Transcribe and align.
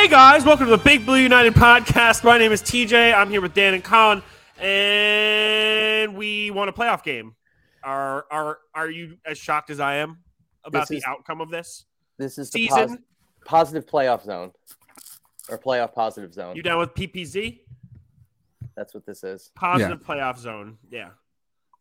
Hey 0.00 0.08
guys, 0.08 0.46
welcome 0.46 0.64
to 0.64 0.70
the 0.70 0.82
Big 0.82 1.04
Blue 1.04 1.18
United 1.18 1.52
podcast. 1.52 2.24
My 2.24 2.38
name 2.38 2.52
is 2.52 2.62
TJ. 2.62 3.12
I'm 3.14 3.28
here 3.28 3.42
with 3.42 3.52
Dan 3.52 3.74
and 3.74 3.84
Colin, 3.84 4.22
and 4.58 6.16
we 6.16 6.50
won 6.50 6.70
a 6.70 6.72
playoff 6.72 7.02
game. 7.02 7.34
Are 7.84 8.24
are 8.30 8.60
are 8.74 8.88
you 8.90 9.18
as 9.26 9.36
shocked 9.36 9.68
as 9.68 9.78
I 9.78 9.96
am 9.96 10.20
about 10.64 10.88
This 10.88 10.88
the 10.88 10.96
is- 10.96 11.04
outcome 11.06 11.42
of 11.42 11.50
this 11.50 11.84
This 12.16 12.38
is 12.38 12.50
the 12.50 12.66
season? 12.66 12.88
pos- 12.88 12.98
positive 13.44 13.84
playoff 13.84 14.22
zone 14.24 14.52
or 15.50 15.58
playoff 15.58 15.92
positive 15.92 16.32
zone. 16.32 16.56
You 16.56 16.62
down 16.62 16.78
with 16.78 16.94
PPZ? 16.94 17.60
That's 18.76 18.94
what 18.94 19.04
this 19.04 19.22
is. 19.22 19.50
Positive 19.54 20.00
playoff 20.02 20.38
zone. 20.38 20.78
Yeah. 20.90 21.10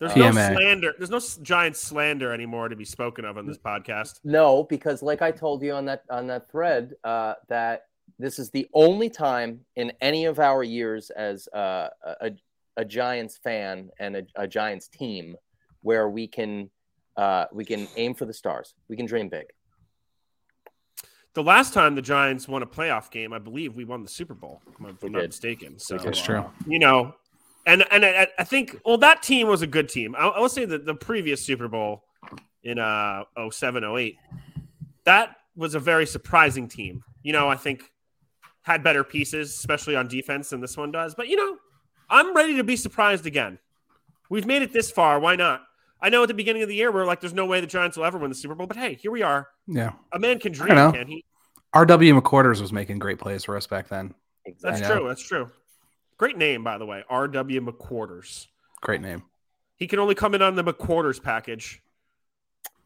There's 0.01 0.15
no 0.17 0.31
slander. 0.31 0.93
There's 0.97 1.09
no 1.09 1.21
giant 1.41 1.77
slander 1.77 2.33
anymore 2.33 2.67
to 2.67 2.75
be 2.75 2.85
spoken 2.85 3.23
of 3.23 3.37
on 3.37 3.45
this 3.47 3.57
podcast. 3.57 4.19
No, 4.25 4.63
because 4.65 5.01
like 5.01 5.21
I 5.21 5.31
told 5.31 5.63
you 5.63 5.71
on 5.71 5.85
that 5.85 6.03
on 6.09 6.27
that 6.27 6.51
thread, 6.51 6.95
uh, 7.05 7.35
that 7.47 7.85
this 8.17 8.39
is 8.39 8.49
the 8.49 8.67
only 8.73 9.09
time 9.09 9.61
in 9.75 9.91
any 10.01 10.25
of 10.25 10.39
our 10.39 10.63
years 10.63 11.09
as 11.11 11.47
uh, 11.49 11.89
a, 12.21 12.31
a 12.77 12.85
Giants 12.85 13.37
fan 13.37 13.89
and 13.99 14.15
a, 14.17 14.23
a 14.35 14.47
Giants 14.47 14.87
team 14.87 15.35
where 15.81 16.09
we 16.09 16.27
can 16.27 16.69
uh, 17.17 17.45
we 17.51 17.65
can 17.65 17.87
aim 17.97 18.13
for 18.13 18.25
the 18.25 18.33
stars. 18.33 18.73
We 18.87 18.95
can 18.95 19.05
dream 19.05 19.27
big. 19.29 19.47
The 21.33 21.43
last 21.43 21.73
time 21.73 21.95
the 21.95 22.01
Giants 22.01 22.47
won 22.47 22.63
a 22.63 22.65
playoff 22.65 23.11
game, 23.11 23.33
I 23.33 23.39
believe 23.39 23.75
we 23.75 23.85
won 23.85 24.03
the 24.03 24.09
Super 24.09 24.33
Bowl, 24.33 24.61
if 24.71 24.79
I'm 24.83 24.97
We 25.01 25.09
not 25.09 25.19
did. 25.19 25.29
mistaken. 25.29 25.77
So 25.79 25.97
That's 25.97 26.19
uh, 26.21 26.23
true. 26.25 26.45
you 26.65 26.79
know, 26.79 27.13
and 27.65 27.85
and 27.91 28.03
I, 28.05 28.27
I 28.39 28.43
think 28.43 28.79
well 28.85 28.97
that 28.99 29.21
team 29.21 29.47
was 29.47 29.61
a 29.61 29.67
good 29.67 29.89
team. 29.89 30.15
I, 30.15 30.27
I 30.27 30.39
will 30.39 30.49
say 30.49 30.65
that 30.65 30.85
the 30.85 30.95
previous 30.95 31.45
Super 31.45 31.67
Bowl 31.67 32.03
in 32.63 32.79
uh 32.79 33.23
07, 33.51 33.83
08, 33.83 34.17
that 35.05 35.35
was 35.55 35.75
a 35.75 35.79
very 35.79 36.05
surprising 36.05 36.67
team. 36.67 37.03
You 37.21 37.33
know, 37.33 37.47
I 37.49 37.55
think 37.55 37.83
had 38.63 38.83
better 38.83 39.03
pieces, 39.03 39.49
especially 39.49 39.95
on 39.95 40.07
defense 40.07 40.49
than 40.49 40.61
this 40.61 40.77
one 40.77 40.91
does. 40.91 41.15
But 41.15 41.27
you 41.27 41.35
know, 41.35 41.57
I'm 42.09 42.35
ready 42.35 42.55
to 42.57 42.63
be 42.63 42.75
surprised 42.75 43.25
again. 43.25 43.59
We've 44.29 44.45
made 44.45 44.61
it 44.61 44.73
this 44.73 44.91
far. 44.91 45.19
Why 45.19 45.35
not? 45.35 45.63
I 46.01 46.09
know 46.09 46.23
at 46.23 46.27
the 46.27 46.33
beginning 46.33 46.61
of 46.61 46.69
the 46.69 46.75
year 46.75 46.91
we're 46.91 47.05
like, 47.05 47.19
there's 47.19 47.33
no 47.33 47.45
way 47.45 47.59
the 47.59 47.67
Giants 47.67 47.97
will 47.97 48.05
ever 48.05 48.17
win 48.17 48.29
the 48.29 48.35
Super 48.35 48.55
Bowl, 48.55 48.67
but 48.67 48.77
hey, 48.77 48.93
here 48.93 49.11
we 49.11 49.21
are. 49.21 49.49
Yeah. 49.67 49.93
A 50.13 50.19
man 50.19 50.39
can 50.39 50.51
dream, 50.51 50.69
can 50.91 51.07
he? 51.07 51.25
RW 51.75 52.19
McQuarters 52.19 52.61
was 52.61 52.71
making 52.71 52.99
great 52.99 53.19
plays 53.19 53.43
for 53.43 53.57
us 53.57 53.67
back 53.67 53.89
then. 53.89 54.13
That's 54.45 54.79
Exactly. 54.79 54.81
Know. 54.81 54.99
true. 54.99 55.07
That's 55.09 55.21
true. 55.21 55.51
Great 56.17 56.37
name, 56.37 56.63
by 56.63 56.77
the 56.77 56.85
way. 56.85 57.03
R.W. 57.09 57.61
McQuarters. 57.61 58.47
Great 58.81 59.01
name. 59.01 59.23
He 59.75 59.87
can 59.87 59.99
only 59.99 60.15
come 60.15 60.35
in 60.35 60.41
on 60.41 60.55
the 60.55 60.63
McQuarters 60.63 61.21
package. 61.21 61.81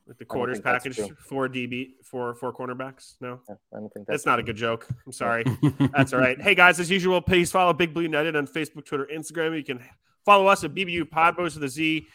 Like 0.08 0.18
the 0.18 0.26
quarters 0.26 0.60
package 0.60 1.00
for 1.18 1.48
DB 1.48 1.92
for 2.04 2.34
four 2.36 2.54
cornerbacks. 2.54 3.16
No, 3.22 3.40
I 3.50 3.80
don't 3.80 3.94
think 3.94 4.06
that's 4.06 4.08
that's 4.08 4.26
not 4.26 4.38
a 4.38 4.44
good 4.44 4.58
joke. 4.58 4.88
I'm 5.06 5.14
sorry. 5.14 5.46
That's 5.96 6.12
all 6.12 6.20
right. 6.20 6.40
Hey 6.42 6.56
guys, 6.56 6.78
as 6.82 6.92
usual, 6.92 7.22
please 7.22 7.52
follow 7.52 7.72
Big 7.72 7.94
Blue 7.94 8.04
United 8.04 8.36
on 8.36 8.46
Facebook, 8.46 8.86
Twitter, 8.86 9.08
Instagram. 9.14 9.56
You 9.56 9.64
can 9.64 9.82
follow 10.26 10.48
us 10.48 10.64
at 10.66 10.74
BBU 10.74 11.04
Podbos 11.04 11.54
with 11.56 11.64
a 11.64 11.70
Z. 11.70 12.06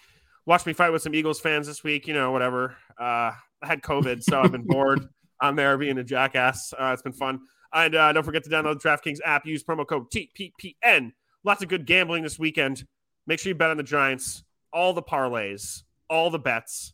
Watch 0.44 0.66
me 0.66 0.74
fight 0.74 0.90
with 0.90 1.00
some 1.00 1.14
Eagles 1.14 1.40
fans 1.40 1.66
this 1.66 1.82
week. 1.82 2.06
You 2.06 2.12
know, 2.12 2.30
whatever. 2.30 2.76
Uh, 3.00 3.32
I 3.62 3.66
had 3.66 3.80
COVID, 3.80 4.22
so 4.22 4.40
I've 4.40 4.52
been 4.52 4.62
bored. 4.66 5.08
I'm 5.40 5.56
there 5.56 5.78
being 5.78 5.96
a 5.96 6.04
jackass. 6.04 6.74
Uh, 6.78 6.90
it's 6.92 7.02
been 7.02 7.12
fun. 7.12 7.40
And 7.72 7.94
uh, 7.94 8.12
don't 8.12 8.24
forget 8.24 8.44
to 8.44 8.50
download 8.50 8.82
the 8.82 8.88
DraftKings 8.88 9.18
app. 9.24 9.46
Use 9.46 9.62
promo 9.64 9.86
code 9.86 10.10
TPPN. 10.10 11.12
Lots 11.44 11.62
of 11.62 11.68
good 11.68 11.86
gambling 11.86 12.22
this 12.22 12.38
weekend. 12.38 12.84
Make 13.26 13.40
sure 13.40 13.50
you 13.50 13.54
bet 13.54 13.70
on 13.70 13.76
the 13.76 13.82
Giants. 13.82 14.42
All 14.72 14.92
the 14.92 15.02
parlays, 15.02 15.84
all 16.10 16.30
the 16.30 16.38
bets. 16.38 16.92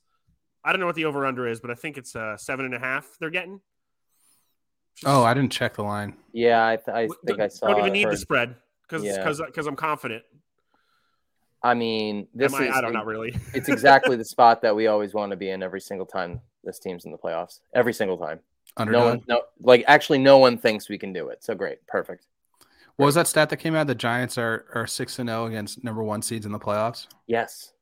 I 0.64 0.72
don't 0.72 0.80
know 0.80 0.86
what 0.86 0.94
the 0.94 1.04
over 1.04 1.26
under 1.26 1.46
is, 1.46 1.60
but 1.60 1.70
I 1.70 1.74
think 1.74 1.98
it's 1.98 2.16
uh, 2.16 2.36
seven 2.36 2.64
and 2.64 2.74
a 2.74 2.78
half. 2.78 3.06
They're 3.20 3.30
getting. 3.30 3.60
oh, 5.04 5.22
I 5.24 5.34
didn't 5.34 5.52
check 5.52 5.74
the 5.74 5.82
line. 5.82 6.16
Yeah, 6.32 6.66
I, 6.66 6.76
th- 6.76 6.88
I 6.88 7.02
W- 7.02 7.20
think 7.26 7.38
don't, 7.38 7.44
I 7.44 7.48
saw. 7.48 7.66
Don't 7.68 7.78
even 7.80 7.90
it, 7.90 7.92
need 7.92 8.08
the 8.10 8.16
spread 8.16 8.54
because 8.82 9.04
Yeah. 9.04 9.22
because 9.24 9.66
I'm 9.66 9.76
confident. 9.76 10.22
I 11.62 11.72
mean, 11.74 12.28
this 12.34 12.52
Am 12.54 12.60
I, 12.62 12.66
is 12.68 12.76
I 12.76 12.80
don't 12.80 12.92
know 12.92 13.04
really. 13.04 13.34
it's 13.54 13.68
exactly 13.68 14.16
the 14.22 14.24
spot 14.24 14.62
that 14.62 14.74
we 14.76 14.86
always 14.86 15.14
want 15.14 15.30
to 15.30 15.36
be 15.36 15.50
in 15.50 15.62
every 15.62 15.80
single 15.80 16.06
time 16.06 16.40
this 16.62 16.78
team's 16.78 17.04
in 17.06 17.12
the 17.12 17.18
playoffs. 17.18 17.60
Every 17.74 17.92
single 17.94 18.18
time. 18.18 18.40
Underdog. 18.76 19.00
No 19.02 19.08
one, 19.08 19.22
no, 19.28 19.42
like 19.60 19.84
actually, 19.86 20.18
no 20.18 20.38
one 20.38 20.58
thinks 20.58 20.88
we 20.88 20.98
can 20.98 21.12
do 21.12 21.28
it. 21.28 21.44
So 21.44 21.54
great, 21.54 21.86
perfect. 21.86 22.26
what 22.96 23.06
was 23.06 23.14
that 23.14 23.26
stat 23.28 23.48
that 23.50 23.58
came 23.58 23.74
out? 23.76 23.86
The 23.86 23.94
Giants 23.94 24.36
are 24.38 24.66
are 24.74 24.86
six 24.86 25.18
and 25.18 25.28
zero 25.28 25.46
against 25.46 25.84
number 25.84 26.02
one 26.02 26.22
seeds 26.22 26.44
in 26.44 26.52
the 26.52 26.58
playoffs. 26.58 27.06
Yes, 27.26 27.72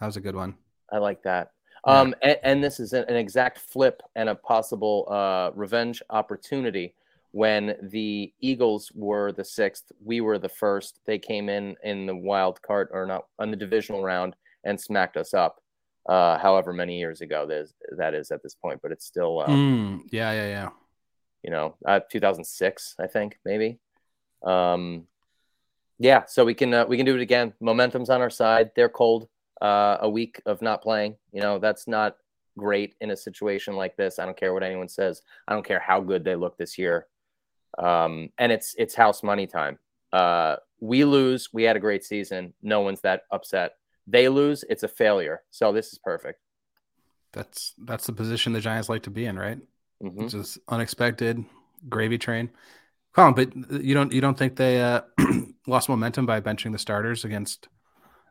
That 0.00 0.06
was 0.06 0.16
a 0.16 0.20
good 0.20 0.36
one. 0.36 0.56
I 0.92 0.98
like 0.98 1.22
that. 1.24 1.50
Yeah. 1.88 2.00
Um, 2.00 2.14
and, 2.22 2.36
and 2.42 2.64
this 2.64 2.80
is 2.80 2.92
an, 2.92 3.04
an 3.08 3.16
exact 3.16 3.58
flip 3.58 4.02
and 4.14 4.28
a 4.28 4.34
possible 4.34 5.06
uh, 5.10 5.50
revenge 5.54 6.02
opportunity. 6.10 6.94
When 7.32 7.76
the 7.82 8.32
Eagles 8.40 8.90
were 8.94 9.32
the 9.32 9.44
sixth, 9.44 9.92
we 10.02 10.20
were 10.20 10.38
the 10.38 10.48
first. 10.48 11.00
They 11.06 11.18
came 11.18 11.48
in 11.48 11.76
in 11.84 12.06
the 12.06 12.16
wild 12.16 12.60
card 12.62 12.88
or 12.92 13.06
not 13.06 13.26
on 13.38 13.50
the 13.50 13.56
divisional 13.56 14.02
round 14.02 14.34
and 14.64 14.80
smacked 14.80 15.16
us 15.16 15.34
up. 15.34 15.62
Uh, 16.08 16.38
however 16.38 16.72
many 16.72 16.98
years 16.98 17.20
ago 17.20 17.46
that 17.46 17.58
is, 17.58 17.74
that 17.98 18.14
is 18.14 18.30
at 18.30 18.42
this 18.42 18.54
point, 18.54 18.80
but 18.82 18.90
it's 18.90 19.04
still 19.04 19.40
uh, 19.40 19.46
Mm, 19.46 20.04
yeah, 20.10 20.32
yeah, 20.32 20.48
yeah. 20.48 20.70
you 21.42 21.50
know, 21.50 21.74
uh, 21.86 22.00
2006, 22.10 22.94
I 22.98 23.06
think 23.06 23.38
maybe. 23.44 23.78
Um, 24.42 25.06
yeah, 25.98 26.24
so 26.26 26.46
we 26.46 26.54
can 26.54 26.72
uh, 26.72 26.86
we 26.86 26.96
can 26.96 27.04
do 27.04 27.14
it 27.14 27.20
again. 27.20 27.52
Momentum's 27.60 28.08
on 28.08 28.22
our 28.22 28.30
side. 28.30 28.70
They're 28.74 28.88
cold. 28.88 29.28
Uh, 29.60 29.98
a 30.00 30.08
week 30.08 30.40
of 30.46 30.62
not 30.62 30.82
playing, 30.82 31.16
you 31.32 31.40
know, 31.40 31.58
that's 31.58 31.88
not 31.88 32.16
great 32.56 32.94
in 33.00 33.10
a 33.10 33.16
situation 33.16 33.74
like 33.74 33.96
this. 33.96 34.18
I 34.18 34.24
don't 34.24 34.36
care 34.36 34.54
what 34.54 34.62
anyone 34.62 34.88
says. 34.88 35.22
I 35.46 35.54
don't 35.54 35.66
care 35.66 35.80
how 35.80 36.00
good 36.00 36.24
they 36.24 36.36
look 36.36 36.56
this 36.58 36.78
year. 36.78 37.06
Um, 37.78 38.30
and 38.38 38.52
it's 38.52 38.74
it's 38.78 38.94
house 38.94 39.22
money 39.22 39.46
time. 39.46 39.78
Uh, 40.12 40.56
we 40.80 41.04
lose. 41.04 41.48
We 41.52 41.64
had 41.64 41.76
a 41.76 41.80
great 41.80 42.04
season. 42.04 42.54
No 42.62 42.80
one's 42.80 43.00
that 43.02 43.22
upset. 43.30 43.72
They 44.06 44.28
lose. 44.28 44.64
It's 44.68 44.82
a 44.82 44.88
failure. 44.88 45.42
So 45.50 45.72
this 45.72 45.92
is 45.92 45.98
perfect. 45.98 46.40
That's 47.32 47.74
that's 47.78 48.06
the 48.06 48.12
position 48.12 48.52
the 48.52 48.60
Giants 48.60 48.88
like 48.88 49.02
to 49.02 49.10
be 49.10 49.26
in, 49.26 49.38
right? 49.38 49.58
hmm 50.00 50.26
Just 50.28 50.58
unexpected 50.68 51.44
gravy 51.88 52.18
train. 52.18 52.50
Colin, 53.14 53.34
but 53.34 53.82
you 53.82 53.94
don't 53.94 54.12
you 54.12 54.20
don't 54.20 54.38
think 54.38 54.56
they 54.56 54.80
uh, 54.80 55.02
lost 55.66 55.88
momentum 55.88 56.26
by 56.26 56.40
benching 56.40 56.72
the 56.72 56.78
starters 56.78 57.24
against 57.24 57.68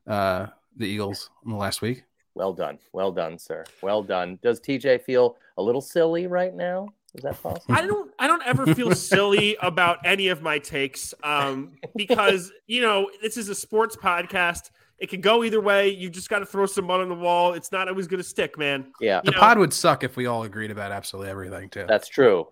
uh, 0.08 0.48
the 0.78 0.86
Eagles 0.88 1.30
in 1.46 1.52
the 1.52 1.58
last 1.58 1.82
week? 1.82 2.04
Well 2.36 2.54
done. 2.54 2.78
Well 2.94 3.12
done, 3.12 3.40
sir. 3.40 3.66
Well 3.82 4.04
done. 4.04 4.38
Does 4.44 4.60
TJ 4.62 5.02
feel 5.02 5.38
a 5.58 5.62
little 5.64 5.82
silly 5.82 6.28
right 6.28 6.54
now? 6.54 6.90
Is 7.16 7.24
that 7.24 7.42
possible? 7.42 7.74
I 7.76 7.82
don't 7.86 8.12
I 8.20 8.28
don't 8.28 8.44
ever 8.46 8.76
feel 8.76 8.94
silly 8.94 9.58
about 9.62 10.00
any 10.06 10.28
of 10.28 10.42
my 10.44 10.60
takes 10.60 11.14
um, 11.24 11.74
because 11.96 12.52
you 12.68 12.82
know 12.82 13.10
this 13.22 13.38
is 13.38 13.50
a 13.50 13.56
sports 13.56 13.96
podcast. 13.96 14.70
It 15.00 15.10
can 15.10 15.22
go 15.22 15.44
either 15.44 15.62
way. 15.62 15.90
You 15.90 16.10
just 16.10 16.28
got 16.30 16.40
to 16.40 16.46
throw 16.46 16.66
some 16.66 16.86
mud 16.86 17.02
on 17.02 17.10
the 17.10 17.16
wall. 17.16 17.54
It's 17.54 17.72
not 17.72 17.88
always 17.88 18.08
going 18.08 18.18
to 18.22 18.28
stick, 18.28 18.58
man. 18.58 18.92
yeah, 19.00 19.18
You 19.24 19.32
The 19.32 19.32
know, 19.32 19.40
pod 19.40 19.60
would 19.60 19.72
suck 19.72 20.04
if 20.04 20.16
we 20.18 20.26
all 20.26 20.42
agreed 20.44 20.72
about 20.72 20.92
absolutely 20.92 21.30
everything 21.32 21.70
too. 21.70 21.86
that's 21.88 22.08
true. 22.08 22.48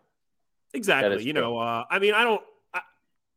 exactly. 0.73 1.15
is 1.15 1.25
You 1.25 1.33
true. 1.33 1.41
know, 1.41 1.57
uh, 1.57 1.83
I 1.89 1.99
mean, 1.99 2.13
I 2.13 2.23
don't. 2.23 2.41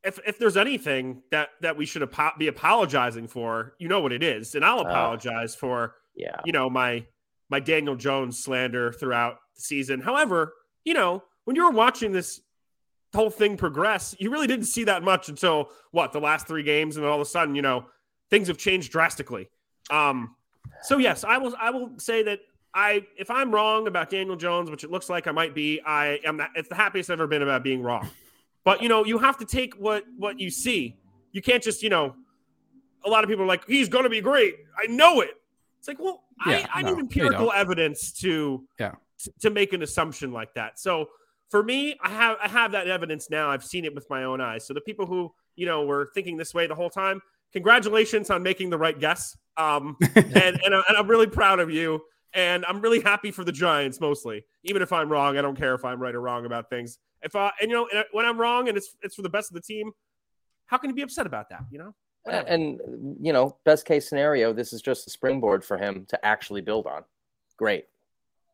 If 0.05 0.19
if 0.27 0.39
there's 0.39 0.57
anything 0.57 1.23
that 1.31 1.51
that 1.61 1.77
we 1.77 1.85
should 1.87 2.09
be 2.39 2.47
apologizing 2.49 3.27
for, 3.29 3.75
you 3.79 3.89
know 3.89 4.01
what 4.01 4.13
it 4.13 4.23
is, 4.23 4.55
and 4.55 4.65
I'll 4.65 4.81
Uh. 4.81 4.91
apologize 4.91 5.55
for 5.55 5.97
Yeah. 6.15 6.41
you 6.45 6.53
know 6.53 6.71
my 6.71 7.05
my 7.51 7.61
Daniel 7.61 7.97
Jones 7.97 8.43
slander 8.43 8.93
throughout 8.93 9.39
the 9.57 9.63
season. 9.63 10.01
However, 10.01 10.55
you 10.85 10.95
know 10.95 11.25
when 11.45 11.57
you 11.57 11.65
were 11.65 11.71
watching 11.73 12.13
this 12.13 12.41
whole 13.15 13.31
thing 13.31 13.57
progress, 13.57 14.15
you 14.19 14.31
really 14.31 14.47
didn't 14.47 14.67
see 14.67 14.85
that 14.85 15.03
much 15.03 15.29
until 15.31 15.71
what 15.93 16.13
the 16.13 16.21
last 16.21 16.47
three 16.47 16.63
games, 16.63 16.97
and 16.97 17.05
then 17.05 17.11
all 17.11 17.21
of 17.21 17.27
a 17.27 17.31
sudden, 17.31 17.55
you 17.55 17.63
know, 17.63 17.87
things 18.31 18.49
have 18.49 18.59
changed 18.59 18.93
drastically. 18.93 19.49
Um, 19.91 20.37
so 20.83 20.99
yes, 20.99 21.25
I 21.25 21.39
will. 21.39 21.55
I 21.59 21.71
will 21.71 21.99
say 21.99 22.23
that 22.25 22.41
I, 22.75 23.07
if 23.17 23.31
I'm 23.31 23.51
wrong 23.51 23.87
about 23.89 24.11
Daniel 24.11 24.37
Jones, 24.37 24.71
which 24.71 24.85
it 24.85 24.91
looks 24.91 25.09
like 25.09 25.27
I 25.27 25.33
might 25.33 25.55
be, 25.55 25.81
I 25.81 26.21
am. 26.25 26.41
It's 26.55 26.69
the 26.69 26.75
happiest 26.75 27.09
I've 27.11 27.15
ever 27.15 27.27
been 27.27 27.43
about 27.43 27.63
being 27.65 27.83
wrong. 27.83 28.09
But 28.69 28.83
you 28.83 28.89
know, 28.91 29.05
you 29.07 29.19
have 29.19 29.39
to 29.39 29.47
take 29.47 29.75
what 29.75 30.05
what 30.19 30.39
you 30.39 30.51
see. 30.51 30.97
You 31.33 31.41
can't 31.41 31.63
just 31.63 31.83
you 31.83 31.89
know. 31.89 32.15
A 33.05 33.09
lot 33.09 33.23
of 33.25 33.31
people 33.31 33.45
are 33.45 33.49
like, 33.49 33.65
he's 33.67 33.89
going 33.89 34.03
to 34.05 34.11
be 34.11 34.21
great. 34.21 34.57
I 34.77 34.87
know 34.89 35.21
it. 35.21 35.31
It's 35.79 35.87
like, 35.87 36.01
well, 36.01 36.25
Yeah, 36.47 36.67
I, 36.75 36.81
I 36.81 36.83
no, 36.83 36.91
need 36.95 36.99
empirical 36.99 37.53
evidence 37.53 38.13
to 38.21 38.67
Yeah. 38.79 38.93
t- 39.25 39.31
to 39.41 39.51
make 39.51 39.73
an 39.73 39.83
assumption 39.83 40.33
like 40.33 40.53
that. 40.55 40.79
So 40.81 41.07
for 41.49 41.63
me, 41.63 41.97
I 42.03 42.11
have 42.11 42.37
I 42.43 42.49
have 42.49 42.73
that 42.73 42.89
evidence 42.89 43.31
now. 43.31 43.49
I've 43.51 43.65
seen 43.65 43.85
it 43.87 43.95
with 43.95 44.07
my 44.11 44.25
own 44.25 44.41
eyes. 44.41 44.67
So 44.67 44.75
the 44.75 44.81
people 44.83 45.07
who 45.07 45.33
you 45.57 45.65
know 45.65 45.87
were 45.87 46.11
thinking 46.13 46.37
this 46.37 46.53
way 46.53 46.67
the 46.67 46.75
whole 46.75 46.91
time, 46.91 47.23
congratulations 47.53 48.29
on 48.31 48.43
making 48.43 48.69
the 48.71 48.79
right 48.79 48.99
guess. 48.99 49.35
Um, 49.57 49.97
and 50.17 50.35
and, 50.35 50.75
I, 50.75 50.83
and 50.89 50.97
I'm 50.99 51.07
really 51.09 51.29
proud 51.29 51.61
of 51.61 51.71
you. 51.71 52.03
And 52.35 52.65
I'm 52.67 52.81
really 52.83 53.01
happy 53.01 53.31
for 53.31 53.43
the 53.45 53.53
Giants 53.53 54.01
mostly. 54.01 54.45
Even 54.65 54.83
if 54.83 54.93
I'm 54.93 55.09
wrong, 55.11 55.39
I 55.39 55.43
don't 55.43 55.57
care 55.57 55.75
if 55.75 55.85
I'm 55.85 55.99
right 56.01 56.15
or 56.15 56.21
wrong 56.21 56.45
about 56.45 56.69
things. 56.69 56.99
If 57.23 57.35
I 57.37 57.51
and 57.61 57.71
you 57.71 57.77
know 57.77 57.89
when 58.13 58.25
I'm 58.25 58.39
wrong 58.39 58.69
and 58.69 58.77
it's 58.77 58.97
it's 59.03 59.15
for 59.15 59.23
the 59.23 59.29
best 59.29 59.51
of 59.51 59.55
the 59.55 59.61
team, 59.61 59.93
how 60.67 60.77
can 60.79 60.91
you 60.91 60.97
be 60.97 61.03
upset 61.03 61.27
about 61.27 61.49
that? 61.51 61.65
You 61.71 61.79
know. 61.79 61.95
Whatever. 62.25 62.49
And 62.49 62.81
you 63.21 63.33
know, 63.33 63.57
best 63.65 63.87
case 63.87 64.09
scenario, 64.09 64.53
this 64.53 64.73
is 64.73 64.83
just 64.83 65.07
a 65.07 65.11
springboard 65.11 65.65
for 65.65 65.79
him 65.79 66.07
to 66.09 66.27
actually 66.27 66.61
build 66.61 66.87
on. 66.87 67.05
Great. 67.57 67.87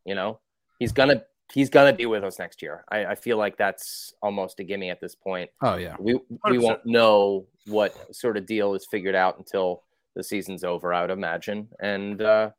You 0.04 0.14
know, 0.14 0.40
he's 0.78 0.92
gonna 0.92 1.22
he's 1.52 1.70
gonna 1.70 1.92
be 1.92 2.06
with 2.06 2.24
us 2.24 2.38
next 2.38 2.62
year. 2.62 2.84
I, 2.88 3.06
I 3.06 3.14
feel 3.14 3.36
like 3.36 3.56
that's 3.56 4.14
almost 4.22 4.60
a 4.60 4.64
gimme 4.64 4.90
at 4.90 5.00
this 5.00 5.14
point. 5.14 5.50
Oh 5.62 5.76
yeah, 5.76 5.96
we 5.98 6.14
we 6.14 6.58
100%. 6.58 6.62
won't 6.62 6.86
know 6.86 7.46
what 7.66 8.14
sort 8.14 8.36
of 8.36 8.46
deal 8.46 8.74
is 8.74 8.86
figured 8.90 9.14
out 9.14 9.38
until 9.38 9.82
the 10.14 10.22
season's 10.22 10.62
over. 10.64 10.92
I 10.92 11.00
would 11.00 11.10
imagine, 11.10 11.68
and 11.80 12.20
uh, 12.20 12.50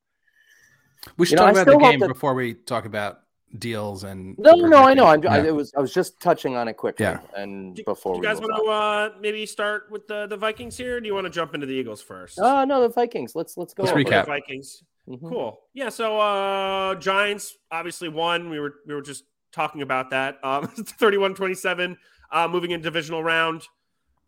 we 1.17 1.25
should 1.25 1.37
talk 1.37 1.55
know, 1.55 1.61
about 1.61 1.71
the 1.71 1.77
game 1.79 1.99
before 1.99 2.33
we 2.33 2.53
talk 2.53 2.85
about 2.85 3.19
deals 3.59 4.03
and 4.03 4.37
no 4.37 4.53
no 4.55 4.83
i 4.83 4.93
know. 4.93 5.05
I'm, 5.05 5.23
yeah. 5.23 5.33
I, 5.33 5.51
was 5.51 5.73
i 5.75 5.79
was 5.79 5.93
just 5.93 6.19
touching 6.19 6.55
on 6.55 6.67
it 6.67 6.73
quickly 6.73 7.05
yeah. 7.05 7.19
and 7.35 7.75
do, 7.75 7.83
before 7.83 8.15
do 8.15 8.19
you 8.19 8.23
guys 8.23 8.39
want 8.39 8.55
to 8.55 8.69
uh, 8.69 9.09
maybe 9.21 9.45
start 9.45 9.87
with 9.91 10.07
the 10.07 10.27
the 10.27 10.37
vikings 10.37 10.77
here 10.77 10.99
do 10.99 11.07
you 11.07 11.13
want 11.13 11.25
to 11.25 11.29
jump 11.29 11.53
into 11.53 11.65
the 11.65 11.73
eagles 11.73 12.01
first? 12.01 12.39
Uh 12.39 12.65
no 12.65 12.81
the 12.81 12.89
vikings. 12.89 13.35
Let's 13.35 13.57
let's 13.57 13.73
go 13.73 13.83
let's 13.83 13.95
recap. 13.95 14.25
Vikings. 14.25 14.83
Mm-hmm. 15.07 15.27
cool. 15.27 15.59
Yeah 15.73 15.89
so 15.89 16.19
uh 16.19 16.95
giants 16.95 17.57
obviously 17.71 18.09
won. 18.09 18.49
We 18.49 18.59
were 18.59 18.75
we 18.87 18.93
were 18.93 19.01
just 19.01 19.23
talking 19.51 19.81
about 19.81 20.09
that. 20.11 20.37
Um 20.43 20.67
31 20.67 21.35
27 21.35 21.97
uh 22.31 22.47
moving 22.47 22.71
in 22.71 22.81
divisional 22.81 23.23
round. 23.23 23.63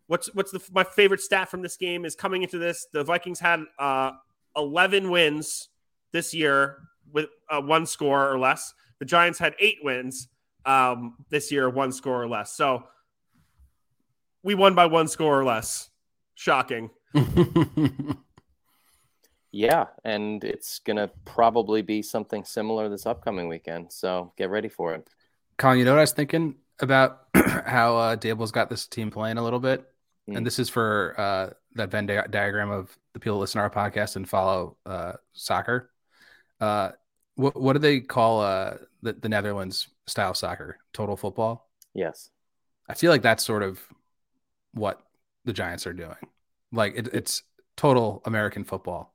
What's 0.07 0.33
what's 0.33 0.51
the 0.51 0.61
my 0.71 0.83
favorite 0.83 1.21
stat 1.21 1.49
from 1.49 1.61
this 1.61 1.77
game 1.77 2.05
is 2.05 2.15
coming 2.15 2.43
into 2.43 2.57
this 2.57 2.87
the 2.91 3.03
vikings 3.03 3.39
had 3.39 3.63
uh 3.79 4.11
11 4.55 5.09
wins 5.09 5.69
this 6.11 6.33
year 6.33 6.77
with 7.11 7.27
uh, 7.49 7.61
one 7.61 7.85
score 7.85 8.31
or 8.31 8.39
less. 8.39 8.73
The 8.99 9.05
Giants 9.05 9.39
had 9.39 9.55
eight 9.59 9.77
wins 9.83 10.27
um, 10.65 11.15
this 11.29 11.51
year, 11.51 11.69
one 11.69 11.91
score 11.91 12.21
or 12.21 12.27
less. 12.27 12.53
So 12.53 12.83
we 14.43 14.55
won 14.55 14.75
by 14.75 14.85
one 14.85 15.07
score 15.07 15.39
or 15.39 15.45
less. 15.45 15.89
Shocking. 16.35 16.91
yeah, 19.51 19.85
and 20.03 20.43
it's 20.43 20.79
gonna 20.79 21.09
probably 21.25 21.81
be 21.81 22.01
something 22.01 22.43
similar 22.43 22.89
this 22.89 23.05
upcoming 23.05 23.47
weekend. 23.47 23.91
So 23.91 24.33
get 24.37 24.49
ready 24.49 24.69
for 24.69 24.93
it. 24.93 25.07
Colin, 25.57 25.79
you 25.79 25.85
know 25.85 25.93
what 25.93 25.99
I 25.99 26.03
was 26.03 26.11
thinking 26.11 26.55
about 26.79 27.23
how 27.35 27.97
uh, 27.97 28.15
Daboll's 28.15 28.51
got 28.51 28.69
this 28.69 28.85
team 28.85 29.09
playing 29.09 29.37
a 29.37 29.43
little 29.43 29.59
bit, 29.59 29.89
mm. 30.29 30.37
and 30.37 30.45
this 30.45 30.59
is 30.59 30.69
for 30.69 31.15
uh, 31.17 31.49
that 31.73 31.89
Venn 31.89 32.05
di- 32.05 32.27
diagram 32.29 32.69
of 32.69 32.95
the 33.13 33.19
people 33.19 33.37
that 33.37 33.41
listen 33.41 33.59
to 33.59 33.63
our 33.63 33.69
podcast 33.69 34.15
and 34.15 34.29
follow 34.29 34.77
uh, 34.85 35.13
soccer. 35.33 35.89
Uh, 36.59 36.91
what 37.37 37.59
what 37.59 37.73
do 37.73 37.79
they 37.79 38.01
call 38.01 38.41
uh 38.41 38.77
the, 39.01 39.13
the 39.13 39.29
Netherlands 39.29 39.87
style 40.07 40.33
soccer? 40.33 40.79
Total 40.91 41.15
football. 41.15 41.69
Yes. 41.93 42.29
I 42.89 42.93
feel 42.93 43.11
like 43.11 43.21
that's 43.21 43.45
sort 43.45 43.63
of 43.63 43.81
what 44.73 45.01
the 45.45 45.53
Giants 45.53 45.87
are 45.87 45.93
doing. 45.93 46.15
Like 46.71 46.95
it, 46.95 47.07
it's 47.13 47.43
total 47.75 48.21
American 48.25 48.63
football 48.63 49.13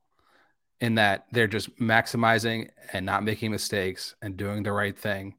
in 0.81 0.97
that 0.97 1.27
they're 1.33 1.47
just 1.47 1.77
maximizing 1.79 2.71
and 2.93 3.07
not 3.07 3.25
making 3.25 3.51
mistakes 3.51 4.15
and 4.23 4.37
doing 4.37 4.63
the 4.63 4.73
right 4.73 4.99
thing 4.99 5.35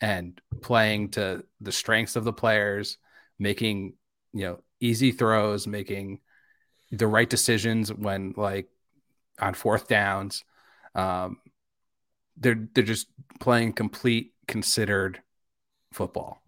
and 0.00 0.40
playing 0.60 1.10
to 1.10 1.44
the 1.60 1.72
strengths 1.72 2.16
of 2.16 2.24
the 2.24 2.32
players, 2.32 2.98
making, 3.38 3.94
you 4.32 4.44
know, 4.44 4.60
easy 4.80 5.10
throws, 5.10 5.66
making 5.66 6.20
the 6.92 7.06
right 7.06 7.28
decisions 7.28 7.92
when 7.92 8.34
like 8.36 8.68
on 9.40 9.54
fourth 9.54 9.88
downs. 9.88 10.44
Um, 10.94 11.38
they're 12.38 12.68
they're 12.74 12.84
just 12.84 13.08
playing 13.40 13.72
complete 13.74 14.32
considered 14.46 15.22
football. 15.92 16.42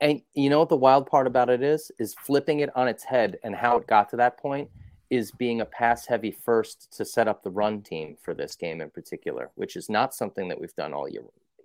And 0.00 0.20
you 0.34 0.50
know 0.50 0.58
what 0.58 0.68
the 0.68 0.76
wild 0.76 1.06
part 1.06 1.26
about 1.26 1.48
it 1.48 1.62
is? 1.62 1.90
Is 1.98 2.14
flipping 2.14 2.60
it 2.60 2.70
on 2.76 2.88
its 2.88 3.04
head 3.04 3.38
and 3.42 3.54
how 3.54 3.78
it 3.78 3.86
got 3.86 4.10
to 4.10 4.16
that 4.16 4.38
point 4.38 4.70
is 5.08 5.30
being 5.30 5.60
a 5.60 5.64
pass 5.64 6.06
heavy 6.06 6.32
first 6.32 6.92
to 6.96 7.04
set 7.04 7.28
up 7.28 7.42
the 7.42 7.50
run 7.50 7.80
team 7.80 8.16
for 8.20 8.34
this 8.34 8.56
game 8.56 8.80
in 8.80 8.90
particular, 8.90 9.50
which 9.54 9.76
is 9.76 9.88
not 9.88 10.12
something 10.14 10.48
that 10.48 10.60
we've 10.60 10.74
done 10.74 10.92
all 10.92 11.08
year. 11.08 11.22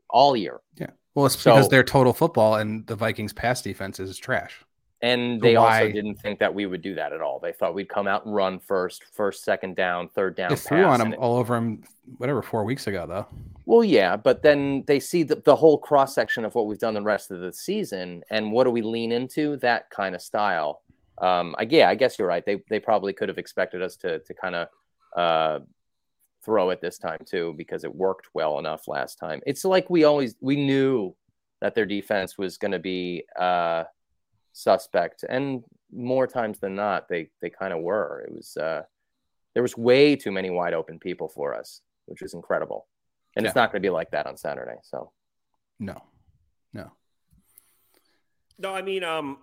All 0.10 0.36
year. 0.36 0.62
Yeah. 0.76 0.92
Well, 1.16 1.26
it's 1.26 1.38
so, 1.38 1.54
because 1.54 1.68
they're 1.70 1.84
total 1.84 2.14
football 2.14 2.56
and 2.56 2.86
the 2.88 2.96
Vikings 2.96 3.34
pass 3.34 3.62
defense 3.62 4.00
is 4.00 4.18
trash. 4.18 4.64
And 5.02 5.42
they 5.42 5.58
Why? 5.58 5.82
also 5.82 5.92
didn't 5.92 6.16
think 6.16 6.40
that 6.40 6.54
we 6.54 6.68
would 6.68 6.82
do 6.82 6.94
that 6.96 7.12
at 7.12 7.22
all. 7.22 7.40
They 7.40 7.54
thought 7.54 7.74
we'd 7.74 7.90
come 7.90 8.08
out 8.08 8.26
and 8.26 8.36
run 8.36 8.60
first, 8.60 9.04
first, 9.12 9.44
second 9.44 9.76
down, 9.76 10.08
third 10.10 10.36
down. 10.36 10.50
They 10.50 10.56
threw 10.56 10.84
on 10.84 11.00
them 11.00 11.16
all 11.18 11.38
over 11.38 11.56
him, 11.56 11.84
whatever, 12.18 12.44
four 12.44 12.64
weeks 12.64 12.86
ago, 12.86 13.08
though. 13.08 13.28
Well, 13.66 13.84
yeah, 13.84 14.16
but 14.16 14.44
then 14.44 14.84
they 14.86 15.00
see 15.00 15.24
the, 15.24 15.36
the 15.36 15.56
whole 15.56 15.78
cross 15.78 16.14
section 16.14 16.46
of 16.46 16.54
what 16.54 16.68
we've 16.68 16.78
done 16.78 16.94
the 16.94 17.02
rest 17.02 17.32
of 17.32 17.40
the 17.40 17.52
season, 17.52 18.24
and 18.30 18.52
what 18.52 18.66
do 18.66 18.70
we 18.70 18.84
lean 18.84 19.12
into? 19.12 19.58
That 19.58 19.90
kind 19.90 20.14
of 20.14 20.22
style. 20.22 20.82
Um, 21.18 21.56
I, 21.58 21.64
yeah, 21.70 21.90
I 21.90 21.96
guess 21.96 22.20
you're 22.20 22.28
right. 22.28 22.46
They 22.46 22.62
they 22.70 22.80
probably 22.80 23.14
could 23.14 23.30
have 23.30 23.38
expected 23.40 23.82
us 23.82 23.96
to 23.98 24.20
to 24.20 24.34
kind 24.36 24.56
of 24.56 24.68
uh, 25.16 25.60
throw 26.44 26.70
it 26.70 26.82
this 26.82 26.98
time 27.00 27.20
too 27.26 27.54
because 27.58 27.84
it 27.84 27.94
worked 27.94 28.28
well 28.34 28.60
enough 28.60 28.88
last 28.88 29.16
time. 29.16 29.42
It's 29.48 29.66
like 29.66 29.90
we 29.90 30.04
always 30.04 30.36
we 30.42 30.56
knew 30.56 31.16
that 31.60 31.74
their 31.74 31.86
defense 31.86 32.38
was 32.38 32.58
going 32.58 32.72
to 32.72 32.80
be. 32.80 33.24
Uh, 33.40 33.86
suspect, 34.54 35.24
and 35.28 35.64
more 35.92 36.28
times 36.28 36.60
than 36.60 36.76
not, 36.76 37.08
they 37.10 37.30
they 37.42 37.50
kind 37.50 37.74
of 37.74 37.82
were. 37.82 38.26
It 38.28 38.34
was 38.34 38.58
uh, 38.58 38.84
there 39.54 39.64
was 39.64 39.78
way 39.78 40.16
too 40.16 40.32
many 40.32 40.50
wide 40.50 40.74
open 40.74 41.00
people 41.00 41.28
for 41.28 41.56
us, 41.56 41.82
which 42.06 42.22
is 42.22 42.34
incredible, 42.34 42.88
and 43.36 43.44
yeah. 43.44 43.50
it's 43.50 43.56
not 43.56 43.72
going 43.72 43.82
to 43.82 43.86
be 43.86 43.92
like 43.92 44.12
that 44.12 44.28
on 44.28 44.38
Saturday. 44.38 44.78
So, 44.84 45.12
no, 45.80 46.02
no, 46.74 46.92
no. 48.60 48.74
I 48.74 48.82
mean, 48.82 49.04
um, 49.04 49.38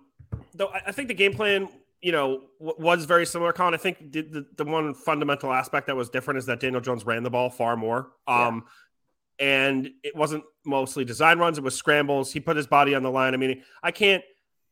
though 0.53 0.69
I 0.69 0.91
think 0.91 1.07
the 1.07 1.13
game 1.13 1.33
plan, 1.33 1.69
you 2.01 2.11
know, 2.11 2.43
was 2.59 3.05
very 3.05 3.25
similar. 3.25 3.53
Colin, 3.53 3.73
I 3.73 3.77
think 3.77 4.11
the, 4.11 4.21
the, 4.21 4.45
the 4.57 4.65
one 4.65 4.93
fundamental 4.93 5.51
aspect 5.53 5.87
that 5.87 5.95
was 5.95 6.09
different 6.09 6.37
is 6.37 6.45
that 6.47 6.59
Daniel 6.59 6.81
Jones 6.81 7.05
ran 7.05 7.23
the 7.23 7.29
ball 7.29 7.49
far 7.49 7.75
more. 7.75 8.11
Um, 8.27 8.63
yeah 8.65 8.71
and 9.39 9.89
it 10.03 10.15
wasn't 10.15 10.43
mostly 10.65 11.05
design 11.05 11.39
runs 11.39 11.57
it 11.57 11.63
was 11.63 11.75
scrambles 11.75 12.31
he 12.31 12.39
put 12.39 12.57
his 12.57 12.67
body 12.67 12.93
on 12.93 13.03
the 13.03 13.09
line 13.09 13.33
i 13.33 13.37
mean 13.37 13.63
i 13.81 13.91
can't 13.91 14.23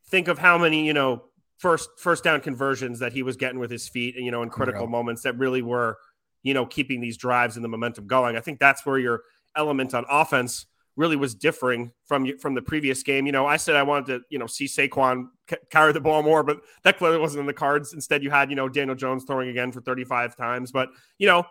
think 0.08 0.28
of 0.28 0.38
how 0.38 0.58
many 0.58 0.86
you 0.86 0.94
know 0.94 1.22
first 1.58 1.90
first 1.98 2.24
down 2.24 2.40
conversions 2.40 3.00
that 3.00 3.12
he 3.12 3.22
was 3.22 3.36
getting 3.36 3.58
with 3.58 3.70
his 3.70 3.88
feet 3.88 4.16
and 4.16 4.24
you 4.24 4.30
know 4.30 4.42
in 4.42 4.48
critical 4.48 4.86
moments 4.86 5.22
that 5.22 5.36
really 5.36 5.62
were 5.62 5.98
you 6.42 6.54
know 6.54 6.64
keeping 6.64 7.00
these 7.00 7.16
drives 7.16 7.56
and 7.56 7.64
the 7.64 7.68
momentum 7.68 8.06
going. 8.06 8.36
I 8.36 8.40
think 8.40 8.58
that's 8.58 8.86
where 8.86 8.98
your 8.98 9.22
element 9.56 9.94
on 9.94 10.04
offense 10.08 10.66
really 10.96 11.16
was 11.16 11.34
differing 11.34 11.92
from 12.06 12.38
from 12.38 12.54
the 12.54 12.62
previous 12.62 13.02
game. 13.02 13.26
You 13.26 13.32
know 13.32 13.46
i 13.46 13.56
said 13.56 13.76
i 13.76 13.82
wanted 13.82 14.06
to 14.06 14.20
you 14.30 14.38
know 14.38 14.46
see 14.46 14.66
Saquon 14.66 15.26
c- 15.50 15.56
carry 15.70 15.92
the 15.92 16.00
ball 16.00 16.22
more 16.22 16.42
but 16.42 16.60
that 16.84 16.98
clearly 16.98 17.18
wasn't 17.18 17.40
in 17.40 17.46
the 17.46 17.52
cards. 17.52 17.92
Instead 17.92 18.22
you 18.22 18.30
had 18.30 18.50
you 18.50 18.56
know 18.56 18.68
daniel 18.68 18.96
jones 18.96 19.24
throwing 19.24 19.48
again 19.48 19.72
for 19.72 19.80
35 19.80 20.36
times 20.36 20.72
but 20.72 20.90
you 21.18 21.26
know 21.26 21.44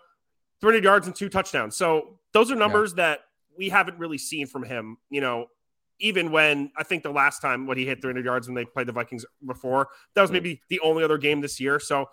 300 0.62 0.84
yards 0.84 1.06
and 1.06 1.16
two 1.16 1.30
touchdowns. 1.30 1.76
So 1.76 2.20
those 2.34 2.50
are 2.50 2.56
numbers 2.56 2.94
yeah. 2.98 3.04
that 3.04 3.20
we 3.58 3.70
haven't 3.70 4.00
really 4.00 4.18
seen 4.18 4.48
from 4.48 4.64
him 4.64 4.98
you 5.10 5.22
know 5.22 5.48
even 6.00 6.32
when 6.32 6.72
I 6.78 6.84
think 6.84 7.04
the 7.04 7.12
last 7.12 7.42
time 7.42 7.66
when 7.66 7.78
he 7.78 7.86
hit 7.86 8.02
300 8.02 8.24
yards 8.24 8.48
when 8.48 8.56
they 8.56 8.66
played 8.66 8.88
the 8.88 8.92
Vikings 8.92 9.26
before, 9.46 9.88
that 10.14 10.22
was 10.22 10.32
maybe 10.32 10.62
the 10.70 10.80
only 10.82 11.04
other 11.04 11.18
game 11.18 11.42
this 11.42 11.60
year. 11.60 11.80
So, 11.80 12.08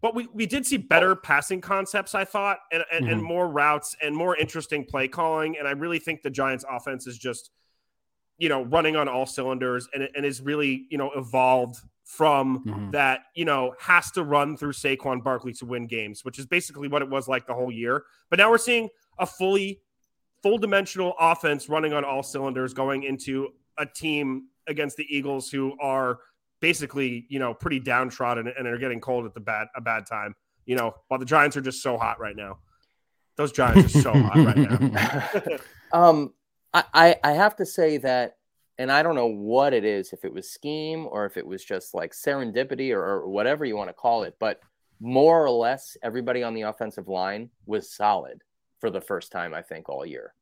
but 0.00 0.14
we, 0.14 0.28
we 0.32 0.46
did 0.46 0.64
see 0.64 0.76
better 0.76 1.16
passing 1.16 1.60
concepts, 1.60 2.14
I 2.14 2.24
thought, 2.24 2.58
and, 2.70 2.84
and, 2.92 3.04
mm-hmm. 3.04 3.14
and 3.14 3.22
more 3.22 3.48
routes 3.48 3.96
and 4.00 4.14
more 4.14 4.36
interesting 4.36 4.84
play 4.84 5.08
calling. 5.08 5.56
And 5.58 5.66
I 5.66 5.72
really 5.72 5.98
think 5.98 6.22
the 6.22 6.30
Giants 6.30 6.64
offense 6.70 7.06
is 7.06 7.18
just, 7.18 7.50
you 8.38 8.48
know, 8.48 8.62
running 8.62 8.94
on 8.94 9.08
all 9.08 9.26
cylinders 9.26 9.88
and, 9.92 10.08
and 10.14 10.24
is 10.24 10.40
really, 10.40 10.86
you 10.90 10.98
know, 10.98 11.10
evolved 11.16 11.76
from 12.04 12.64
mm-hmm. 12.64 12.90
that, 12.92 13.22
you 13.34 13.44
know, 13.44 13.74
has 13.80 14.10
to 14.12 14.22
run 14.22 14.56
through 14.56 14.72
Saquon 14.72 15.22
Barkley 15.22 15.52
to 15.54 15.66
win 15.66 15.88
games, 15.88 16.24
which 16.24 16.38
is 16.38 16.46
basically 16.46 16.86
what 16.86 17.02
it 17.02 17.10
was 17.10 17.26
like 17.26 17.46
the 17.46 17.54
whole 17.54 17.72
year. 17.72 18.04
But 18.30 18.38
now 18.38 18.50
we're 18.50 18.58
seeing 18.58 18.88
a 19.18 19.26
fully 19.26 19.80
full 20.42 20.58
dimensional 20.58 21.14
offense 21.18 21.68
running 21.68 21.92
on 21.92 22.04
all 22.04 22.22
cylinders 22.22 22.74
going 22.74 23.02
into 23.02 23.48
a 23.78 23.86
team 23.86 24.48
against 24.66 24.96
the 24.96 25.06
Eagles 25.08 25.50
who 25.50 25.76
are 25.80 26.18
basically, 26.60 27.26
you 27.28 27.38
know, 27.38 27.54
pretty 27.54 27.80
downtrodden 27.80 28.52
and 28.56 28.66
are 28.66 28.78
getting 28.78 29.00
cold 29.00 29.24
at 29.24 29.34
the 29.34 29.40
bad 29.40 29.68
a 29.74 29.80
bad 29.80 30.06
time. 30.06 30.34
You 30.66 30.76
know, 30.76 30.94
while 31.08 31.18
the 31.18 31.26
Giants 31.26 31.56
are 31.56 31.62
just 31.62 31.82
so 31.82 31.96
hot 31.96 32.20
right 32.20 32.36
now. 32.36 32.58
Those 33.36 33.52
Giants 33.52 33.94
are 33.94 34.00
so 34.00 34.12
hot 34.12 34.36
right 34.36 34.80
now. 34.80 35.58
um, 35.92 36.34
I, 36.74 37.16
I 37.24 37.32
have 37.32 37.56
to 37.56 37.66
say 37.66 37.96
that, 37.98 38.36
and 38.76 38.92
I 38.92 39.02
don't 39.02 39.14
know 39.14 39.26
what 39.26 39.72
it 39.72 39.84
is, 39.84 40.12
if 40.12 40.24
it 40.24 40.32
was 40.32 40.50
scheme 40.50 41.06
or 41.10 41.24
if 41.24 41.36
it 41.36 41.46
was 41.46 41.64
just 41.64 41.94
like 41.94 42.12
serendipity 42.12 42.92
or, 42.92 43.02
or 43.02 43.28
whatever 43.28 43.64
you 43.64 43.76
want 43.76 43.88
to 43.88 43.94
call 43.94 44.24
it, 44.24 44.36
but 44.38 44.60
more 45.00 45.42
or 45.42 45.50
less 45.50 45.96
everybody 46.02 46.42
on 46.42 46.52
the 46.52 46.62
offensive 46.62 47.08
line 47.08 47.48
was 47.64 47.90
solid 47.90 48.42
for 48.80 48.90
the 48.90 49.00
first 49.00 49.32
time, 49.32 49.54
I 49.54 49.62
think, 49.62 49.88
all 49.88 50.06
year. 50.06 50.34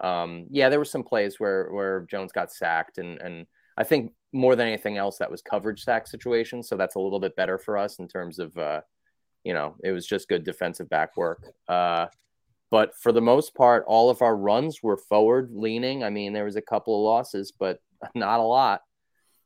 Um, 0.00 0.46
yeah, 0.50 0.68
there 0.68 0.78
were 0.78 0.84
some 0.84 1.04
plays 1.04 1.38
where 1.38 1.70
where 1.70 2.06
Jones 2.10 2.32
got 2.32 2.52
sacked, 2.52 2.98
and 2.98 3.20
and 3.20 3.46
I 3.76 3.84
think 3.84 4.12
more 4.32 4.56
than 4.56 4.66
anything 4.66 4.96
else, 4.96 5.18
that 5.18 5.30
was 5.30 5.42
coverage 5.42 5.84
sack 5.84 6.06
situation. 6.06 6.62
So 6.62 6.76
that's 6.76 6.94
a 6.94 7.00
little 7.00 7.20
bit 7.20 7.36
better 7.36 7.58
for 7.58 7.76
us 7.76 7.98
in 7.98 8.08
terms 8.08 8.38
of, 8.38 8.56
uh, 8.56 8.80
you 9.44 9.52
know, 9.52 9.76
it 9.82 9.92
was 9.92 10.06
just 10.06 10.28
good 10.28 10.44
defensive 10.44 10.88
back 10.88 11.16
work. 11.16 11.42
Uh, 11.68 12.06
but 12.70 12.96
for 12.96 13.12
the 13.12 13.20
most 13.20 13.54
part, 13.54 13.84
all 13.86 14.08
of 14.08 14.22
our 14.22 14.34
runs 14.34 14.82
were 14.82 14.96
forward 14.96 15.50
leaning. 15.52 16.02
I 16.02 16.10
mean, 16.10 16.32
there 16.32 16.46
was 16.46 16.56
a 16.56 16.62
couple 16.62 16.94
of 16.96 17.04
losses, 17.04 17.52
but 17.52 17.80
not 18.14 18.40
a 18.40 18.44
lot. 18.44 18.80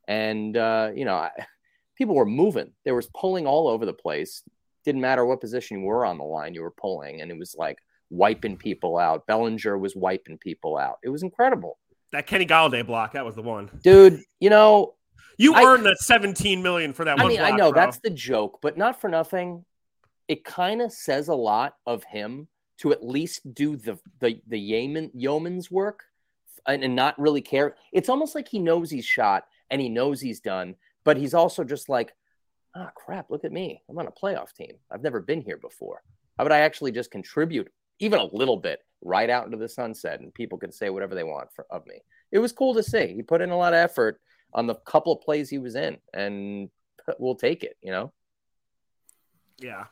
And 0.07 0.57
uh, 0.57 0.91
you 0.95 1.05
know, 1.05 1.17
I, 1.17 1.31
people 1.97 2.15
were 2.15 2.27
moving. 2.27 2.73
There 2.85 2.95
was 2.95 3.11
pulling 3.15 3.47
all 3.47 3.69
over 3.69 3.85
the 3.85 3.93
place. 3.93 4.43
Didn't 4.85 5.01
matter 5.01 5.27
what 5.27 5.41
position 5.41 5.81
you 5.81 5.87
were 5.87 6.07
on 6.07 6.19
the 6.19 6.25
line, 6.25 6.55
you 6.55 6.63
were 6.63 6.71
pulling, 6.71 7.21
and 7.21 7.31
it 7.31 7.39
was 7.39 7.57
like 7.59 7.79
wiping 8.11 8.57
people 8.57 8.99
out. 8.99 9.27
Bellinger 9.27 9.79
was 9.79 9.97
wiping 9.97 10.39
people 10.39 10.77
out. 10.77 10.99
It 11.03 11.09
was 11.09 11.23
incredible. 11.23 11.79
That 12.13 12.27
Kenny 12.27 12.47
Golladay 12.47 12.87
block, 12.87 13.13
that 13.13 13.25
was 13.25 13.35
the 13.35 13.43
one. 13.43 13.71
Dude, 13.83 14.23
you 14.41 14.51
know, 14.51 14.95
you 15.39 15.55
I, 15.55 15.65
earned 15.65 15.85
that 15.87 15.99
17 15.99 16.63
million 16.63 16.93
for 16.93 17.05
that 17.05 17.21
I 17.21 17.27
mean, 17.27 17.39
block, 17.39 17.53
I 17.53 17.57
know 17.57 17.73
bro. 17.73 17.81
that's 17.81 17.99
the 17.99 18.11
joke, 18.11 18.59
but 18.63 18.79
not 18.79 19.01
for 19.01 19.09
nothing. 19.09 19.65
It 20.29 20.45
kind 20.45 20.81
of 20.81 20.93
says 20.93 21.29
a 21.29 21.35
lot 21.35 21.75
of 21.87 22.05
him 22.05 22.49
to 22.79 22.93
at 22.93 23.05
least 23.05 23.55
do 23.55 23.77
the 23.77 23.99
the 24.21 24.41
the 24.47 24.59
yeoman 24.59 25.11
yeoman's 25.15 25.71
work 25.71 26.05
and, 26.67 26.85
and 26.85 26.97
not 26.97 27.19
really 27.19 27.41
care. 27.41 27.77
It's 27.93 28.09
almost 28.09 28.35
like 28.35 28.49
he 28.49 28.59
knows 28.59 28.91
he's 28.91 29.05
shot 29.05 29.45
and 29.71 29.81
he 29.81 29.89
knows 29.89 30.21
he's 30.21 30.41
done, 30.41 30.75
but 31.05 31.17
he's 31.17 31.35
also 31.35 31.65
just 31.65 31.89
like, 31.89 32.15
ah, 32.75 32.91
crap, 32.95 33.31
look 33.31 33.45
at 33.45 33.53
me. 33.53 33.83
I'm 33.89 33.99
on 33.99 34.07
a 34.07 34.13
playoff 34.13 34.53
team. 34.53 34.75
I've 34.91 35.03
never 35.03 35.21
been 35.21 35.41
here 35.41 35.59
before. 35.59 36.03
How 36.37 36.45
would 36.45 36.53
I 36.53 36.61
actually 36.61 36.93
just 36.93 37.11
contribute 37.11 37.71
even 37.99 38.21
a 38.21 38.35
little 38.35 38.57
bit 38.57 38.81
right 39.03 39.31
out 39.31 39.45
into 39.47 39.57
the 39.57 39.69
sunset 39.69 40.21
and 40.21 40.35
people 40.35 40.59
can 40.59 40.73
say 40.73 40.91
whatever 40.91 41.15
they 41.15 41.25
want 41.25 41.53
for, 41.55 41.67
of 41.71 41.87
me? 41.87 42.01
It 42.33 42.39
was 42.39 42.53
cool 42.53 42.75
to 42.75 42.83
see. 42.83 43.15
He 43.15 43.23
put 43.23 43.41
in 43.41 43.51
a 43.51 43.57
lot 43.57 43.73
of 43.73 43.79
effort 43.79 44.21
on 44.53 44.67
the 44.67 44.75
couple 44.75 45.13
of 45.13 45.21
plays 45.21 45.49
he 45.49 45.59
was 45.59 45.77
in, 45.77 45.99
and 46.15 46.71
we'll 47.19 47.35
take 47.35 47.63
it, 47.63 47.77
you 47.83 47.91
know? 47.91 48.13
Yeah. 49.59 49.85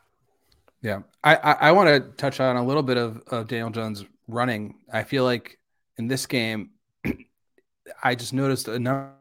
Yeah. 0.82 1.00
I, 1.22 1.36
I, 1.36 1.52
I 1.52 1.72
want 1.72 1.88
to 1.88 2.00
touch 2.16 2.40
on 2.40 2.56
a 2.56 2.64
little 2.64 2.82
bit 2.82 2.96
of, 2.96 3.22
of 3.28 3.48
Daniel 3.48 3.70
Jones 3.70 4.04
running. 4.28 4.74
I 4.92 5.02
feel 5.04 5.24
like 5.24 5.58
in 5.96 6.08
this 6.08 6.26
game, 6.26 6.70
I 8.02 8.14
just 8.14 8.32
noticed 8.32 8.68
a 8.68 8.78
number 8.78 9.14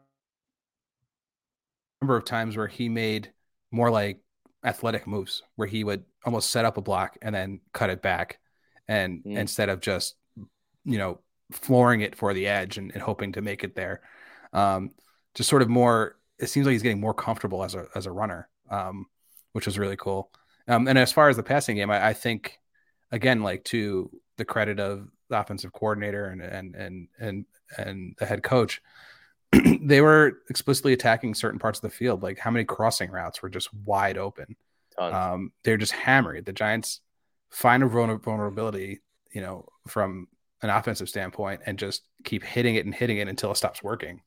of 2.02 2.24
times 2.24 2.56
where 2.56 2.66
he 2.66 2.88
made 2.88 3.32
more 3.70 3.90
like 3.90 4.20
athletic 4.64 5.06
moves 5.06 5.42
where 5.56 5.68
he 5.68 5.84
would 5.84 6.04
almost 6.24 6.50
set 6.50 6.64
up 6.64 6.76
a 6.76 6.82
block 6.82 7.18
and 7.22 7.34
then 7.34 7.60
cut 7.72 7.90
it 7.90 8.02
back 8.02 8.38
and 8.88 9.22
mm. 9.24 9.36
instead 9.38 9.68
of 9.68 9.80
just 9.80 10.14
you 10.84 10.98
know 10.98 11.18
flooring 11.52 12.00
it 12.00 12.16
for 12.16 12.34
the 12.34 12.46
edge 12.46 12.78
and, 12.78 12.92
and 12.92 13.02
hoping 13.02 13.32
to 13.32 13.42
make 13.42 13.64
it 13.64 13.74
there 13.74 14.00
um, 14.52 14.90
just 15.34 15.48
sort 15.48 15.62
of 15.62 15.68
more 15.68 16.16
it 16.38 16.46
seems 16.46 16.66
like 16.66 16.72
he's 16.72 16.82
getting 16.82 17.00
more 17.00 17.14
comfortable 17.14 17.64
as 17.64 17.74
a 17.74 17.86
as 17.94 18.06
a 18.06 18.12
runner 18.12 18.48
um, 18.70 19.06
which 19.52 19.66
was 19.66 19.78
really 19.78 19.96
cool 19.96 20.30
um, 20.68 20.88
and 20.88 20.98
as 20.98 21.12
far 21.12 21.28
as 21.28 21.36
the 21.36 21.42
passing 21.42 21.76
game 21.76 21.90
I, 21.90 22.08
I 22.08 22.12
think 22.12 22.58
again 23.12 23.42
like 23.42 23.64
to 23.64 24.10
the 24.36 24.44
credit 24.44 24.80
of 24.80 25.08
the 25.28 25.40
offensive 25.40 25.72
coordinator 25.72 26.26
and 26.26 26.40
and 26.40 26.74
and 26.74 27.08
and 27.18 27.44
and 27.78 28.14
the 28.18 28.26
head 28.26 28.42
coach, 28.42 28.82
they 29.82 30.00
were 30.00 30.38
explicitly 30.50 30.92
attacking 30.92 31.34
certain 31.34 31.58
parts 31.58 31.78
of 31.78 31.82
the 31.82 31.90
field. 31.90 32.22
Like 32.22 32.38
how 32.38 32.50
many 32.50 32.64
crossing 32.64 33.10
routes 33.10 33.42
were 33.42 33.50
just 33.50 33.72
wide 33.72 34.18
open. 34.18 34.56
Um, 34.96 35.52
they're 35.64 35.76
just 35.76 35.92
hammering. 35.92 36.44
The 36.44 36.52
Giants 36.52 37.00
find 37.54 37.82
a 37.82 37.86
vulnerability, 37.86 39.00
you 39.32 39.40
know, 39.40 39.66
from 39.86 40.26
an 40.62 40.70
offensive 40.70 41.08
standpoint, 41.08 41.62
and 41.66 41.78
just 41.78 42.02
keep 42.24 42.42
hitting 42.42 42.74
it 42.74 42.84
and 42.84 42.94
hitting 42.94 43.18
it 43.18 43.28
until 43.28 43.52
it 43.52 43.56
stops 43.56 43.82
working. 43.82 44.20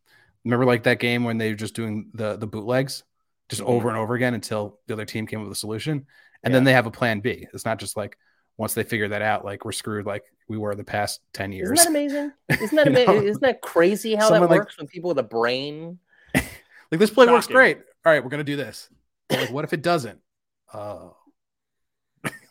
Remember, 0.46 0.66
like 0.66 0.84
that 0.84 1.00
game 1.00 1.24
when 1.24 1.38
they 1.38 1.50
were 1.50 1.56
just 1.56 1.76
doing 1.76 2.10
the 2.14 2.38
the 2.38 2.48
bootlegs, 2.48 3.04
just 3.50 3.62
mm-hmm. 3.62 3.72
over 3.72 3.90
and 3.90 3.98
over 3.98 4.16
again 4.16 4.34
until 4.34 4.80
the 4.88 4.94
other 4.94 5.06
team 5.06 5.28
came 5.28 5.40
up 5.40 5.48
with 5.48 5.58
a 5.58 5.60
solution, 5.60 6.06
and 6.44 6.52
yeah. 6.52 6.58
then 6.58 6.64
they 6.64 6.74
have 6.74 6.86
a 6.88 6.92
plan 6.92 7.20
B. 7.20 7.48
It's 7.54 7.66
not 7.66 7.80
just 7.80 7.98
like 7.98 8.18
once 8.58 8.74
they 8.74 8.84
figure 8.84 9.10
that 9.10 9.22
out, 9.22 9.46
like 9.46 9.66
we're 9.66 9.72
screwed 9.72 10.06
like 10.06 10.24
we 10.48 10.58
were 10.58 10.74
the 10.76 10.84
past 10.84 11.20
10 11.34 11.52
years. 11.52 11.72
Isn't 11.80 11.94
that 11.94 12.00
amazing? 12.00 12.32
Isn't 12.50 12.76
that 12.76 12.88
amazing? 12.88 13.24
Isn't 13.28 13.42
that 13.42 13.62
crazy 13.62 14.16
how 14.16 14.30
that 14.30 14.42
works 14.42 14.52
like, 14.52 14.78
when 14.78 14.88
people 14.88 15.10
with 15.10 15.20
a 15.20 15.24
brain? 15.24 16.00
like 16.34 16.50
this 16.92 17.10
play 17.10 17.26
Shocking. 17.26 17.34
works 17.34 17.48
great. 17.48 17.78
All 18.06 18.12
right, 18.12 18.24
we're 18.24 18.30
gonna 18.30 18.44
do 18.44 18.56
this. 18.56 18.90
But 19.28 19.42
like, 19.42 19.52
what 19.52 19.66
if 19.66 19.74
it 19.74 19.82
doesn't? 19.82 20.20
Oh, 20.74 21.16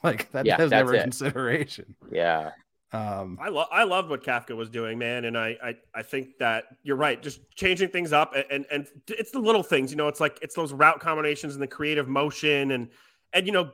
like 0.06 0.32
that, 0.32 0.46
yeah, 0.46 0.60
was 0.60 0.70
never 0.70 0.94
a 0.94 1.02
consideration. 1.02 1.94
Yeah. 2.10 2.50
Um, 2.92 3.38
I 3.40 3.48
love 3.48 3.68
I 3.72 3.84
loved 3.84 4.10
what 4.10 4.22
Kafka 4.22 4.56
was 4.56 4.70
doing, 4.70 4.98
man, 4.98 5.24
and 5.24 5.36
I, 5.36 5.56
I 5.62 5.76
I 5.94 6.02
think 6.02 6.38
that 6.38 6.64
you're 6.82 6.96
right. 6.96 7.20
Just 7.20 7.40
changing 7.54 7.88
things 7.88 8.12
up, 8.12 8.34
and, 8.34 8.44
and 8.50 8.66
and 8.70 8.86
it's 9.08 9.32
the 9.32 9.40
little 9.40 9.62
things, 9.62 9.90
you 9.90 9.96
know. 9.96 10.08
It's 10.08 10.20
like 10.20 10.38
it's 10.40 10.54
those 10.54 10.72
route 10.72 11.00
combinations 11.00 11.54
and 11.54 11.62
the 11.62 11.66
creative 11.66 12.08
motion, 12.08 12.70
and 12.70 12.88
and 13.32 13.46
you 13.46 13.52
know 13.52 13.72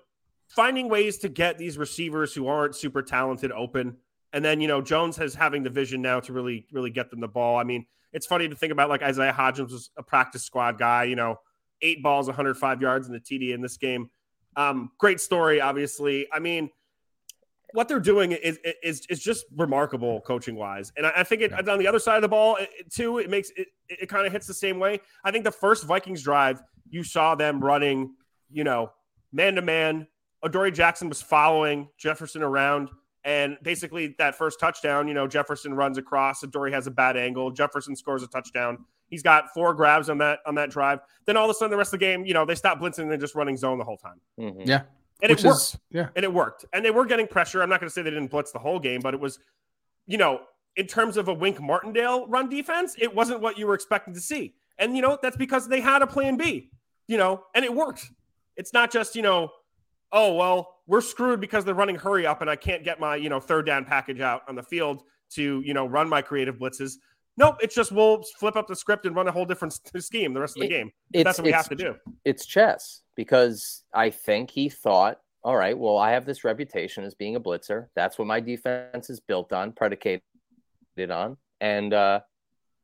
finding 0.55 0.89
ways 0.89 1.19
to 1.19 1.29
get 1.29 1.59
these 1.59 1.79
receivers 1.79 2.35
who 2.35 2.47
aren't 2.47 2.77
super 2.77 3.03
talented 3.03 3.51
open. 3.53 3.97
And 4.33 4.45
then, 4.45 4.61
you 4.61 4.69
know, 4.69 4.81
Jones 4.81 5.17
has 5.17 5.35
having 5.35 5.63
the 5.63 5.71
vision 5.71 6.03
now 6.03 6.21
to 6.21 6.33
really, 6.33 6.67
really 6.73 6.91
get 6.91 7.11
them 7.11 7.21
the 7.21 7.29
ball. 7.29 7.59
I 7.59 7.65
mean, 7.65 7.87
it's 8.13 8.27
funny 8.27 8.49
to 8.49 8.55
think 8.55 8.73
about 8.73 8.89
like 8.89 9.03
Isaiah 9.03 9.33
Hodgins 9.33 9.73
was 9.73 9.91
a 9.97 10.03
practice 10.03 10.45
squad 10.45 10.79
guy, 10.79 11.05
you 11.05 11.17
know, 11.17 11.37
eight 11.81 12.03
balls, 12.03 12.27
105 12.27 12.83
yards 12.83 13.07
in 13.07 13.13
the 13.13 13.21
TD 13.21 13.55
in 13.55 13.63
this 13.63 13.77
game. 13.77 14.11
Um, 14.57 14.91
great 14.99 15.21
story, 15.21 15.61
obviously. 15.61 16.27
I 16.33 16.39
mean, 16.39 16.71
what 17.73 17.89
they're 17.89 18.01
doing 18.01 18.33
is 18.33 18.59
is 18.83 19.07
is 19.09 19.23
just 19.23 19.47
remarkable 19.57 20.21
coaching 20.21 20.57
wise, 20.57 20.93
and 20.97 21.07
I, 21.07 21.13
I 21.17 21.25
think 21.25 21.43
it 21.43 21.69
on 21.69 21.79
the 21.79 21.87
other 21.87 21.99
side 21.99 22.17
of 22.17 22.23
the 22.23 22.29
ball 22.29 22.57
it, 22.57 22.91
too. 22.91 23.19
It 23.19 23.31
makes 23.31 23.51
it 23.57 23.69
it 23.89 24.09
kind 24.09 24.27
of 24.27 24.33
hits 24.33 24.47
the 24.47 24.55
same 24.55 24.79
way. 24.79 25.01
I 25.25 25.31
think 25.31 25.45
the 25.45 25.53
first 25.53 25.85
Vikings 25.85 26.23
drive, 26.23 26.63
you 26.89 27.03
saw 27.03 27.35
them 27.35 27.61
running, 27.61 28.15
you 28.51 28.65
know, 28.65 28.93
man 29.33 29.55
to 29.55 29.63
man, 29.63 30.07
Adoree 30.43 30.71
Jackson 30.71 31.09
was 31.09 31.23
following 31.23 31.89
Jefferson 31.99 32.43
around. 32.43 32.91
And 33.25 33.57
basically, 33.63 34.17
that 34.19 34.35
first 34.35 34.59
touchdown, 34.59 35.07
you 35.07 35.15
know, 35.15 35.29
Jefferson 35.29 35.75
runs 35.75 35.97
across. 35.97 36.43
Adoree 36.43 36.73
has 36.73 36.89
a 36.89 36.91
bad 36.91 37.17
angle. 37.17 37.53
Jefferson 37.53 37.95
scores 37.95 38.23
a 38.25 38.27
touchdown. 38.27 38.85
He's 39.13 39.23
got 39.23 39.53
four 39.53 39.75
grabs 39.75 40.09
on 40.09 40.17
that 40.19 40.39
on 40.47 40.55
that 40.55 40.71
drive. 40.71 41.01
Then 41.27 41.37
all 41.37 41.45
of 41.45 41.51
a 41.51 41.55
sudden, 41.55 41.71
the 41.71 41.77
rest 41.77 41.93
of 41.93 42.01
the 42.01 42.07
game, 42.07 42.25
you 42.25 42.33
know, 42.33 42.47
they 42.47 42.55
stop 42.55 42.81
blitzing 42.81 43.01
and 43.01 43.11
they're 43.11 43.19
just 43.19 43.35
running 43.35 43.59
zone 43.59 43.77
the 43.77 43.85
whole 43.85 43.99
time. 43.99 44.19
Mm-hmm. 44.41 44.63
Yeah, 44.63 44.85
and 45.21 45.29
Which 45.29 45.45
it 45.45 45.47
worked. 45.47 45.61
Is, 45.61 45.79
yeah, 45.91 46.09
and 46.17 46.25
it 46.25 46.33
worked. 46.33 46.65
And 46.73 46.83
they 46.83 46.91
were 46.91 47.05
getting 47.05 47.27
pressure. 47.27 47.63
I'm 47.63 47.69
not 47.69 47.79
going 47.79 47.91
to 47.91 47.93
say 47.93 48.01
they 48.01 48.09
didn't 48.09 48.31
blitz 48.31 48.53
the 48.53 48.59
whole 48.59 48.79
game, 48.79 49.03
but 49.03 49.13
it 49.13 49.21
was, 49.21 49.39
you 50.07 50.17
know, 50.17 50.41
in 50.77 50.87
terms 50.87 51.19
of 51.19 51.29
a 51.29 51.35
Wink 51.35 51.61
Martindale 51.61 52.27
run 52.27 52.49
defense, 52.49 52.97
it 52.99 53.15
wasn't 53.15 53.43
what 53.43 53.59
you 53.59 53.67
were 53.67 53.75
expecting 53.75 54.15
to 54.15 54.21
see. 54.21 54.55
And 54.79 54.97
you 54.97 55.03
know, 55.03 55.19
that's 55.21 55.37
because 55.37 55.69
they 55.69 55.83
had 55.83 56.01
a 56.01 56.07
plan 56.07 56.39
B. 56.39 56.71
You 57.07 57.19
know, 57.19 57.45
and 57.55 57.67
it 57.67 57.75
worked. 57.75 58.11
It's 58.57 58.73
not 58.73 58.91
just 58.91 59.15
you 59.15 59.21
know 59.21 59.53
oh 60.13 60.35
well 60.35 60.77
we're 60.87 61.01
screwed 61.01 61.41
because 61.41 61.65
they're 61.65 61.75
running 61.75 61.97
hurry 61.97 62.27
up 62.27 62.43
and 62.43 62.51
i 62.51 62.55
can't 62.57 62.85
get 62.85 63.01
my 63.01 63.17
you 63.17 63.29
know 63.29 63.41
third 63.41 63.67
down 63.67 63.85
package 63.85 64.21
out 64.21 64.43
on 64.49 64.55
the 64.55 64.63
field 64.63 65.03
to 65.31 65.63
you 65.65 65.75
know 65.75 65.87
run 65.87 66.09
my 66.09 66.23
creative 66.23 66.59
blitzes 66.59 66.97
nope 67.37 67.57
it's 67.61 67.75
just 67.75 67.93
we'll 67.93 68.23
flip 68.39 68.57
up 68.57 68.67
the 68.67 68.77
script 68.77 69.07
and 69.07 69.17
run 69.17 69.29
a 69.29 69.33
whole 69.33 69.45
different 69.45 69.73
scheme 69.99 70.35
the 70.35 70.41
rest 70.41 70.57
of 70.57 70.63
the 70.63 70.69
game. 70.69 70.91
that's 71.13 71.39
what 71.39 71.45
we 71.45 71.53
have 71.53 71.69
to 71.69 71.75
do. 71.75 71.95
it's 72.25 72.47
chess 72.47 73.03
because 73.17 73.85
i 73.95 74.11
think 74.11 74.51
he 74.51 74.69
thought 74.69 75.19
all 75.45 75.57
right 75.57 75.77
well 75.77 75.99
i 75.99 76.13
have 76.13 76.25
this 76.25 76.45
reputation 76.45 77.05
as 77.05 77.15
being 77.15 77.37
a 77.37 77.41
blitzer. 77.41 77.87
That's 77.95 78.19
what 78.19 78.29
my 78.29 78.41
defense 78.41 79.11
is 79.11 79.21
built 79.21 79.53
on 79.53 79.73
predicated 79.73 80.23
on. 81.11 81.37
And 81.61 81.93
uh 81.95 82.21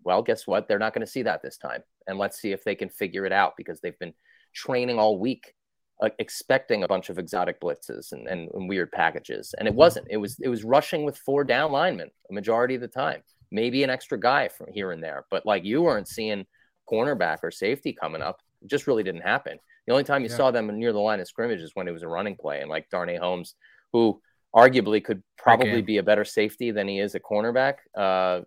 well 0.05 0.23
guess 0.23 0.47
what? 0.47 0.69
They're 0.69 0.79
not 0.79 0.95
going 0.95 1.05
to 1.05 1.11
see 1.11 1.23
that 1.23 1.43
this 1.43 1.59
time. 1.59 1.83
And 2.07 2.19
let's 2.19 2.41
see 2.41 2.53
if 2.53 2.65
they 2.65 2.75
can 2.75 2.89
figure 2.89 3.27
it 3.27 3.33
out 3.33 3.55
because 3.57 3.81
they've 3.81 3.99
been 3.99 4.15
training 4.55 4.99
all 4.99 5.19
week 5.19 5.55
uh, 6.01 6.09
expecting 6.19 6.85
a 6.85 6.89
bunch 6.89 7.11
of 7.11 7.19
exotic 7.19 7.61
blitzes 7.61 8.13
and, 8.13 8.29
and, 8.29 8.49
and, 8.55 8.69
weird 8.69 8.91
packages, 8.93 9.53
and 9.59 9.67
it 9.67 9.75
wasn't. 9.75 10.07
It 10.09 10.17
was 10.17 10.39
it 10.39 10.49
was 10.49 10.63
rushing 10.63 11.05
with 11.05 11.19
four 11.19 11.43
down 11.43 11.73
linemen 11.73 12.11
a 12.31 12.33
majority 12.33 12.77
of 12.77 12.81
the 12.81 12.89
time, 12.89 13.21
maybe 13.51 13.83
an 13.83 13.91
extra 13.91 14.19
guy 14.19 14.49
from 14.49 14.67
here 14.73 14.93
and 14.93 15.03
there, 15.03 15.25
but 15.31 15.47
like 15.47 15.65
you 15.65 15.83
weren't 15.83 16.09
seeing 16.09 16.47
cornerback 16.91 17.39
or 17.43 17.51
safety 17.51 17.93
coming 17.93 18.23
up. 18.23 18.41
It 18.63 18.69
just 18.69 18.87
really 18.87 19.03
didn't 19.03 19.23
happen. 19.23 19.59
The 19.87 19.93
only 19.93 20.05
time 20.05 20.23
you 20.23 20.29
yeah. 20.29 20.37
saw 20.37 20.51
them 20.51 20.67
near 20.79 20.93
the 20.93 20.99
line 20.99 21.21
of 21.21 21.29
scrimmage 21.29 21.61
is 21.61 21.73
when 21.75 21.89
it 21.89 21.93
was 21.93 22.03
a 22.03 22.09
running 22.09 22.37
play, 22.37 22.61
and 22.61 22.69
like 22.69 22.91
Darnay 22.91 23.17
Holmes, 23.17 23.55
who 23.93 24.21
arguably 24.55 25.03
could 25.03 25.23
probably 25.37 25.83
be 25.83 25.99
a 25.99 26.03
better 26.03 26.25
safety 26.25 26.71
than 26.71 26.89
he 26.89 26.99
is 26.99 27.15
a 27.15 27.21
cornerback. 27.21 27.77
Uh, 27.97 28.43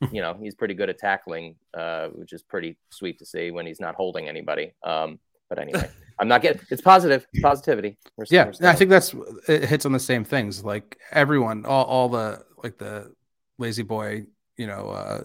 you 0.12 0.20
know, 0.20 0.36
he's 0.40 0.54
pretty 0.54 0.74
good 0.74 0.90
at 0.90 0.98
tackling, 0.98 1.56
uh, 1.72 2.08
which 2.08 2.32
is 2.32 2.42
pretty 2.42 2.76
sweet 2.90 3.18
to 3.18 3.26
see 3.26 3.50
when 3.50 3.66
he's 3.66 3.80
not 3.80 3.94
holding 3.94 4.28
anybody. 4.28 4.72
Um, 4.82 5.18
but 5.48 5.58
anyway, 5.58 5.88
I'm 6.18 6.28
not 6.28 6.42
getting 6.42 6.62
it's 6.70 6.82
positive 6.82 7.26
positivity. 7.42 7.96
We're, 8.16 8.26
yeah, 8.30 8.52
we're 8.60 8.68
I 8.68 8.74
think 8.74 8.90
that's 8.90 9.14
it 9.48 9.64
hits 9.64 9.86
on 9.86 9.92
the 9.92 10.00
same 10.00 10.24
things. 10.24 10.64
Like 10.64 10.98
everyone, 11.10 11.64
all, 11.64 11.84
all 11.84 12.08
the 12.08 12.44
like 12.62 12.78
the 12.78 13.12
lazy 13.58 13.82
boy, 13.82 14.26
you 14.56 14.66
know, 14.66 14.88
uh, 14.90 15.22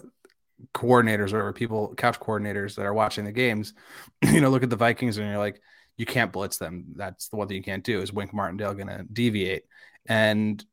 coordinators 0.74 1.32
or 1.32 1.52
people, 1.52 1.94
couch 1.96 2.18
coordinators 2.20 2.76
that 2.76 2.86
are 2.86 2.94
watching 2.94 3.24
the 3.24 3.32
games, 3.32 3.74
you 4.22 4.40
know, 4.40 4.50
look 4.50 4.62
at 4.62 4.70
the 4.70 4.76
Vikings 4.76 5.16
and 5.16 5.28
you're 5.28 5.38
like, 5.38 5.60
you 5.96 6.06
can't 6.06 6.32
blitz 6.32 6.56
them. 6.56 6.86
That's 6.96 7.28
the 7.28 7.36
one 7.36 7.48
thing 7.48 7.58
you 7.58 7.62
can't 7.62 7.84
do. 7.84 8.00
Is 8.00 8.12
Wink 8.12 8.32
Martindale 8.32 8.74
going 8.74 8.88
to 8.88 9.04
deviate? 9.12 9.64
And 10.06 10.64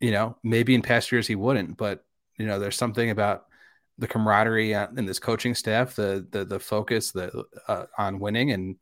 you 0.00 0.10
know, 0.10 0.36
maybe 0.42 0.74
in 0.74 0.80
past 0.80 1.12
years 1.12 1.26
he 1.26 1.34
wouldn't, 1.34 1.76
but 1.76 2.04
you 2.38 2.46
know, 2.46 2.58
there's 2.58 2.76
something 2.76 3.10
about 3.10 3.44
the 3.98 4.08
camaraderie 4.08 4.72
in 4.72 5.04
this 5.04 5.18
coaching 5.18 5.54
staff, 5.54 5.94
the 5.94 6.26
the 6.30 6.44
the 6.46 6.58
focus 6.58 7.12
the 7.12 7.44
uh, 7.68 7.84
on 7.98 8.18
winning 8.18 8.50
and 8.52 8.76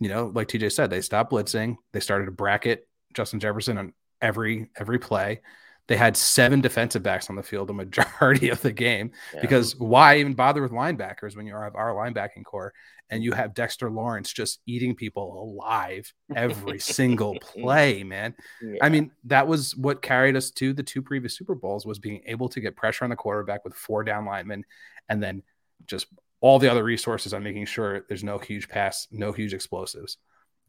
you 0.00 0.08
know, 0.08 0.32
like 0.34 0.48
TJ 0.48 0.72
said, 0.72 0.90
they 0.90 1.00
stopped 1.00 1.30
blitzing. 1.30 1.76
They 1.92 2.00
started 2.00 2.24
to 2.26 2.32
bracket 2.32 2.88
Justin 3.12 3.40
Jefferson 3.40 3.78
on 3.78 3.92
every 4.20 4.70
every 4.76 4.98
play. 4.98 5.42
They 5.86 5.96
had 5.96 6.16
seven 6.16 6.60
defensive 6.60 7.02
backs 7.02 7.28
on 7.28 7.36
the 7.36 7.42
field 7.42 7.68
the 7.68 7.74
majority 7.74 8.48
of 8.50 8.60
the 8.62 8.72
game 8.72 9.10
Yeah. 9.34 9.40
because 9.42 9.76
why 9.76 10.16
even 10.18 10.34
bother 10.34 10.62
with 10.62 10.72
linebackers 10.72 11.36
when 11.36 11.46
you 11.46 11.54
have 11.54 11.74
our 11.76 11.92
linebacking 11.94 12.44
core 12.44 12.72
and 13.10 13.22
you 13.22 13.32
have 13.32 13.52
Dexter 13.52 13.90
Lawrence 13.90 14.32
just 14.32 14.60
eating 14.66 14.94
people 14.94 15.42
alive 15.42 16.10
every 16.34 16.78
single 16.78 17.36
play, 17.40 18.02
man. 18.02 18.34
Yeah. 18.62 18.78
I 18.80 18.88
mean, 18.88 19.10
that 19.24 19.46
was 19.46 19.76
what 19.76 20.00
carried 20.00 20.36
us 20.36 20.50
to 20.52 20.72
the 20.72 20.82
two 20.82 21.02
previous 21.02 21.36
Super 21.36 21.54
Bowls 21.54 21.84
was 21.84 21.98
being 21.98 22.22
able 22.26 22.48
to 22.48 22.60
get 22.60 22.76
pressure 22.76 23.04
on 23.04 23.10
the 23.10 23.16
quarterback 23.16 23.62
with 23.62 23.74
four 23.74 24.04
down 24.04 24.24
linemen 24.24 24.64
and 25.10 25.22
then 25.22 25.42
just 25.86 26.06
all 26.40 26.58
the 26.58 26.70
other 26.70 26.82
resources 26.82 27.34
on 27.34 27.42
making 27.42 27.66
sure 27.66 28.06
there's 28.08 28.24
no 28.24 28.38
huge 28.38 28.68
pass, 28.70 29.06
no 29.10 29.32
huge 29.32 29.52
explosives. 29.52 30.16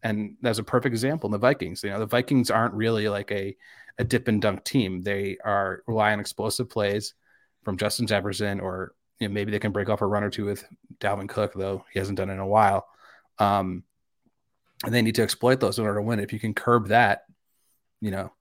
And 0.04 0.36
that's 0.42 0.60
a 0.60 0.64
perfect 0.64 0.94
example 0.94 1.30
in 1.30 1.32
the 1.32 1.38
Vikings. 1.38 1.84
You 1.84 1.90
know, 1.92 2.00
the 2.00 2.06
Vikings 2.06 2.52
aren't 2.52 2.74
really 2.74 3.08
like 3.08 3.32
a, 3.32 3.56
a 3.98 4.04
dip 4.04 4.28
and 4.28 4.42
dunk 4.42 4.64
team. 4.64 5.02
They 5.02 5.38
are 5.44 5.84
rely 5.88 6.14
on 6.14 6.20
explosive 6.20 6.70
plays 6.70 7.14
from 7.64 7.78
Justin 7.78 8.08
Jefferson, 8.08 8.60
or 8.60 8.94
you 9.20 9.28
know, 9.28 9.34
maybe 9.34 9.52
they 9.52 9.60
can 9.60 9.72
break 9.72 9.90
off 9.90 10.02
a 10.02 10.08
run 10.08 10.24
or 10.24 10.30
two 10.30 10.46
with 10.46 10.66
Dalvin 11.00 11.30
Cook, 11.30 11.54
though 11.54 11.86
he 11.92 12.00
hasn't 12.00 12.18
done 12.18 12.30
it 12.30 12.34
in 12.34 12.40
a 12.40 12.48
while. 12.48 12.88
Um, 13.40 13.84
and 14.84 14.94
they 14.94 15.02
need 15.02 15.16
to 15.16 15.24
exploit 15.24 15.60
those 15.60 15.80
in 15.80 15.86
order 15.86 16.00
to 16.00 16.06
win. 16.06 16.20
If 16.20 16.34
you 16.34 16.40
can 16.40 16.54
curb 16.54 16.90
that, 16.90 17.24
you 18.02 18.12
know, 18.12 18.32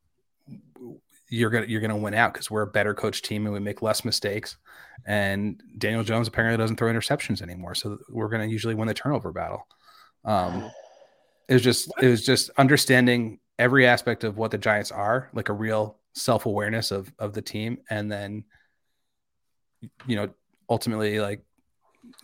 you're 1.28 1.50
gonna 1.50 1.66
you're 1.66 1.80
gonna 1.80 1.96
win 1.96 2.14
out 2.14 2.32
because 2.32 2.50
we're 2.50 2.62
a 2.62 2.66
better 2.66 2.94
coach 2.94 3.22
team 3.22 3.46
and 3.46 3.54
we 3.54 3.60
make 3.60 3.82
less 3.82 4.04
mistakes. 4.04 4.56
And 5.06 5.62
Daniel 5.78 6.04
Jones 6.04 6.28
apparently 6.28 6.56
doesn't 6.62 6.76
throw 6.76 6.92
interceptions 6.92 7.42
anymore, 7.42 7.74
so 7.74 7.98
we're 8.08 8.28
gonna 8.28 8.46
usually 8.46 8.74
win 8.74 8.88
the 8.88 8.94
turnover 8.94 9.32
battle. 9.32 9.66
Um, 10.24 10.70
it 11.48 11.54
was 11.54 11.62
just 11.62 11.92
it 12.00 12.08
was 12.08 12.24
just 12.24 12.50
understanding 12.56 13.38
every 13.58 13.86
aspect 13.86 14.24
of 14.24 14.36
what 14.36 14.50
the 14.50 14.58
Giants 14.58 14.90
are, 14.90 15.30
like 15.32 15.48
a 15.48 15.54
real 15.54 15.98
self 16.14 16.46
awareness 16.46 16.90
of 16.90 17.12
of 17.18 17.32
the 17.32 17.42
team, 17.42 17.78
and 17.90 18.10
then 18.10 18.44
you 20.06 20.16
know 20.16 20.30
ultimately 20.68 21.20
like 21.20 21.44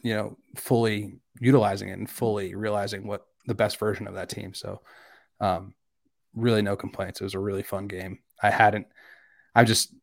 you 0.03 0.15
know 0.15 0.37
fully 0.57 1.19
utilizing 1.41 1.89
it 1.89 1.99
and 1.99 2.09
fully 2.09 2.55
realizing 2.55 3.07
what 3.07 3.27
the 3.47 3.55
best 3.55 3.79
version 3.79 4.07
of 4.07 4.15
that 4.15 4.29
team. 4.29 4.55
So 4.55 4.81
um, 5.41 5.75
really 6.35 6.63
no 6.63 6.77
complaints. 6.77 7.21
It 7.21 7.25
was 7.25 7.35
a 7.35 7.41
really 7.41 7.63
fun 7.63 7.87
game. 7.87 8.19
I 8.43 8.51
hadn't. 8.51 8.87
I 9.55 9.65
just 9.65 9.95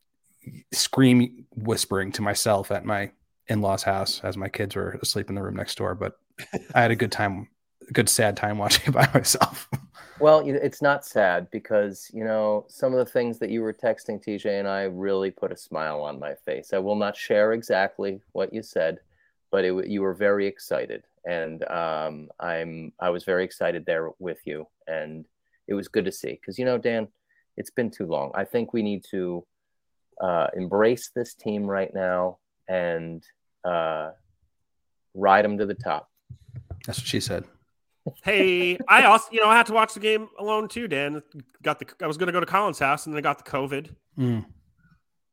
scream 0.74 1.46
whispering 1.56 2.12
to 2.14 2.22
myself 2.22 2.72
at 2.72 2.86
my 2.86 3.12
in-laws 3.48 3.84
house 3.84 4.22
as 4.24 4.38
my 4.38 4.50
kids 4.50 4.76
were 4.76 4.98
asleep 5.02 5.30
in 5.30 5.36
the 5.36 5.42
room 5.42 5.56
next 5.56 5.78
door 5.78 5.96
but 5.96 6.14
i 6.76 6.82
had 6.82 6.92
a 6.92 6.96
good 6.96 7.12
time 7.12 7.48
good 7.94 8.10
sad 8.10 8.36
time 8.38 8.58
watching 8.63 8.88
it 8.88 8.94
by 8.94 9.10
myself 9.13 9.70
Well, 10.20 10.41
it's 10.46 10.82
not 10.82 11.06
sad 11.06 11.48
because, 11.51 12.10
you 12.12 12.24
know, 12.24 12.65
some 12.70 12.91
of 12.91 12.98
the 12.98 13.12
things 13.12 13.38
that 13.38 13.51
you 13.51 13.62
were 13.62 13.74
texting 13.74 14.24
TJ 14.24 14.60
and 14.60 14.67
I 14.67 14.84
really 14.84 15.29
put 15.29 15.51
a 15.51 15.58
smile 15.58 16.01
on 16.01 16.20
my 16.20 16.34
face. 16.34 16.74
I 16.74 16.79
will 16.79 16.96
not 16.96 17.15
share 17.15 17.53
exactly 17.53 18.20
what 18.32 18.51
you 18.51 18.63
said, 18.63 19.00
but 19.51 19.63
it, 19.63 19.88
you 19.88 20.01
were 20.01 20.15
very 20.15 20.48
excited. 20.48 21.03
And 21.25 21.63
um, 21.70 22.29
I'm 22.39 22.94
I 23.00 23.12
was 23.12 23.25
very 23.25 23.44
excited 23.44 23.86
there 23.86 24.10
with 24.17 24.39
you. 24.46 24.67
And 24.88 25.25
it 25.67 25.75
was 25.75 25.88
good 25.88 26.06
to 26.06 26.12
see 26.12 26.32
because, 26.32 26.58
you 26.58 26.65
know, 26.65 26.79
Dan, 26.79 27.10
it's 27.56 27.72
been 27.72 27.91
too 27.91 28.08
long. 28.08 28.32
I 28.34 28.46
think 28.46 28.74
we 28.74 28.82
need 28.82 29.06
to 29.12 29.46
uh, 30.20 30.48
embrace 30.56 31.12
this 31.13 31.36
team 31.36 31.63
right 31.67 31.94
now 31.94 32.39
and 32.67 33.24
uh, 33.63 34.12
ride 35.13 35.46
them 35.46 35.60
to 35.60 35.67
the 35.67 35.75
top. 35.75 36.10
that's 36.88 36.98
what 36.98 37.08
she 37.08 37.20
said 37.20 37.44
Hey, 38.24 38.78
I 38.88 39.04
also, 39.04 39.28
you 39.32 39.42
know, 39.42 39.48
I 39.50 39.56
had 39.58 39.66
to 39.68 39.74
watch 39.74 39.94
the 39.94 40.00
game 40.00 40.30
alone 40.40 40.68
too, 40.68 40.88
Dan. 40.88 41.22
Got 41.64 41.80
the, 41.80 41.86
I 42.02 42.08
was 42.08 42.18
going 42.18 42.28
to 42.28 42.34
go 42.34 42.40
to 42.40 42.46
Colin's 42.46 42.80
house 42.80 43.06
and 43.06 43.14
then 43.14 43.18
I 43.18 43.22
got 43.22 43.44
the 43.44 43.50
COVID. 43.50 43.90
Mm. 44.18 44.46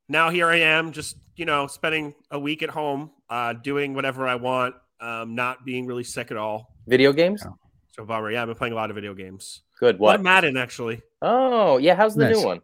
Now 0.08 0.30
here 0.30 0.46
I 0.48 0.56
am, 0.56 0.92
just, 0.92 1.16
you 1.36 1.44
know, 1.46 1.66
spending 1.66 2.14
a 2.30 2.38
week 2.38 2.62
at 2.62 2.70
home, 2.70 3.10
uh, 3.30 3.54
doing 3.54 3.94
whatever 3.94 4.26
I 4.28 4.34
want, 4.34 4.74
um, 5.00 5.34
not 5.34 5.64
being 5.64 5.86
really 5.86 6.04
sick 6.04 6.30
at 6.30 6.36
all. 6.36 6.74
Video 6.86 7.12
games? 7.12 7.42
Yeah. 7.44 7.52
So 7.92 8.04
bummer. 8.04 8.30
Yeah, 8.30 8.42
I've 8.42 8.48
been 8.48 8.56
playing 8.56 8.72
a 8.72 8.76
lot 8.76 8.90
of 8.90 8.96
video 8.96 9.14
games. 9.14 9.62
Good. 9.78 9.98
A 9.98 10.02
lot 10.02 10.12
What? 10.18 10.22
Madden, 10.22 10.56
actually. 10.56 11.00
Oh, 11.22 11.78
yeah. 11.78 11.94
How's 11.94 12.14
the 12.14 12.24
Nice. 12.24 12.36
new 12.36 12.44
one? 12.44 12.60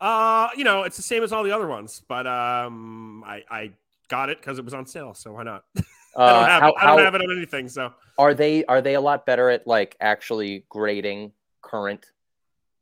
Uh, 0.00 0.48
you 0.56 0.64
know, 0.64 0.84
it's 0.84 0.96
the 0.96 1.02
same 1.02 1.22
as 1.24 1.32
all 1.32 1.42
the 1.42 1.50
other 1.50 1.66
ones, 1.66 2.02
but 2.08 2.26
um, 2.26 3.24
I, 3.26 3.42
I 3.50 3.72
got 4.08 4.30
it 4.30 4.38
because 4.38 4.58
it 4.58 4.64
was 4.64 4.72
on 4.72 4.86
sale, 4.86 5.12
so 5.14 5.32
why 5.32 5.42
not? 5.42 5.64
I 6.18 6.22
Uh, 6.24 6.32
don't 6.40 6.48
have 6.48 6.62
how, 6.62 6.68
it. 6.68 6.74
I 6.78 6.86
don't 6.86 6.98
how- 6.98 7.04
have 7.04 7.14
it 7.14 7.22
on 7.22 7.30
anything, 7.36 7.68
so 7.68 7.92
are 8.18 8.34
they 8.34 8.64
are 8.66 8.80
they 8.82 8.94
a 8.94 9.00
lot 9.00 9.24
better 9.24 9.48
at 9.50 9.66
like 9.66 9.96
actually 10.00 10.64
grading 10.68 11.32
current 11.62 12.04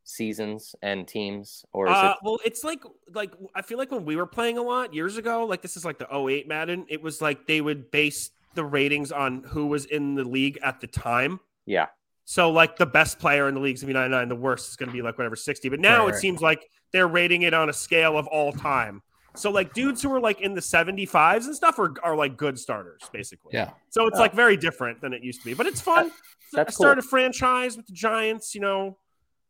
seasons 0.05 0.75
and 0.83 1.07
teams 1.09 1.65
or 1.73 1.89
is 1.89 1.93
Uh, 1.97 2.13
it 2.15 2.25
well, 2.25 2.39
it's 2.45 2.63
like 2.65 2.83
like 3.13 3.33
I 3.55 3.63
feel 3.63 3.77
like 3.79 3.91
when 3.91 4.05
we 4.05 4.17
were 4.17 4.27
playing 4.27 4.57
a 4.59 4.63
lot 4.63 4.95
years 4.95 5.17
ago, 5.17 5.45
like 5.45 5.63
this 5.63 5.77
is 5.77 5.85
like 5.85 5.99
the 5.99 6.07
08 6.15 6.47
Madden, 6.49 6.87
it 6.89 7.03
was 7.03 7.21
like 7.21 7.47
they 7.47 7.61
would 7.61 7.91
base 7.91 8.31
the 8.55 8.65
ratings 8.65 9.11
on 9.13 9.43
who 9.45 9.67
was 9.67 9.85
in 9.87 10.15
the 10.15 10.25
league 10.25 10.59
at 10.63 10.81
the 10.81 10.87
time. 10.87 11.41
yeah 11.67 11.87
So 12.25 12.51
like 12.51 12.77
the 12.77 12.87
best 12.87 13.19
player 13.19 13.49
in 13.49 13.55
the 13.55 13.61
league 13.61 13.75
is 13.75 13.83
gonna 13.83 13.91
be 13.93 13.99
99, 13.99 14.29
the 14.29 14.37
worst 14.37 14.71
is 14.71 14.77
gonna 14.77 14.93
be 14.93 15.03
like 15.03 15.19
whatever 15.19 15.37
60. 15.37 15.69
But 15.69 15.81
now 15.81 15.99
Right, 16.05 16.09
it 16.09 16.13
right. 16.13 16.21
seems 16.21 16.41
like 16.41 16.71
they're 16.93 17.09
rating 17.09 17.43
it 17.43 17.53
on 17.53 17.69
a 17.69 17.73
scale 17.73 18.17
of 18.17 18.27
all 18.29 18.53
time. 18.53 19.03
So 19.39 19.51
like 19.51 19.73
dudes 19.75 20.03
who 20.03 20.13
are 20.15 20.21
like 20.21 20.41
in 20.41 20.55
the 20.55 20.61
75s 20.61 21.45
and 21.47 21.55
stuff 21.55 21.79
are, 21.79 21.93
are 22.03 22.17
like 22.17 22.37
good 22.37 22.59
starters, 22.59 23.03
basically. 23.13 23.51
yeah 23.55 23.71
So 23.91 24.07
it's 24.07 24.19
Oh. 24.19 24.23
like 24.23 24.35
very 24.35 24.57
different 24.57 25.01
than 25.01 25.13
it 25.13 25.23
used 25.23 25.41
to 25.43 25.45
be, 25.47 25.55
but 25.55 25.67
it's 25.67 25.81
fun. 25.81 26.11
that's 26.53 26.71
I 26.71 26.73
started 26.73 27.05
a 27.05 27.07
franchise 27.09 27.77
with 27.77 27.87
the 27.87 27.93
Giants. 27.93 28.55
You 28.55 28.61
know, 28.63 28.99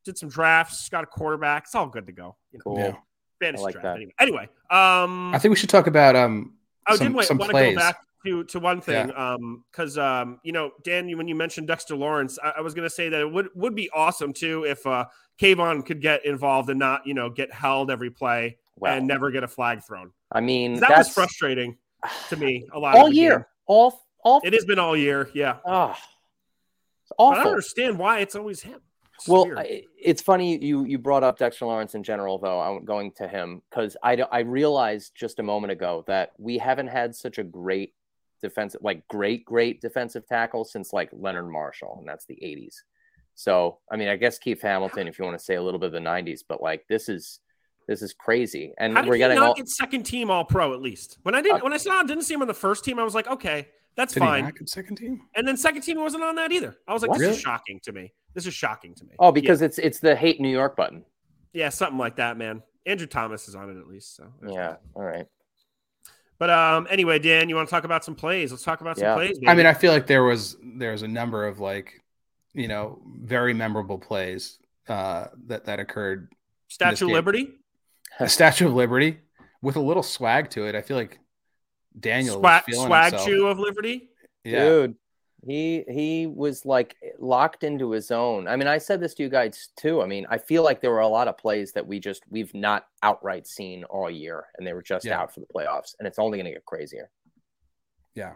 did 0.04 0.16
some 0.18 0.28
drafts, 0.28 0.88
got 0.88 1.04
a 1.04 1.06
quarterback. 1.06 1.64
It's 1.64 1.74
all 1.74 1.86
good 1.88 2.06
to 2.06 2.12
go. 2.12 2.36
You 2.52 2.58
know, 2.58 2.62
cool 2.64 2.78
Yeah. 2.78 2.92
fantasy 3.40 3.64
like 3.64 3.72
draft. 3.74 3.84
that. 3.84 3.96
Anyway, 3.96 4.12
anyway, 4.18 4.48
um, 4.70 5.34
i 5.34 5.38
think 5.38 5.50
we 5.50 5.56
should 5.56 5.70
talk 5.70 5.86
about 5.86 6.16
um 6.16 6.54
I 6.86 6.96
some, 6.96 7.08
did 7.08 7.16
wait, 7.16 7.26
some 7.26 7.38
want 7.38 7.50
to 7.50 7.54
plays 7.54 7.74
go 7.74 7.80
back 7.80 7.96
to 8.24 8.44
to 8.44 8.58
one 8.60 8.80
thing, 8.80 9.12
um, 9.16 9.64
because 9.70 9.98
um, 9.98 10.38
you 10.42 10.52
know, 10.52 10.70
Dan, 10.84 11.16
when 11.16 11.28
you 11.28 11.34
mentioned 11.34 11.66
Dexter 11.68 11.94
Lawrence, 11.96 12.38
I, 12.42 12.54
I 12.58 12.60
was 12.60 12.74
going 12.74 12.88
to 12.88 12.94
say 12.94 13.08
that 13.08 13.20
it 13.20 13.30
would 13.30 13.48
would 13.54 13.74
be 13.74 13.90
awesome 13.90 14.32
too 14.32 14.64
if 14.64 14.84
uh, 14.86 15.04
Kayvon 15.40 15.84
could 15.84 16.00
get 16.00 16.24
involved 16.24 16.70
and 16.70 16.78
not 16.78 17.06
you 17.06 17.14
know 17.14 17.28
get 17.30 17.52
held 17.52 17.90
every 17.90 18.10
play 18.10 18.56
and 18.82 19.06
never 19.06 19.30
get 19.30 19.42
a 19.44 19.48
flag 19.48 19.82
thrown. 19.84 20.10
i 20.32 20.40
mean 20.40 20.74
That 20.80 20.88
that's 20.88 21.08
was 21.08 21.14
frustrating 21.14 21.76
to 22.28 22.36
me 22.36 22.66
a 22.72 22.78
lot 22.78 22.94
all 22.96 23.10
year 23.12 23.36
game. 23.38 23.44
all 23.66 24.02
all 24.24 24.40
It 24.44 24.52
has 24.54 24.64
been 24.64 24.78
all 24.80 24.96
year, 24.96 25.30
yeah. 25.34 25.58
oh, 25.64 25.96
I 27.18 27.34
don't 27.36 27.46
understand 27.46 27.98
why 27.98 28.20
it's 28.20 28.34
always 28.34 28.60
him. 28.62 28.80
It's 29.14 29.28
well. 29.28 29.46
I- 29.56 29.84
it's 30.02 30.20
funny 30.20 30.58
you 30.62 30.84
you 30.84 30.98
brought 30.98 31.22
up 31.24 31.38
dexter 31.38 31.64
lawrence 31.66 31.94
in 31.94 32.02
general 32.02 32.38
though 32.38 32.60
i'm 32.60 32.84
going 32.84 33.10
to 33.12 33.26
him 33.26 33.62
because 33.70 33.96
i 34.02 34.14
i 34.30 34.40
realized 34.40 35.12
just 35.16 35.38
a 35.38 35.42
moment 35.42 35.72
ago 35.72 36.04
that 36.06 36.32
we 36.38 36.58
haven't 36.58 36.86
had 36.88 37.14
such 37.14 37.38
a 37.38 37.42
great 37.42 37.94
defensive 38.42 38.80
like 38.82 39.06
great 39.08 39.44
great 39.44 39.80
defensive 39.80 40.26
tackle 40.28 40.64
since 40.64 40.92
like 40.92 41.08
leonard 41.12 41.48
marshall 41.50 41.96
and 41.98 42.06
that's 42.08 42.26
the 42.26 42.36
80s 42.36 42.74
so 43.34 43.78
i 43.90 43.96
mean 43.96 44.08
i 44.08 44.16
guess 44.16 44.38
keith 44.38 44.60
hamilton 44.62 45.08
if 45.08 45.18
you 45.18 45.24
want 45.24 45.36
to 45.38 45.44
say 45.44 45.54
a 45.54 45.62
little 45.62 45.80
bit 45.80 45.86
of 45.86 45.92
the 45.92 45.98
90s 45.98 46.40
but 46.48 46.62
like 46.62 46.84
this 46.88 47.08
is 47.08 47.40
this 47.86 48.02
is 48.02 48.12
crazy 48.12 48.72
and 48.78 48.94
How 48.94 49.02
did 49.02 49.08
we're 49.08 49.14
he 49.14 49.18
getting 49.20 49.36
not 49.36 49.48
all 49.48 49.54
get 49.54 49.68
second 49.68 50.02
team 50.04 50.30
All 50.30 50.44
Pro 50.44 50.74
at 50.74 50.80
least? 50.80 51.18
When 51.22 51.34
I 51.34 51.42
didn't, 51.42 51.60
Uh, 51.60 51.64
when 51.64 51.72
I 51.72 51.76
saw 51.76 52.02
didn't 52.02 52.24
see 52.24 52.34
him 52.34 52.42
on 52.42 52.48
the 52.48 52.54
first 52.54 52.84
team, 52.84 52.98
I 52.98 53.04
was 53.04 53.14
like, 53.14 53.26
okay, 53.28 53.68
that's 53.96 54.12
did 54.14 54.22
he 54.22 54.26
fine. 54.28 54.44
not 54.44 54.68
second 54.68 54.96
team 54.96 55.22
And 55.34 55.46
then 55.46 55.56
second 55.56 55.82
team 55.82 55.98
wasn't 56.00 56.22
on 56.24 56.34
that 56.36 56.52
either. 56.52 56.76
I 56.88 56.92
was 56.92 57.02
like, 57.02 57.10
What? 57.10 57.18
this 57.18 57.26
Really? 57.26 57.36
is 57.36 57.40
shocking 57.42 57.80
to 57.84 57.92
me. 57.92 58.12
This 58.34 58.46
is 58.46 58.54
shocking 58.54 58.94
to 58.96 59.04
me. 59.04 59.12
oh 59.18 59.32
because 59.32 59.62
it's 59.62 59.78
it's 59.78 59.98
the 60.00 60.14
hate 60.16 60.40
new 60.40 60.48
york 60.50 60.76
button 60.76 61.04
yeah, 61.52 61.64
yeah, 61.64 61.68
something 61.70 61.98
like 61.98 62.16
that, 62.16 62.36
man. 62.36 62.62
Andrew 62.84 63.06
Thomas 63.06 63.48
is 63.48 63.54
on 63.54 63.70
it 63.70 63.78
at 63.80 63.86
least. 63.86 64.14
So 64.16 64.24
yeah 64.46 64.68
that. 64.68 64.80
all 64.94 65.02
right 65.04 65.26
But 66.38 66.50
um, 66.50 66.86
anyway, 66.90 67.18
Dan, 67.18 67.48
you 67.48 67.54
want 67.56 67.66
to 67.68 67.74
talk 67.74 67.84
about 67.84 68.04
some 68.04 68.14
plays? 68.14 68.50
Let's 68.50 68.62
talk 68.62 68.80
about 68.82 68.96
some 68.98 69.06
Yeah. 69.06 69.14
plays. 69.14 69.38
I 69.46 69.54
mean. 69.54 69.64
I 69.66 69.72
feel 69.72 69.90
like 69.92 70.06
there 70.06 70.22
was 70.24 70.56
there 70.76 70.92
was 70.92 71.02
a 71.02 71.08
number 71.08 71.46
of 71.46 71.60
like, 71.60 72.04
you 72.52 72.68
know, 72.68 73.00
very 73.22 73.54
memorable 73.54 73.96
plays 73.98 74.58
uh, 74.88 75.28
that 75.46 75.64
that 75.64 75.80
occurred. 75.80 76.30
Statue 76.68 77.06
of. 77.06 77.12
Liberty, 77.12 77.48
The 78.20 78.28
Statue 78.28 78.66
of 78.68 78.74
Liberty 78.74 79.18
with 79.62 79.76
a 79.76 79.80
little 79.80 80.02
swag 80.02 80.50
to 80.50 80.66
it. 80.66 80.74
I 80.74 80.82
feel 80.82 80.96
like 80.96 81.18
Daniel 81.98 82.38
swag, 82.40 82.64
was 82.66 82.74
feeling 82.74 82.88
swag 82.88 83.12
himself. 83.12 83.28
shoe 83.28 83.46
of 83.46 83.58
Liberty. 83.58 84.10
Yeah, 84.44 84.64
dude 84.64 84.94
he 85.46 85.84
he 85.88 86.26
was 86.26 86.64
like 86.64 86.96
locked 87.18 87.62
into 87.62 87.90
his 87.90 88.10
own 88.10 88.48
i 88.48 88.56
mean 88.56 88.66
i 88.66 88.78
said 88.78 89.00
this 89.00 89.14
to 89.14 89.22
you 89.22 89.28
guys 89.28 89.68
too 89.76 90.00
i 90.02 90.06
mean 90.06 90.26
i 90.30 90.38
feel 90.38 90.64
like 90.64 90.80
there 90.80 90.90
were 90.90 91.00
a 91.00 91.06
lot 91.06 91.28
of 91.28 91.36
plays 91.36 91.72
that 91.72 91.86
we 91.86 92.00
just 92.00 92.22
we've 92.30 92.52
not 92.54 92.86
outright 93.02 93.46
seen 93.46 93.84
all 93.84 94.10
year 94.10 94.46
and 94.56 94.66
they 94.66 94.72
were 94.72 94.82
just 94.82 95.04
Yeah. 95.04 95.20
out 95.20 95.32
for 95.32 95.40
the 95.40 95.46
playoffs 95.46 95.94
and 95.98 96.08
it's 96.08 96.18
only 96.18 96.38
going 96.38 96.46
to 96.46 96.52
get 96.52 96.64
crazier 96.64 97.10
yeah. 98.16 98.32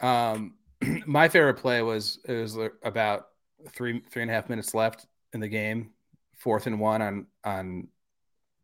Um, 0.00 0.54
my 1.06 1.28
favorite 1.28 1.54
play 1.54 1.82
was 1.82 2.20
it 2.28 2.34
was 2.34 2.56
about 2.84 3.28
three 3.70 4.02
three 4.10 4.22
and 4.22 4.30
a 4.30 4.34
half 4.34 4.48
minutes 4.48 4.74
left 4.74 5.06
in 5.32 5.40
the 5.40 5.48
game, 5.48 5.90
fourth 6.36 6.66
and 6.66 6.78
one 6.78 7.02
on 7.02 7.26
on, 7.42 7.88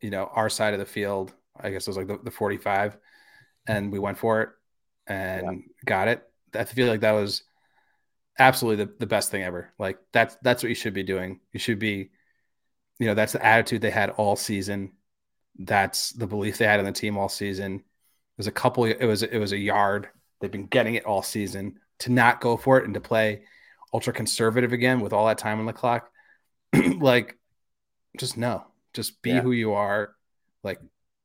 you 0.03 0.11
know, 0.11 0.31
our 0.35 0.51
side 0.51 0.75
of 0.75 0.81
the 0.81 0.87
field. 0.87 1.33
I 1.59 1.71
guess 1.71 1.87
it 1.87 1.91
was 1.91 1.97
like 1.97 2.09
the, 2.09 2.19
the 2.23 2.31
forty 2.31 2.59
five, 2.59 2.97
and 3.67 3.93
we 3.93 3.99
went 3.99 4.19
for 4.19 4.43
it 4.43 4.51
and 5.07 5.65
got 5.85 6.09
it. 6.09 6.23
I 6.55 6.65
feel 6.65 6.89
like 6.89 7.01
that 7.01 7.13
was 7.13 7.43
absolutely 8.39 8.85
the, 8.85 8.93
the 8.99 9.07
best 9.07 9.31
thing 9.31 9.43
ever. 9.43 9.73
Like 9.79 9.99
that's 10.13 10.37
that's 10.43 10.63
what 10.63 10.69
you 10.69 10.75
should 10.75 10.95
be 10.95 11.03
doing. 11.03 11.41
You 11.53 11.61
should 11.61 11.79
be, 11.79 12.11
you 12.99 13.07
know, 13.07 13.15
that's 13.15 13.33
the 13.33 13.45
attitude 13.45 13.81
they 13.81 13.91
had 13.91 14.11
all 14.11 14.37
season. 14.37 14.93
That's 15.59 16.11
the 16.13 16.27
belief 16.27 16.59
they 16.59 16.67
had 16.67 16.81
in 16.81 16.87
the 16.87 16.93
team 16.93 17.19
all 17.19 17.29
season. 17.29 17.77
It 17.77 17.83
was 18.39 18.47
a 18.47 18.53
couple. 18.53 18.85
It 18.85 19.05
was 19.05 19.23
it 19.23 19.39
was 19.39 19.53
a 19.53 19.59
yard. 19.59 20.09
They've 20.41 20.51
been 20.51 20.67
getting 20.67 20.95
it 20.95 21.05
all 21.05 21.23
season. 21.23 21.79
To 22.01 22.11
not 22.11 22.41
go 22.41 22.57
for 22.57 22.79
it 22.79 22.85
and 22.85 22.95
to 22.95 23.01
play 23.01 23.43
ultra 23.93 24.13
conservative 24.13 24.73
again 24.73 25.01
with 25.01 25.13
all 25.13 25.27
that 25.27 25.39
time 25.39 25.61
on 25.61 25.67
the 25.67 25.73
clock, 25.73 26.11
like 26.99 27.39
just 28.19 28.37
no, 28.37 28.65
just 28.95 29.23
be 29.23 29.31
Yeah. 29.31 29.41
who 29.41 29.53
you 29.53 29.73
are. 29.73 30.15
Like 30.63 30.81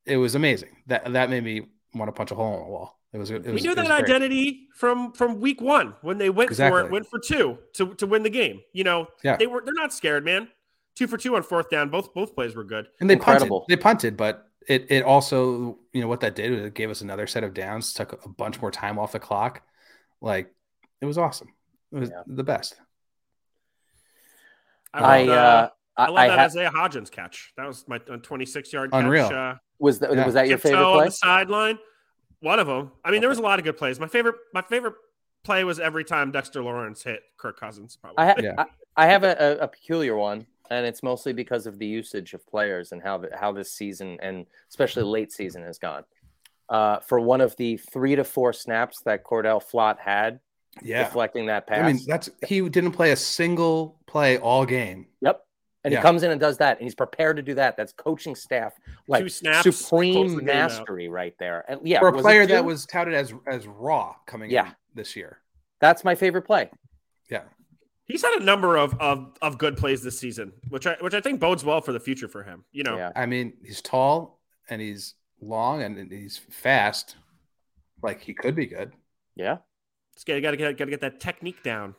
it 0.05 0.17
was 0.17 0.35
amazing. 0.35 0.77
That 0.87 1.13
that 1.13 1.29
made 1.29 1.43
me 1.43 1.67
want 1.93 2.07
to 2.09 2.11
punch 2.13 2.31
a 2.31 2.35
hole 2.35 2.53
in 2.57 2.63
the 2.63 2.69
wall. 2.69 2.99
It 3.13 3.17
was. 3.19 3.31
It 3.31 3.43
was 3.45 3.53
we 3.53 3.61
knew 3.61 3.71
it 3.71 3.75
that 3.75 3.83
was 3.83 3.91
identity 3.91 4.67
from 4.75 5.11
from 5.13 5.39
week 5.39 5.61
one 5.61 5.95
when 6.01 6.17
they 6.17 6.29
went 6.29 6.53
for 6.55 6.81
it, 6.81 6.91
went 6.91 7.07
for 7.07 7.19
two 7.19 7.57
to, 7.73 7.93
to 7.95 8.05
win 8.07 8.23
the 8.23 8.29
game. 8.29 8.61
You 8.73 8.83
know, 8.83 9.07
Yeah. 9.23 9.37
they 9.37 9.47
were 9.47 9.61
they're 9.63 9.73
not 9.73 9.93
scared, 9.93 10.25
man. 10.25 10.49
Two 10.95 11.07
for 11.07 11.17
two 11.17 11.35
on 11.35 11.43
fourth 11.43 11.69
down. 11.69 11.89
Both 11.89 12.13
both 12.13 12.35
plays 12.35 12.55
were 12.55 12.63
good. 12.63 12.87
and 12.99 13.09
they 13.09 13.13
Incredible. 13.13 13.61
punted. 13.61 13.77
They 13.79 13.81
punted, 13.81 14.17
but 14.17 14.47
it 14.67 14.87
it 14.91 15.03
also 15.03 15.79
you 15.93 16.01
know 16.01 16.07
what 16.07 16.19
that 16.19 16.35
did 16.35 16.51
was 16.51 16.61
it 16.61 16.73
gave 16.73 16.89
us 16.89 17.01
another 17.01 17.27
set 17.27 17.43
of 17.43 17.53
downs, 17.53 17.93
took 17.93 18.25
a 18.25 18.29
bunch 18.29 18.59
more 18.61 18.71
time 18.71 18.99
off 18.99 19.13
the 19.13 19.19
clock. 19.19 19.61
Like 20.21 20.53
it 20.99 21.05
was 21.05 21.17
awesome. 21.17 21.53
It 21.93 21.99
was 21.99 22.09
Yeah. 22.09 22.23
the 22.27 22.43
best. 22.43 22.75
I 24.93 25.19
loved, 25.23 25.29
uh, 25.29 25.69
I, 25.97 26.05
I 26.05 26.07
love 26.07 26.17
I 26.17 26.27
that 26.27 26.39
ha- 26.39 26.45
Isaiah 26.45 26.69
Hodgins 26.71 27.09
catch. 27.11 27.53
That 27.57 27.67
was 27.67 27.85
my 27.87 27.97
26 27.97 28.71
yard 28.73 28.89
Unreal. 28.93 29.29
catch. 29.29 29.33
Uh, 29.35 29.55
was 29.79 29.99
that 29.99 30.13
Yeah. 30.13 30.25
was 30.25 30.33
that 30.35 30.47
your 30.47 30.57
tiptoe 30.57 30.69
favorite 30.77 30.99
on 30.99 31.05
the 31.05 31.11
sideline. 31.11 31.79
One 32.39 32.59
of 32.59 32.67
them. 32.67 32.91
I 33.03 33.11
mean, 33.11 33.21
there 33.21 33.29
was 33.29 33.39
a 33.39 33.43
lot 33.43 33.57
of 33.59 33.65
good 33.65 33.77
plays. 33.77 33.99
My 33.99 34.07
favorite, 34.07 34.35
my 34.53 34.61
favorite 34.61 34.93
play 35.43 35.63
was 35.63 35.79
every 35.79 36.03
time 36.03 36.31
Dexter 36.31 36.61
Lawrence 36.63 37.03
hit 37.03 37.21
Kirk 37.37 37.59
Cousins. 37.59 37.97
Probably. 37.99 38.17
I, 38.17 38.25
ha- 38.27 38.35
Yeah. 38.41 38.53
I, 38.57 38.65
I 38.95 39.05
have 39.07 39.23
a, 39.23 39.35
a, 39.39 39.63
a 39.63 39.67
peculiar 39.67 40.15
one, 40.15 40.45
and 40.69 40.85
it's 40.85 41.01
mostly 41.01 41.33
because 41.33 41.65
of 41.65 41.79
the 41.79 41.87
usage 41.87 42.33
of 42.33 42.45
players 42.47 42.91
and 42.91 43.01
how 43.01 43.17
the, 43.17 43.29
how 43.35 43.51
this 43.51 43.71
season 43.73 44.17
and 44.21 44.45
especially 44.69 45.03
late 45.03 45.31
season 45.31 45.63
has 45.63 45.79
gone. 45.79 46.03
Uh, 46.69 46.99
for 46.99 47.19
one 47.19 47.39
of 47.41 47.55
the 47.57 47.77
three 47.77 48.15
to 48.15 48.23
four 48.23 48.51
snaps 48.53 49.01
that 49.05 49.23
Cordale 49.23 49.63
Flott 49.63 49.97
had 49.99 50.39
Yeah. 50.83 51.03
deflecting 51.05 51.45
that 51.47 51.65
pass. 51.65 51.79
I 51.79 51.87
mean, 51.93 52.01
that's 52.05 52.29
he 52.45 52.67
didn't 52.69 52.91
play 52.91 53.11
a 53.11 53.15
single 53.15 53.99
play 54.05 54.37
all 54.37 54.65
game. 54.65 55.07
yep. 55.21 55.41
And 55.87 55.93
Yeah. 55.93 55.99
he 55.99 56.01
comes 56.03 56.21
in 56.23 56.31
and 56.31 56.39
does 56.41 56.57
that, 56.57 56.77
and 56.77 56.83
he's 56.83 56.95
prepared 56.95 57.37
to 57.37 57.41
do 57.41 57.53
that. 57.55 57.77
That's 57.77 57.93
coaching 57.93 58.35
staff 58.35 58.73
like 59.07 59.23
Two 59.23 59.29
snaps, 59.29 59.77
supreme 59.79 60.35
the 60.35 60.41
out. 60.41 60.45
mastery 60.45 61.07
right 61.07 61.33
there. 61.39 61.63
And 61.69 61.79
yeah, 61.87 61.99
For 61.99 62.09
a 62.09 62.13
player 62.13 62.45
that 62.45 62.65
was 62.65 62.85
touted 62.85 63.13
as 63.13 63.33
as 63.47 63.65
raw 63.67 64.15
coming 64.25 64.51
Yeah. 64.51 64.67
in 64.67 64.73
this 64.95 65.15
year. 65.15 65.39
that's 65.79 66.03
my 66.03 66.13
favorite 66.15 66.41
play. 66.41 66.69
Yeah. 67.29 67.43
He's 68.05 68.21
had 68.23 68.33
a 68.41 68.43
number 68.43 68.75
of, 68.77 68.99
of 68.99 69.37
of 69.41 69.57
good 69.57 69.77
plays 69.77 70.01
this 70.03 70.19
season, 70.19 70.51
which 70.69 70.85
I 70.87 70.95
which 70.99 71.13
I 71.13 71.21
think 71.21 71.39
bodes 71.39 71.63
well 71.63 71.79
for 71.81 71.93
the 71.93 71.99
future 71.99 72.27
for 72.27 72.43
him. 72.43 72.65
You 72.71 72.83
know, 72.83 72.97
Yeah. 72.97 73.11
I 73.15 73.25
mean, 73.25 73.53
he's 73.63 73.81
tall 73.81 74.39
and 74.69 74.81
he's 74.81 75.13
long 75.39 75.81
and 75.83 75.97
and 75.97 76.11
he's 76.11 76.37
fast. 76.37 77.15
Like 78.03 78.21
he 78.21 78.33
could 78.33 78.55
be 78.55 78.65
good. 78.65 78.91
Yeah. 79.35 79.57
It's 80.13 80.23
got 80.23 80.33
to 80.35 80.41
get 80.41 80.57
got 80.57 80.77
to 80.85 80.85
get 80.91 81.01
that 81.01 81.19
technique 81.19 81.61
down. 81.63 81.95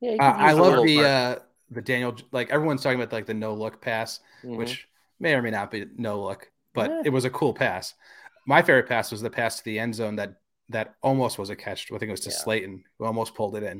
Yeah. 0.00 0.16
Uh, 0.20 0.34
I 0.36 0.52
love 0.52 0.84
the 0.84 0.96
part. 0.96 1.06
uh 1.06 1.38
the 1.70 1.82
Daniel 1.82 2.16
like 2.32 2.50
everyone's 2.50 2.82
talking 2.82 3.00
about 3.00 3.12
like 3.12 3.26
the 3.26 3.34
no 3.34 3.54
look 3.54 3.80
pass, 3.80 4.20
Mhm. 4.44 4.56
which 4.56 4.88
may 5.18 5.34
or 5.34 5.42
may 5.42 5.50
not 5.50 5.70
be 5.70 5.86
no 5.96 6.22
look, 6.22 6.50
but 6.74 6.90
Yeah. 6.90 7.02
it 7.06 7.10
was 7.10 7.24
a 7.24 7.30
cool 7.30 7.52
pass. 7.54 7.94
My 8.46 8.62
favorite 8.62 8.88
pass 8.88 9.10
was 9.10 9.20
the 9.22 9.30
pass 9.30 9.58
to 9.58 9.64
the 9.64 9.78
end 9.78 9.94
zone 9.94 10.16
that 10.16 10.34
that 10.68 10.94
almost 11.00 11.38
was 11.38 11.48
a 11.50 11.56
catch. 11.56 11.86
I 11.92 11.98
think 11.98 12.08
it 12.08 12.10
was 12.10 12.20
to 12.20 12.30
Yeah. 12.30 12.36
Slayton 12.36 12.84
who 12.98 13.04
almost 13.04 13.34
pulled 13.34 13.56
it 13.56 13.62
in. 13.62 13.78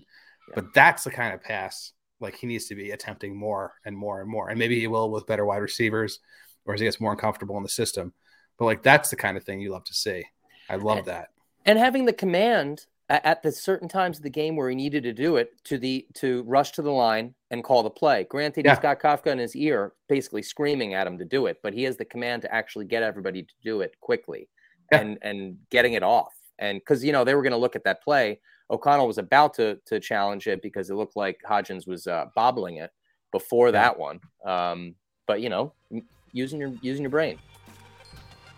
Yeah. 0.49 0.55
But 0.55 0.73
that's 0.73 1.03
the 1.05 1.11
kind 1.11 1.35
of 1.35 1.43
pass 1.43 1.93
like 2.21 2.35
he 2.37 2.47
needs 2.47 2.67
to 2.67 2.75
be 2.75 2.93
attempting 2.93 3.37
more 3.37 3.75
and 3.85 3.97
more 3.97 4.21
and 4.21 4.31
more. 4.31 4.49
And 4.51 4.59
maybe 4.59 4.79
he 4.81 4.87
will 4.87 5.11
with 5.11 5.27
better 5.27 5.45
wide 5.45 5.59
receivers 5.63 6.21
or 6.65 6.75
as 6.75 6.81
he 6.81 6.87
gets 6.87 7.01
more 7.01 7.13
uncomfortable 7.13 7.57
in 7.57 7.63
the 7.65 7.69
system. 7.69 8.13
But 8.57 8.65
like 8.67 8.83
that's 8.83 9.11
the 9.11 9.17
kind 9.17 9.37
of 9.37 9.45
thing 9.45 9.61
you 9.61 9.71
love 9.71 9.85
to 9.85 9.95
see. 9.95 10.25
I 10.69 10.77
love 10.77 11.05
that. 11.07 11.31
and 11.65 11.79
having 11.81 12.05
the 12.05 12.13
command 12.13 12.87
at, 13.09 13.25
at 13.25 13.43
the 13.43 13.53
certain 13.53 13.89
times 13.89 14.17
of 14.19 14.23
the 14.23 14.31
game 14.31 14.57
where 14.57 14.69
he 14.69 14.75
needed 14.77 15.03
to 15.05 15.13
do 15.13 15.37
it 15.37 15.53
to 15.65 15.79
the 15.79 16.07
to 16.15 16.43
rush 16.45 16.73
to 16.73 16.83
the 16.83 16.91
line 16.91 17.35
and 17.51 17.63
call 17.63 17.83
the 17.83 17.91
play. 17.91 18.25
Granted, 18.25 18.65
Yeah. 18.65 18.73
he's 18.73 18.81
got 18.81 19.01
Kafka 19.01 19.29
in 19.29 19.39
his 19.39 19.55
ear, 19.57 19.93
basically 20.09 20.43
screaming 20.43 20.95
at 20.95 21.07
him 21.07 21.19
to 21.19 21.25
do 21.25 21.47
it, 21.47 21.59
but 21.63 21.73
he 21.75 21.83
has 21.85 21.97
the 21.97 22.05
command 22.05 22.43
to 22.43 22.55
actually 22.55 22.85
get 22.87 23.03
everybody 23.03 23.43
to 23.43 23.55
do 23.63 23.81
it 23.81 23.95
quickly 24.01 24.49
Yeah. 24.93 25.01
and 25.01 25.19
and 25.23 25.57
getting 25.71 25.93
it 25.95 26.03
off. 26.03 26.35
And 26.59 26.79
because 26.79 27.05
you 27.05 27.13
know 27.13 27.25
they 27.25 27.35
were 27.35 27.43
going 27.43 27.53
to 27.53 27.59
look 27.59 27.77
at 27.77 27.85
that 27.85 28.03
play, 28.03 28.41
O'Connell 28.71 29.07
was 29.07 29.19
about 29.19 29.55
to 29.55 29.79
to 29.87 30.01
challenge 30.01 30.47
it 30.49 30.63
because 30.63 30.91
it 30.91 30.95
looked 30.95 31.17
like 31.17 31.39
Hodgins 31.49 31.87
was 31.87 32.07
uh, 32.07 32.27
bobbling 32.35 32.77
it 32.79 32.91
before 33.33 33.71
that 33.73 33.99
one. 33.99 34.21
Um, 34.45 34.95
but 35.27 35.41
you 35.41 35.49
know, 35.49 35.73
using 36.33 36.59
your 36.59 36.73
using 36.83 37.03
your 37.03 37.11
brain. 37.11 37.39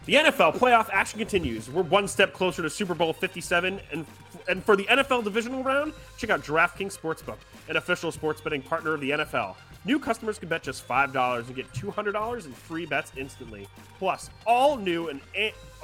The 0.06 0.14
NFL 0.14 0.54
playoff 0.56 0.88
action 0.90 1.18
continues. 1.18 1.68
We're 1.68 1.82
one 1.82 2.08
step 2.08 2.32
closer 2.32 2.62
to 2.62 2.70
Super 2.70 2.94
Bowl 2.94 3.12
57, 3.12 3.78
and 3.92 4.06
and 4.48 4.64
for 4.64 4.76
the 4.76 4.84
NFL 4.84 5.24
divisional 5.24 5.62
round, 5.62 5.92
check 6.16 6.30
out 6.30 6.42
DraftKings 6.42 6.98
Sportsbook, 6.98 7.37
an 7.68 7.76
official 7.76 8.11
sports 8.11 8.40
betting 8.40 8.62
partner 8.62 8.94
of 8.94 9.00
the 9.00 9.11
NFL. 9.11 9.54
New 9.84 9.98
customers 9.98 10.38
can 10.38 10.48
bet 10.48 10.62
just 10.62 10.82
five 10.82 11.12
dollars 11.12 11.46
and 11.46 11.54
get 11.54 11.72
two 11.72 11.90
hundred 11.90 12.12
dollars 12.12 12.46
in 12.46 12.52
free 12.52 12.87
bets 12.87 13.12
instantly. 13.16 13.68
Plus, 13.98 14.30
all 14.46 14.76
new 14.76 15.08
and 15.08 15.20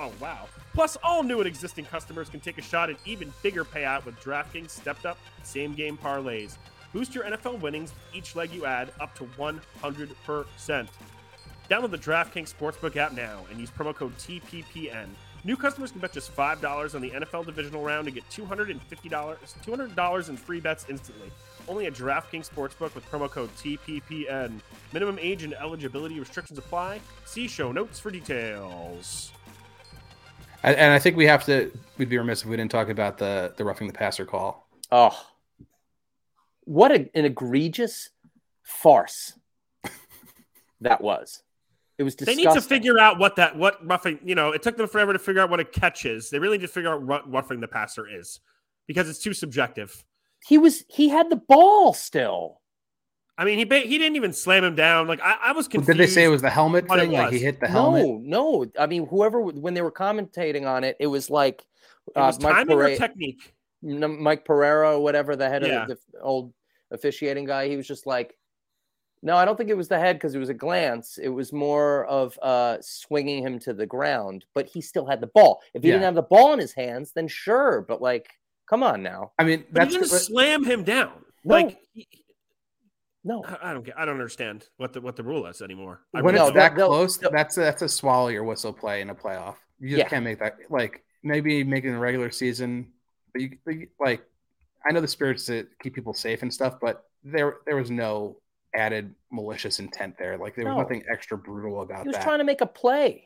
oh 0.01 0.13
wow! 0.21 0.49
Plus, 0.73 0.97
all 1.03 1.23
new 1.23 1.39
and 1.39 1.47
existing 1.47 1.85
customers 1.85 2.29
can 2.29 2.41
take 2.41 2.59
a 2.59 2.63
shot 2.63 2.91
at 2.91 2.97
even 3.05 3.33
bigger 3.43 3.65
payout 3.65 4.05
with 4.05 4.17
DraftKings 4.21 4.71
stepped 4.71 5.07
up 5.07 5.19
same 5.43 5.75
game 5.75 5.97
parlays. 5.97 6.57
Boost 6.93 7.15
your 7.15 7.25
NFL 7.25 7.61
winnings 7.61 7.93
with 7.93 8.17
each 8.17 8.35
leg 8.35 8.53
you 8.53 8.67
add 8.67 8.93
up 9.01 9.15
to 9.17 9.25
one 9.37 9.61
hundred 9.81 10.11
percent. 10.25 10.89
Download 11.71 11.91
the 11.91 11.99
DraftKings 11.99 12.53
Sportsbook 12.55 12.97
app 12.97 13.13
now 13.13 13.41
and 13.51 13.59
use 13.59 13.71
promo 13.71 13.95
code 13.95 14.17
TPPN. 14.19 15.07
New 15.47 15.57
customers 15.57 15.91
can 15.91 16.01
bet 16.01 16.13
just 16.13 16.35
$5 16.35 16.95
on 16.95 17.03
the 17.03 17.11
NFL 17.11 17.45
divisional 17.45 17.83
round 17.85 18.07
to 18.07 18.11
get 18.11 18.29
$250, 18.31 18.79
$200 19.11 20.29
in 20.31 20.37
free 20.39 20.61
bets 20.61 20.87
instantly. 20.89 21.31
Only 21.69 21.87
at 21.87 21.93
DraftKings 21.95 22.49
Sportsbook 22.49 22.95
with 22.95 23.09
promo 23.11 23.31
code 23.31 23.55
TPPN. 23.57 24.61
Minimum 24.93 25.19
age 25.21 25.43
and 25.43 25.55
eligibility 25.55 26.19
restrictions 26.19 26.59
apply. 26.59 27.01
See 27.27 27.47
show 27.47 27.73
notes 27.73 28.01
for 28.01 28.11
details. 28.11 29.33
And, 30.63 30.77
and 30.77 30.93
I 30.93 30.99
think 30.99 31.17
we 31.17 31.27
have 31.27 31.45
to 31.45 31.71
we'd 31.99 32.09
be 32.09 32.19
remiss 32.19 32.43
if 32.43 32.49
we 32.49 32.57
didn't 32.57 32.71
talk 32.71 32.89
about 32.89 33.19
the 33.19 33.53
the 33.57 33.65
roughing 33.65 33.87
the 33.87 33.93
passer 33.93 34.25
call. 34.25 34.67
Oh, 34.91 35.19
what 36.65 36.91
a, 36.91 37.11
an 37.15 37.25
egregious 37.25 38.11
farce 38.63 39.35
that 40.81 41.03
was. 41.03 41.44
It 41.97 42.03
was 42.03 42.17
They 42.17 42.35
need 42.35 42.51
to 42.51 42.61
figure 42.61 42.99
out 42.99 43.19
what 43.19 43.37
that 43.37 43.57
what 43.57 43.85
roughing. 43.87 44.19
You 44.25 44.35
know, 44.35 44.51
it 44.51 44.63
took 44.63 44.77
them 44.77 44.89
forever 44.89 45.13
to 45.13 45.19
figure 45.19 45.41
out 45.41 45.51
what 45.51 45.61
a 45.61 45.65
catch 45.65 46.05
is. 46.05 46.31
They 46.31 46.39
really 46.39 46.59
need 46.59 46.67
to 46.67 46.73
figure 46.73 46.93
out 46.93 47.03
what 47.03 47.31
roughing 47.31 47.61
the 47.61 47.69
passer 47.69 48.07
is 48.09 48.41
because 48.87 49.09
it's 49.09 49.21
too 49.21 49.33
subjective. 49.33 50.05
He 50.47 50.59
was 50.59 50.85
he 50.89 51.09
had 51.09 51.31
the 51.31 51.37
ball 51.37 51.95
still. 51.95 52.61
I 53.37 53.45
mean, 53.45 53.59
he 53.59 53.65
he 53.65 53.99
didn't 53.99 54.17
even 54.17 54.33
slam 54.33 54.65
him 54.65 54.75
down. 54.75 55.07
Like 55.07 55.21
I, 55.23 55.37
I 55.43 55.53
was 55.53 55.69
confused. 55.69 55.99
Did 55.99 56.07
they 56.07 56.11
say 56.11 56.25
it 56.25 56.29
was 56.29 56.43
the 56.43 56.51
helmet 56.51 56.89
thing? 56.89 57.13
Like 57.13 57.33
he 57.33 57.39
hit 57.39 57.61
the 57.61 57.69
helmet? 57.69 58.05
No, 58.05 58.21
no. 58.23 58.67
I 58.79 58.87
mean, 58.87 59.07
whoever 59.07 59.41
when 59.41 59.75
they 59.75 59.83
were 59.83 59.93
commentating 59.93 60.67
on 60.69 60.85
it, 60.85 60.97
it 61.01 61.07
was 61.07 61.31
like 61.31 61.65
It 62.15 62.19
was 62.19 62.39
uh, 62.39 62.43
Mike, 62.43 62.53
timing 62.55 62.77
or 62.79 62.97
technique. 62.97 63.55
Mike 63.83 64.45
Pereira, 64.45 64.99
whatever 64.99 65.37
the 65.37 65.49
head 65.49 65.63
Yeah. 65.67 65.83
of 65.83 65.89
the, 65.89 65.99
the 66.13 66.21
old 66.21 66.53
officiating 66.91 67.45
guy. 67.45 67.69
He 67.69 67.77
was 67.77 67.87
just 67.87 68.07
like, 68.07 68.37
no, 69.25 69.37
I 69.37 69.45
don't 69.45 69.57
think 69.57 69.71
it 69.71 69.77
was 69.77 69.89
the 69.89 69.99
head 69.99 70.17
because 70.17 70.35
it 70.35 70.39
was 70.39 70.51
a 70.51 70.55
glance. 70.55 71.19
It 71.19 71.29
was 71.31 71.53
more 71.53 72.05
of 72.05 72.39
uh, 72.43 72.77
swinging 72.81 73.43
him 73.43 73.59
to 73.61 73.73
the 73.73 73.87
ground, 73.87 74.45
but 74.55 74.67
he 74.69 74.81
still 74.81 75.07
had 75.07 75.21
the 75.21 75.27
ball. 75.29 75.61
If 75.73 75.83
he 75.83 75.89
Yeah. 75.89 75.95
didn't 75.95 76.05
have 76.05 76.15
the 76.15 76.23
ball 76.23 76.53
in 76.53 76.59
his 76.61 76.73
hands, 76.75 77.13
then 77.13 77.27
sure. 77.27 77.81
But 77.89 78.01
like, 78.03 78.29
come 78.69 78.83
on 78.83 79.03
now. 79.03 79.33
I 79.39 79.45
mean, 79.45 79.65
But 79.73 79.75
that's 79.81 79.95
he 79.95 79.99
didn't 80.01 80.11
but- 80.13 80.21
slam 80.21 80.65
him 80.65 80.85
down. 80.85 81.25
No. 81.45 81.55
Like 81.55 81.79
he- 81.95 82.07
No, 83.25 83.43
I 83.45 83.71
I 83.71 83.73
don't 83.73 83.85
get. 83.85 83.99
I 83.99 84.05
don't 84.05 84.15
understand 84.15 84.69
what 84.77 84.93
the 84.93 85.01
what 85.01 85.17
the 85.17 85.23
rule 85.23 85.47
is 85.47 85.63
anymore. 85.63 86.01
I 86.15 86.21
when 86.21 86.35
really 86.35 86.45
it's 86.47 86.55
don't. 86.55 86.55
that 86.57 86.77
they'll- 86.77 86.89
close. 86.89 87.17
they'll- 87.17 87.31
That's 87.31 87.57
a, 87.57 87.61
that's 87.61 87.83
a 87.83 87.89
swallow 87.89 88.29
your 88.29 88.45
whistle 88.45 88.73
play 88.73 89.01
in 89.01 89.09
a 89.11 89.15
playoff. 89.15 89.57
You 89.81 89.89
just 89.91 89.99
Yeah. 90.01 90.09
can't 90.11 90.25
make 90.25 90.39
that 90.41 90.59
like 90.71 91.03
maybe 91.23 91.65
making 91.65 91.93
the 91.93 91.99
regular 91.99 92.31
season. 92.31 92.93
But 93.33 93.41
you, 93.43 93.59
but 93.65 93.75
you- 93.75 93.89
like, 93.99 94.23
I 94.87 94.93
know 94.93 95.01
the 95.01 95.09
spirits 95.09 95.47
to 95.47 95.67
keep 95.83 95.95
people 95.95 96.13
safe 96.13 96.43
and 96.43 96.53
stuff, 96.53 96.79
but 96.81 97.05
there 97.23 97.57
there 97.65 97.77
was 97.77 97.91
no 97.91 98.37
added 98.75 99.15
malicious 99.31 99.79
intent 99.79 100.17
there. 100.19 100.37
Like 100.37 100.55
there 100.57 100.65
was 100.65 100.75
No. 100.75 100.83
nothing 100.83 101.05
extra 101.11 101.39
brutal 101.39 101.83
about 101.83 102.03
he 102.03 102.09
was 102.09 102.17
that. 102.17 102.25
trying 102.25 102.39
to 102.39 102.45
make 102.45 102.61
a 102.61 102.67
play. 102.67 103.25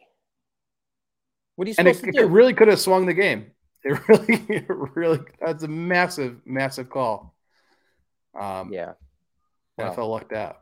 What 1.56 1.66
are 1.66 1.70
you 1.70 1.74
and 1.78 1.88
supposed 1.88 2.04
it, 2.04 2.12
to 2.12 2.18
it 2.18 2.22
do? 2.22 2.28
really 2.28 2.54
could 2.54 2.68
have 2.68 2.80
swung 2.80 3.06
the 3.06 3.14
game. 3.14 3.52
It 3.84 3.96
really, 4.08 4.34
it 4.48 4.64
really, 4.68 5.20
that's 5.40 5.62
a 5.62 5.68
massive, 5.68 6.40
massive 6.44 6.90
call. 6.90 7.34
Um, 8.38 8.72
yeah, 8.72 8.94
NFL 9.80 10.10
lucked 10.10 10.32
out. 10.32 10.58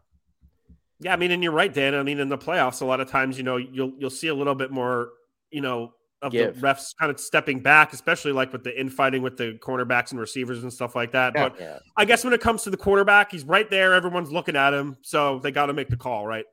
Yeah, 1.01 1.15
I 1.15 1.17
mean, 1.17 1.31
and 1.31 1.43
you're 1.43 1.53
right, 1.53 1.73
Dan. 1.73 1.95
I 1.95 2.03
mean, 2.03 2.21
in 2.21 2.29
the 2.29 2.37
playoffs, 2.39 2.83
a 2.83 2.85
lot 2.85 3.01
of 3.01 3.11
times, 3.11 3.39
you 3.39 3.43
know, 3.43 3.57
you'll 3.57 3.93
you'll 3.99 4.11
see 4.11 4.29
a 4.29 4.35
little 4.35 4.55
bit 4.55 4.71
more, 4.71 5.09
you 5.51 5.63
know, 5.63 5.95
of 6.23 6.33
Give. 6.33 6.55
the 6.59 6.67
refs 6.67 6.95
kind 6.99 7.11
of 7.11 7.21
stepping 7.21 7.61
back, 7.61 7.93
especially 7.93 8.33
like 8.33 8.53
with 8.53 8.65
the 8.65 8.79
infighting 8.79 9.23
with 9.23 9.37
the 9.37 9.59
cornerbacks 9.63 10.11
and 10.13 10.21
receivers 10.21 10.63
and 10.63 10.73
stuff 10.73 10.95
like 10.97 11.13
that. 11.13 11.33
Yeah. 11.35 11.49
But 11.49 11.61
yeah. 11.61 11.79
I 11.97 12.05
guess 12.05 12.25
when 12.25 12.33
it 12.33 12.41
comes 12.41 12.63
to 12.65 12.71
the 12.71 12.77
quarterback, 12.77 13.31
he's 13.31 13.45
right 13.45 13.69
there. 13.69 13.93
Everyone's 13.95 14.33
looking 14.33 14.57
at 14.57 14.73
him, 14.73 14.97
so 15.03 15.39
they 15.41 15.51
got 15.51 15.67
to 15.67 15.73
make 15.75 15.89
the 15.89 15.97
call, 15.97 16.27
right? 16.27 16.45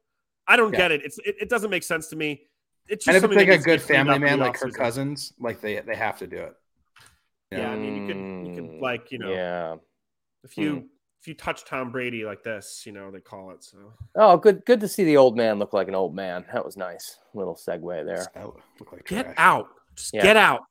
I 0.48 0.58
don't 0.58 0.74
Yeah. 0.74 0.78
get 0.80 0.92
it. 0.92 1.02
It's 1.06 1.18
it, 1.20 1.36
it 1.42 1.50
doesn't 1.50 1.70
make 1.70 1.84
sense 1.84 2.08
to 2.10 2.16
me. 2.16 2.42
it's 2.90 3.06
just 3.06 3.16
And 3.16 3.16
if 3.16 3.24
it's 3.24 3.24
something 3.24 3.38
like 3.38 3.48
a 3.48 3.52
needs 3.52 3.64
to 3.64 3.70
be 3.70 3.72
good 3.78 3.82
family 3.82 4.20
man 4.20 4.40
like 4.40 4.56
Kirk 4.56 4.74
Cousins, 4.74 5.34
like 5.40 5.62
they 5.62 5.80
they 5.80 5.96
have 5.96 6.18
to 6.20 6.28
do 6.28 6.38
it. 6.38 6.54
You 7.52 7.58
Yeah. 7.60 7.72
I 7.72 7.76
mean, 7.78 7.96
you 7.96 8.08
could 8.08 8.48
you 8.48 8.56
could 8.56 8.72
mm, 8.78 8.82
like 8.82 9.12
you 9.12 9.20
know 9.20 9.32
Yeah. 9.32 9.76
if 10.44 10.58
you 10.58 10.76
hmm. 10.76 10.86
If 11.24 11.28
you 11.30 11.34
touch 11.34 11.64
Tom 11.64 11.90
Brady 11.90 12.26
like 12.26 12.44
this, 12.44 12.84
you 12.86 12.92
know 12.92 13.10
they 13.10 13.22
call 13.22 13.52
it. 13.52 13.64
So 13.64 13.78
Oh, 14.16 14.36
good. 14.36 14.66
Good 14.66 14.82
to 14.82 14.90
see 14.90 15.06
the 15.06 15.16
old 15.16 15.38
man 15.38 15.58
look 15.58 15.72
like 15.72 15.88
an 15.88 15.96
old 15.96 16.14
man. 16.14 16.44
That 16.52 16.66
was 16.66 16.76
nice. 16.76 17.18
Little 17.34 17.56
segue 17.56 18.06
there. 18.06 18.28
That 18.36 18.48
like 18.92 19.06
get 19.08 19.24
trash. 19.28 19.36
out, 19.38 19.68
just 19.96 20.14
Yeah. 20.14 20.22
get 20.24 20.36
out. 20.36 20.64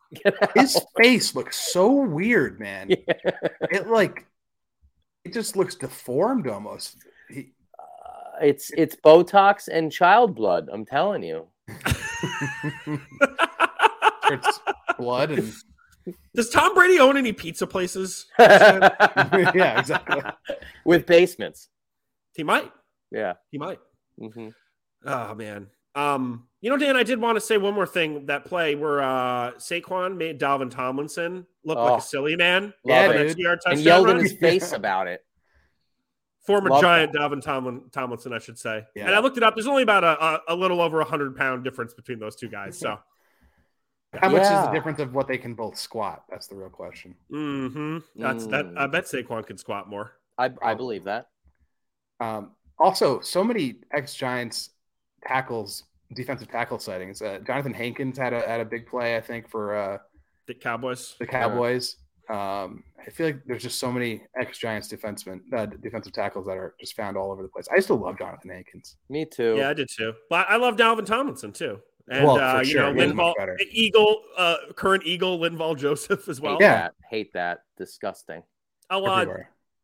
His 0.54 0.78
face 1.00 1.34
looks 1.34 1.56
so 1.56 1.90
weird, 1.90 2.60
man. 2.60 2.90
Yeah. 2.90 3.30
It 3.70 3.88
like 3.88 4.26
it 5.24 5.32
just 5.32 5.56
looks 5.56 5.74
deformed 5.74 6.46
almost. 6.46 6.98
He, 7.30 7.52
Uh, 7.78 8.40
it's 8.42 8.70
it's 8.76 8.94
Botox 8.96 9.68
and 9.68 9.90
child 9.90 10.34
blood. 10.34 10.68
I'm 10.70 10.84
telling 10.84 11.22
you. 11.22 11.46
it's 14.30 14.60
blood 14.98 15.30
and 15.30 15.50
Does 16.34 16.50
Tom 16.50 16.74
Brady 16.74 16.98
own 16.98 17.16
any 17.16 17.32
pizza 17.32 17.66
places? 17.66 18.26
yeah, 18.38 19.78
exactly. 19.78 20.22
With 20.84 21.06
basements. 21.06 21.68
He 22.34 22.42
might. 22.42 22.72
Yeah. 23.10 23.34
He 23.50 23.58
might. 23.58 23.78
hmm 24.18 24.48
Oh 25.04 25.34
man. 25.34 25.68
Um, 25.94 26.46
you 26.62 26.70
know, 26.70 26.76
Dan, 26.78 26.96
I 26.96 27.02
did 27.02 27.20
want 27.20 27.36
to 27.36 27.40
say 27.40 27.58
one 27.58 27.74
more 27.74 27.86
thing. 27.86 28.26
That 28.26 28.44
play 28.46 28.74
where 28.74 29.02
uh 29.02 29.52
Saquon 29.52 30.16
made 30.16 30.40
Dalvin 30.40 30.70
Tomlinson 30.70 31.46
look 31.64 31.78
Oh. 31.78 31.84
like 31.84 31.98
a 32.00 32.02
silly 32.02 32.36
man. 32.36 32.72
Yeah, 32.84 33.12
dude. 33.12 33.38
And 33.38 33.60
touchdown 33.62 33.80
yelled 33.80 34.08
in 34.10 34.18
his 34.18 34.32
face 34.32 34.72
about 34.72 35.06
it. 35.08 35.20
Former 36.46 36.70
Love 36.70 36.80
giant 36.80 37.12
Dalvin 37.14 37.40
Tomlin, 37.40 37.82
Tomlinson, 37.92 38.32
I 38.32 38.38
should 38.38 38.58
say. 38.58 38.82
Yeah. 38.96 39.06
And 39.06 39.14
I 39.14 39.20
looked 39.20 39.36
it 39.36 39.44
up. 39.44 39.54
There's 39.54 39.68
only 39.68 39.84
about 39.84 40.02
a, 40.02 40.24
a, 40.24 40.40
a 40.48 40.54
little 40.56 40.80
over 40.80 41.00
a 41.00 41.04
hundred 41.04 41.36
pound 41.36 41.62
difference 41.62 41.94
between 41.94 42.18
those 42.18 42.34
two 42.34 42.48
guys. 42.48 42.76
So, 42.76 42.98
How 44.20 44.28
much 44.28 44.42
is 44.42 44.48
the 44.48 44.70
difference 44.72 44.98
of 44.98 45.14
what 45.14 45.26
they 45.26 45.38
can 45.38 45.54
both 45.54 45.78
squat? 45.78 46.24
That's 46.28 46.46
the 46.46 46.54
real 46.54 46.68
question. 46.68 47.14
Mm-hmm. 47.32 47.98
that's 48.16 48.46
that. 48.48 48.66
Mm. 48.66 48.78
I 48.78 48.86
bet 48.86 49.04
Saquon 49.04 49.46
could 49.46 49.58
squat 49.58 49.88
more. 49.88 50.12
I, 50.38 50.50
I 50.62 50.74
believe 50.74 51.04
that. 51.04 51.28
Um, 52.20 52.52
also, 52.78 53.20
so 53.20 53.42
many 53.42 53.76
ex 53.92 54.14
Giants 54.14 54.70
tackles, 55.26 55.84
defensive 56.14 56.48
tackle 56.50 56.78
sightings. 56.78 57.22
Uh, 57.22 57.38
Jonathan 57.46 57.72
Hankins 57.72 58.18
had 58.18 58.32
a 58.32 58.40
had 58.46 58.60
a 58.60 58.64
big 58.64 58.86
play, 58.86 59.16
I 59.16 59.20
think, 59.20 59.48
for 59.48 59.76
uh, 59.76 59.98
The 60.46 60.54
Cowboys. 60.54 61.14
the 61.18 61.26
Cowboys. 61.26 61.96
Um, 62.28 62.84
I 63.04 63.10
feel 63.10 63.26
like 63.26 63.42
there's 63.46 63.62
just 63.62 63.78
so 63.78 63.90
many 63.90 64.22
ex 64.40 64.58
Giants 64.58 64.88
defensemen, 64.88 65.40
uh, 65.54 65.66
defensive 65.66 66.12
tackles 66.12 66.46
that 66.46 66.56
are 66.56 66.74
just 66.80 66.94
found 66.94 67.16
all 67.16 67.32
over 67.32 67.42
the 67.42 67.48
place. 67.48 67.66
I 67.74 67.80
still 67.80 67.96
love 67.96 68.18
Jonathan 68.18 68.50
Hankins. 68.50 68.96
Me 69.08 69.24
too. 69.24 69.56
Yeah, 69.56 69.70
I 69.70 69.74
did 69.74 69.88
too. 69.88 70.12
But 70.30 70.48
I 70.48 70.56
love 70.56 70.76
Dalvin 70.76 71.06
Tomlinson 71.06 71.52
too. 71.52 71.80
And 72.10 72.26
Well, 72.26 72.38
uh, 72.38 72.58
you 72.60 72.64
sure. 72.64 72.92
know, 72.92 73.00
Linval. 73.00 73.34
Eagle, 73.70 74.22
uh, 74.36 74.56
current 74.74 75.04
Eagle, 75.06 75.38
Linval 75.38 75.78
Joseph 75.78 76.28
as 76.28 76.40
well. 76.40 76.54
Hate 76.54 76.62
Yeah. 76.62 76.74
that. 76.74 76.94
Hate 77.08 77.32
that. 77.34 77.60
Disgusting. 77.76 78.42
Oh, 78.90 79.04
uh, 79.04 79.26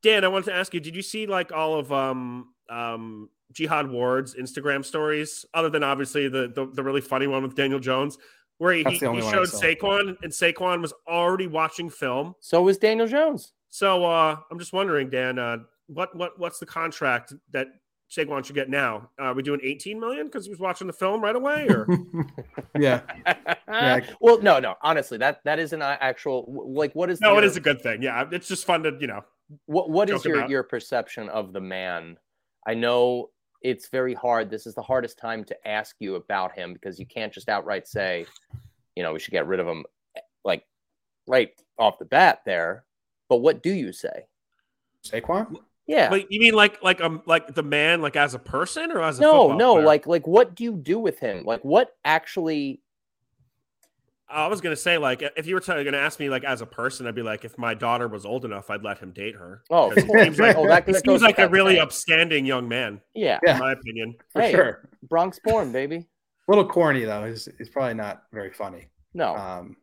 Dan, 0.03 0.25
I 0.25 0.29
wanted 0.29 0.47
to 0.47 0.55
ask 0.55 0.75
you: 0.75 0.81
Did 0.81 0.95
you 0.95 1.03
see 1.03 1.27
like 1.27 1.53
all 1.53 1.79
of 1.79 1.93
um 1.93 2.53
um 2.69 3.31
Jihad 3.53 3.91
Ward's 3.91 4.35
Instagram 4.35 4.85
stories, 4.85 5.45
other 5.55 5.71
than 5.71 5.83
obviously 5.83 6.29
the 6.29 6.49
the, 6.55 6.67
the 6.67 6.83
really 6.83 7.01
funny 7.01 7.27
one 7.27 7.43
with 7.43 7.55
Daniel 7.55 7.81
Jones, 7.81 8.19
where 8.59 8.73
he, 8.73 8.85
he 8.85 8.99
the 8.99 9.07
only 9.07 9.23
one 9.23 9.35
I 9.35 9.45
showed. 9.45 9.49
Saquon 9.49 10.17
and 10.23 10.33
Saquon 10.33 10.83
was 10.83 10.93
already 11.07 11.47
watching 11.47 11.89
film. 11.91 12.35
So 12.41 12.63
was 12.63 12.79
Daniel 12.79 13.07
Jones. 13.07 13.53
So 13.71 14.05
uh, 14.05 14.37
I'm 14.51 14.59
just 14.59 14.73
wondering, 14.73 15.11
Dan, 15.11 15.39
uh, 15.39 15.59
what 15.87 16.15
what 16.15 16.39
what's 16.39 16.59
the 16.59 16.67
contract 16.67 17.33
that 17.53 17.69
Saquon 18.11 18.45
should 18.45 18.55
get 18.55 18.71
now? 18.71 19.11
Uh, 19.19 19.25
are 19.25 19.35
we 19.35 19.43
doing 19.43 19.61
18 19.63 20.01
million 20.01 20.27
because 20.27 20.47
he 20.47 20.51
was 20.51 20.59
watching 20.59 20.87
the 20.87 20.93
film 20.93 21.23
right 21.23 21.37
away, 21.37 21.67
or 21.69 21.87
yeah, 22.79 23.03
Yeah. 23.69 24.01
Well, 24.21 24.41
no, 24.41 24.59
no. 24.59 24.77
Honestly, 24.83 25.19
that 25.19 25.45
that 25.45 25.59
is 25.59 25.73
an 25.73 25.83
actual 25.83 26.65
like. 26.75 26.95
What 26.95 27.11
is 27.11 27.21
no? 27.21 27.33
your, 27.33 27.43
It 27.43 27.45
is 27.45 27.57
a 27.57 27.61
good 27.61 27.83
thing. 27.83 28.03
Yeah, 28.03 28.25
it's 28.33 28.49
just 28.49 28.65
fun 28.65 28.83
to 28.85 28.97
you 28.99 29.07
know. 29.07 29.25
What 29.67 29.91
what 29.91 30.09
is 30.09 30.23
joke 30.23 30.25
your 30.25 30.39
about. 30.39 30.51
your 30.51 30.63
perception 30.63 31.29
of 31.29 31.53
the 31.53 31.61
man? 31.61 32.17
I 32.67 32.75
know 32.75 33.31
it's 33.63 33.89
very 33.89 34.15
hard. 34.15 34.51
This 34.51 34.67
is 34.67 34.75
the 34.75 34.83
hardest 34.83 35.19
time 35.19 35.45
to 35.45 35.69
ask 35.69 35.97
you 35.99 36.15
about 36.15 36.53
him 36.53 36.73
because 36.73 36.99
you 36.99 37.07
can't 37.07 37.33
just 37.33 37.49
outright 37.49 37.87
say, 37.87 38.27
you 38.95 39.03
know, 39.03 39.13
we 39.13 39.19
should 39.19 39.33
get 39.33 39.47
rid 39.47 39.61
of 39.61 39.67
him, 39.67 39.85
like 40.45 40.65
right 41.27 41.51
off 41.79 41.99
the 41.99 42.05
bat 42.05 42.41
there. 42.47 42.85
But 43.29 43.39
what 43.39 43.63
do 43.63 43.71
you 43.71 43.93
say? 43.93 44.27
Saquon. 45.05 45.57
Yeah. 45.89 46.11
Like 46.11 46.27
you 46.31 46.39
mean 46.39 46.55
like 46.55 46.81
like 46.83 47.01
um 47.01 47.23
like 47.27 47.55
the 47.55 47.63
man 47.65 48.01
like 48.03 48.15
as 48.15 48.35
a 48.35 48.39
person 48.39 48.93
or 48.93 49.03
as 49.03 49.19
a 49.19 49.23
no, 49.23 49.57
no. 49.57 49.73
player? 49.75 49.87
Like 49.87 50.07
like 50.07 50.27
what 50.27 50.55
do 50.55 50.63
you 50.63 50.77
do 50.77 50.99
with 51.01 51.19
him? 51.19 51.45
Like 51.45 51.65
what 51.65 51.97
actually? 52.05 52.81
I 54.31 54.47
was 54.49 54.61
gonna 54.61 54.77
say, 54.77 54.99
like, 54.99 55.23
if 55.39 55.47
you 55.47 55.55
were 55.55 55.61
t- 55.61 55.73
gonna 55.73 55.97
ask 55.97 56.21
me, 56.21 56.29
like, 56.29 56.45
as 56.45 56.61
a 56.61 56.67
person, 56.67 57.07
I'd 57.07 57.15
be 57.15 57.23
like, 57.23 57.47
if 57.47 57.57
my 57.57 57.73
daughter 57.73 58.07
was 58.09 58.27
old 58.27 58.45
enough, 58.45 58.69
I'd 58.69 58.83
let 58.85 58.99
him 58.99 59.11
date 59.13 59.35
her. 59.37 59.63
Oh, 59.71 59.89
'Cause 59.91 60.05
he 60.05 60.11
seems 60.23 60.39
like, 60.39 60.55
oh, 60.55 60.67
that, 60.69 60.85
he 60.85 60.93
that 60.93 61.03
seems 61.03 61.23
like 61.23 61.39
a 61.39 61.49
really 61.49 61.73
saying. 61.77 61.81
upstanding 61.83 62.45
young 62.45 62.69
man, 62.69 63.01
Yeah. 63.15 63.39
Yeah. 63.43 63.55
in 63.55 63.59
my 63.61 63.73
opinion. 63.73 64.17
For 64.35 64.43
Hey. 64.43 64.51
sure. 64.53 64.91
Bronx 65.09 65.41
born, 65.43 65.73
baby. 65.73 65.97
A 66.47 66.51
little 66.51 66.67
corny 66.69 67.05
though. 67.05 67.25
He's, 67.27 67.49
he's 67.57 67.71
probably 67.71 67.95
not 67.95 68.25
very 68.31 68.53
funny. 68.53 68.89
No. 69.15 69.35
Um, 69.35 69.77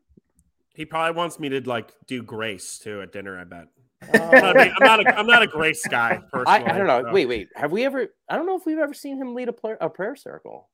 He 0.75 0.85
probably 0.85 1.15
wants 1.17 1.39
me 1.39 1.49
to 1.49 1.61
like 1.67 1.91
do 2.05 2.21
grace 2.21 2.77
too 2.77 3.01
at 3.01 3.11
dinner. 3.11 3.39
I 3.39 3.45
bet. 3.45 3.65
I'm 4.13 4.31
not 4.31 4.55
a, 4.55 4.59
big- 4.59 4.71
I'm 4.79 4.85
not 4.87 4.99
a, 5.05 5.17
I'm 5.19 5.27
not 5.27 5.41
a 5.43 5.47
grace 5.47 5.85
guy 5.87 6.19
personally. 6.31 6.45
I, 6.67 6.73
I 6.73 6.77
don't 6.77 6.87
know. 6.87 7.03
so. 7.03 7.11
Wait, 7.13 7.25
wait. 7.27 7.49
Have 7.55 7.71
we 7.71 7.83
ever? 7.85 8.07
I 8.29 8.35
don't 8.35 8.45
know 8.45 8.57
if 8.57 8.65
we've 8.65 8.77
ever 8.79 8.93
seen 8.93 9.17
him 9.17 9.33
lead 9.35 9.49
a, 9.49 9.53
prayer 9.53 9.77
a 9.81 9.89
prayer 9.89 10.15
circle. 10.15 10.69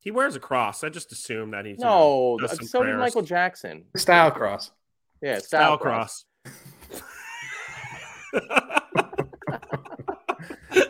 He 0.00 0.10
wears 0.10 0.36
a 0.36 0.40
cross. 0.40 0.84
I 0.84 0.88
just 0.90 1.10
assume 1.12 1.50
that 1.50 1.64
he's 1.66 1.78
you 1.78 1.84
know, 1.84 2.36
No, 2.40 2.46
so 2.46 2.64
some 2.64 2.86
did. 2.86 2.96
Michael 2.96 3.22
Jackson. 3.22 3.84
style 3.96 4.30
cross. 4.30 4.70
Yeah, 5.20 5.38
style 5.38 5.76
style, 5.76 5.78
cross. 5.78 6.24
cross. 6.44 7.02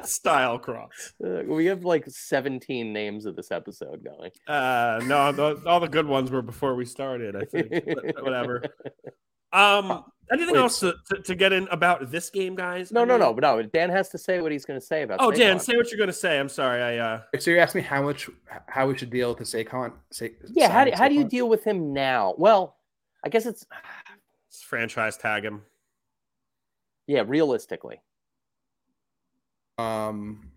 style 0.05 0.59
cross. 0.59 1.15
Uh, 1.25 1.43
we 1.47 1.67
have 1.67 1.85
like 1.85 2.05
17 2.07 2.93
names 2.93 3.27
of 3.27 3.37
this 3.37 3.51
episode 3.51 4.05
going. 4.05 4.31
Uh, 4.47 5.01
no, 5.07 5.33
the, 5.33 5.63
all 5.67 5.81
the 5.81 5.89
good 5.89 6.07
ones 6.07 6.31
were 6.31 6.43
before 6.43 6.75
we 6.75 6.85
started. 6.85 7.37
I 7.37 7.45
think. 7.45 7.71
But 7.71 8.15
whatever. 8.23 8.65
Um, 9.53 10.05
anything 10.33 10.55
Wait, 10.55 10.61
else 10.61 10.81
to, 10.81 10.95
to, 11.11 11.23
to 11.23 11.35
get 11.35 11.53
in 11.53 11.67
about 11.69 12.11
this 12.11 12.31
game, 12.31 12.55
guys? 12.55 12.91
No, 12.93 13.03
I 13.03 13.05
no, 13.05 13.15
mean- 13.15 13.21
no. 13.21 13.35
But 13.35 13.41
no, 13.43 13.63
Dan 13.63 13.91
has 13.91 14.09
to 14.11 14.19
say 14.19 14.41
what 14.41 14.53
he's 14.53 14.65
going 14.65 14.79
to 14.81 14.85
say 14.85 15.03
about. 15.03 15.19
Oh, 15.21 15.31
Dan, 15.31 15.59
say 15.61 15.77
what 15.77 15.91
you're 15.91 15.99
going 15.99 16.09
to 16.09 16.13
say. 16.13 16.39
I'm 16.39 16.49
sorry. 16.49 16.83
I 16.83 16.99
uh, 16.99 17.23
So 17.39 17.51
you 17.51 17.59
asked 17.59 17.75
me 17.75 17.81
how 17.83 18.03
much, 18.03 18.29
how 18.67 18.87
we 18.89 18.97
should 18.99 19.11
deal 19.11 19.31
with 19.35 19.39
the 19.39 19.45
Saquon. 19.45 19.93
Sa- 20.11 20.27
Yeah, 20.49 20.69
how 20.71 20.85
do, 20.85 20.91
signing 20.91 20.99
how 20.99 21.09
do 21.09 21.15
you 21.15 21.25
deal 21.25 21.49
with 21.49 21.65
him 21.65 21.93
now? 21.93 22.35
Well, 22.39 22.77
I 23.25 23.29
guess 23.29 23.47
it's 23.47 23.65
let's 24.49 24.63
franchise 24.63 25.17
tag 25.17 25.45
him. 25.45 25.63
yeah, 27.07 27.23
realistically. 27.27 28.01
Um, 29.79 30.51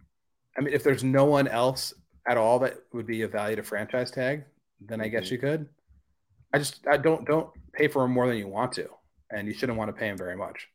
I 0.58 0.62
mean, 0.62 0.74
if 0.74 0.84
there's 0.84 1.04
no 1.04 1.26
one 1.26 1.48
else 1.48 1.94
at 2.28 2.38
all 2.38 2.60
that 2.60 2.76
would 2.94 3.06
be 3.08 3.22
of 3.22 3.32
value 3.32 3.56
to 3.56 3.64
franchise 3.64 4.12
tag, 4.12 4.44
then 4.80 5.02
I 5.02 5.08
guess 5.08 5.28
Mhm. 5.28 5.32
you 5.32 5.38
could. 5.38 5.70
I 6.54 6.58
just 6.60 6.86
I 6.88 6.98
don't 6.98 7.26
don't 7.26 7.50
pay 7.74 7.88
for 7.88 8.04
him 8.04 8.12
more 8.12 8.28
than 8.28 8.38
you 8.38 8.48
want 8.48 8.74
to, 8.74 8.90
and 9.32 9.48
you 9.48 9.54
shouldn't 9.54 9.78
want 9.78 9.90
to 9.90 9.94
pay 9.94 10.08
him 10.08 10.18
very 10.18 10.36
much. 10.36 10.70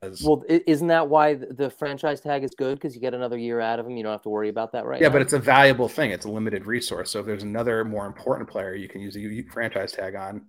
'Cause- 0.00 0.22
Well, 0.22 0.44
isn't 0.48 0.86
that 0.88 1.08
why 1.08 1.34
the 1.34 1.46
the 1.46 1.70
franchise 1.70 2.20
tag 2.20 2.44
is 2.44 2.54
good? 2.54 2.76
Because 2.78 2.94
you 2.94 3.00
get 3.00 3.14
another 3.14 3.36
year 3.36 3.60
out 3.60 3.80
of 3.80 3.86
him. 3.86 3.96
You 3.96 4.04
don't 4.04 4.12
have 4.12 4.22
to 4.22 4.28
worry 4.28 4.48
about 4.48 4.70
that 4.72 4.84
right 4.86 5.00
yeah, 5.00 5.08
now? 5.08 5.12
but 5.14 5.22
it's 5.22 5.32
a 5.32 5.40
valuable 5.40 5.88
thing. 5.88 6.12
It's 6.12 6.24
a 6.24 6.30
limited 6.30 6.66
resource. 6.66 7.10
So 7.10 7.18
if 7.20 7.26
there's 7.26 7.42
another 7.42 7.84
more 7.84 8.06
important 8.06 8.48
player 8.48 8.74
you 8.74 8.88
can 8.88 9.00
use 9.00 9.16
a 9.16 9.20
u- 9.20 9.44
franchise 9.50 9.90
tag 9.92 10.14
on, 10.14 10.46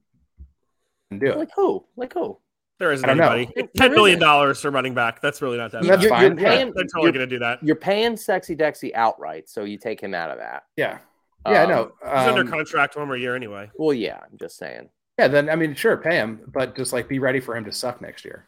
and 1.09 1.19
do 1.19 1.27
it. 1.31 1.37
like 1.37 1.49
who? 1.55 1.83
Like 1.95 2.13
who? 2.13 2.37
There 2.77 2.91
isn't 2.93 3.03
I 3.03 3.07
don't 3.13 3.17
know. 3.17 3.31
anybody. 3.31 3.51
There 3.55 3.67
Ten 3.75 3.91
million 3.95 4.19
dollars 4.19 4.61
for 4.61 4.69
running 4.71 4.93
back. 4.93 5.19
That's 5.19 5.41
really 5.41 5.57
not 5.57 5.71
that 5.71 5.81
That's 5.83 5.97
bad. 5.97 6.01
you're, 6.03 6.09
fine. 6.11 6.21
You're 6.23 6.35
paying, 6.35 6.71
They're 6.75 6.85
totally 6.85 7.11
going 7.11 7.27
to 7.27 7.35
do 7.35 7.39
that. 7.39 7.61
you're 7.63 7.75
paying 7.75 8.15
Sexy 8.15 8.55
Dexy 8.55 8.93
outright, 8.93 9.49
so 9.49 9.63
you 9.63 9.77
take 9.79 9.99
him 9.99 10.13
out 10.13 10.29
of 10.29 10.37
that. 10.37 10.63
Yeah, 10.77 10.99
yeah, 11.47 11.63
Um, 11.63 11.69
no. 11.69 11.91
He's 12.03 12.27
under 12.27 12.41
Um, 12.41 12.47
contract 12.47 12.95
one 12.95 13.07
more 13.07 13.17
year 13.17 13.35
anyway. 13.35 13.69
Well, 13.77 13.93
yeah, 13.93 14.19
I'm 14.23 14.37
just 14.37 14.57
saying. 14.57 14.89
Yeah, 15.19 15.27
then 15.27 15.49
I 15.49 15.55
mean, 15.55 15.75
sure, 15.75 15.97
pay 15.97 16.15
him, 16.15 16.39
but 16.47 16.75
just 16.75 16.93
like 16.93 17.07
be 17.09 17.19
ready 17.19 17.39
for 17.41 17.55
him 17.55 17.65
to 17.65 17.71
suck 17.73 17.99
next 18.01 18.23
year. 18.23 18.45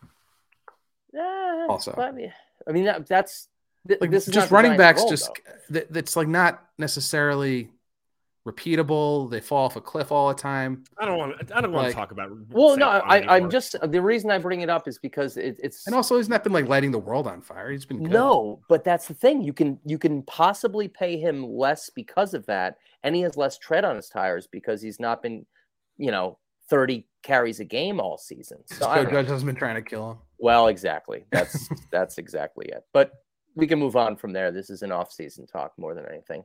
Eh, 1.15 1.65
Also. 1.69 1.93
I 1.97 2.11
mean, 2.11 2.33
I 2.67 2.71
mean 2.71 2.85
that, 2.85 3.07
that's 3.07 3.49
th- 3.87 3.99
Like 3.99 4.09
this 4.11 4.27
is 4.27 4.33
just 4.33 4.49
not 4.51 4.55
running 4.55 4.77
backs, 4.77 5.01
role, 5.01 5.09
just 5.09 5.27
though. 5.27 5.53
that, 5.71 5.91
that's 5.93 6.15
like 6.15 6.27
not 6.29 6.63
necessarily 6.77 7.69
repeatable. 8.47 9.29
They 9.29 9.41
fall 9.41 9.65
off 9.65 9.75
a 9.75 9.81
cliff 9.81 10.11
all 10.11 10.29
the 10.29 10.33
time. 10.33 10.83
I 10.97 11.05
don't 11.05 11.17
want. 11.17 11.51
I 11.53 11.59
don't 11.61 11.71
want 11.73 11.87
Like- 11.87 11.93
to 11.93 11.99
talk 11.99 12.11
about. 12.11 12.31
Well, 12.49 12.77
no, 12.77 12.87
I, 12.87 13.35
I'm 13.35 13.49
just 13.49 13.75
the 13.83 14.01
reason 14.01 14.31
I 14.31 14.37
bring 14.37 14.61
it 14.61 14.69
up 14.69 14.87
is 14.87 14.97
because 14.97 15.35
it, 15.37 15.57
it's 15.61 15.85
And 15.87 15.95
also, 15.95 16.15
he's 16.17 16.29
not 16.29 16.43
been 16.43 16.53
like 16.53 16.67
lighting 16.67 16.91
the 16.91 16.99
world 16.99 17.27
on 17.27 17.41
fire. 17.41 17.69
He's 17.69 17.85
been 17.85 18.01
good. 18.03 18.11
no, 18.11 18.61
but 18.69 18.83
that's 18.83 19.07
the 19.07 19.13
thing. 19.13 19.41
You 19.41 19.53
can 19.53 19.79
you 19.85 19.97
can 19.99 20.23
possibly 20.23 20.87
pay 20.87 21.17
him 21.19 21.43
less 21.43 21.89
because 21.89 22.33
of 22.33 22.45
that, 22.45 22.77
and 23.03 23.13
he 23.15 23.21
has 23.23 23.35
less 23.35 23.57
tread 23.57 23.83
on 23.83 23.95
his 23.97 24.07
tires 24.09 24.47
because 24.47 24.81
he's 24.81 24.99
not 24.99 25.21
been, 25.21 25.45
you 25.97 26.11
know, 26.11 26.37
30 26.71 27.05
carries 27.21 27.59
a 27.59 27.65
game 27.65 27.99
all 27.99 28.17
season. 28.17 28.57
So 28.65 28.87
I 28.87 28.95
Joe 28.95 29.03
know. 29.03 29.09
Judge 29.11 29.27
hasn't 29.27 29.45
been 29.45 29.55
trying 29.55 29.75
to 29.75 29.81
kill 29.83 30.11
him. 30.11 30.17
Well, 30.39 30.67
exactly. 30.69 31.25
That's 31.31 31.69
that's 31.91 32.17
exactly 32.17 32.65
it. 32.69 32.83
But 32.93 33.11
we 33.55 33.67
can 33.67 33.77
move 33.77 33.95
on 33.95 34.15
from 34.15 34.31
there. 34.33 34.51
This 34.51 34.69
is 34.71 34.81
an 34.81 34.91
off-season 34.91 35.45
talk 35.45 35.73
more 35.77 35.93
than 35.93 36.05
anything. 36.09 36.43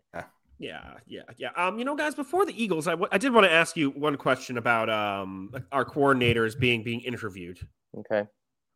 Yeah, 0.58 0.80
yeah, 1.06 1.22
yeah. 1.38 1.50
Um, 1.56 1.78
you 1.78 1.84
know, 1.84 1.94
guys, 1.94 2.14
before 2.14 2.44
the 2.44 2.62
Eagles, 2.62 2.88
I, 2.88 2.92
w- 2.92 3.08
I 3.12 3.18
did 3.18 3.32
want 3.32 3.46
to 3.46 3.52
ask 3.52 3.76
you 3.76 3.90
one 3.90 4.16
question 4.16 4.58
about 4.58 4.90
um 4.90 5.52
our 5.70 5.84
coordinators 5.84 6.58
being 6.58 6.82
being 6.82 7.00
interviewed. 7.00 7.58
Okay. 7.96 8.24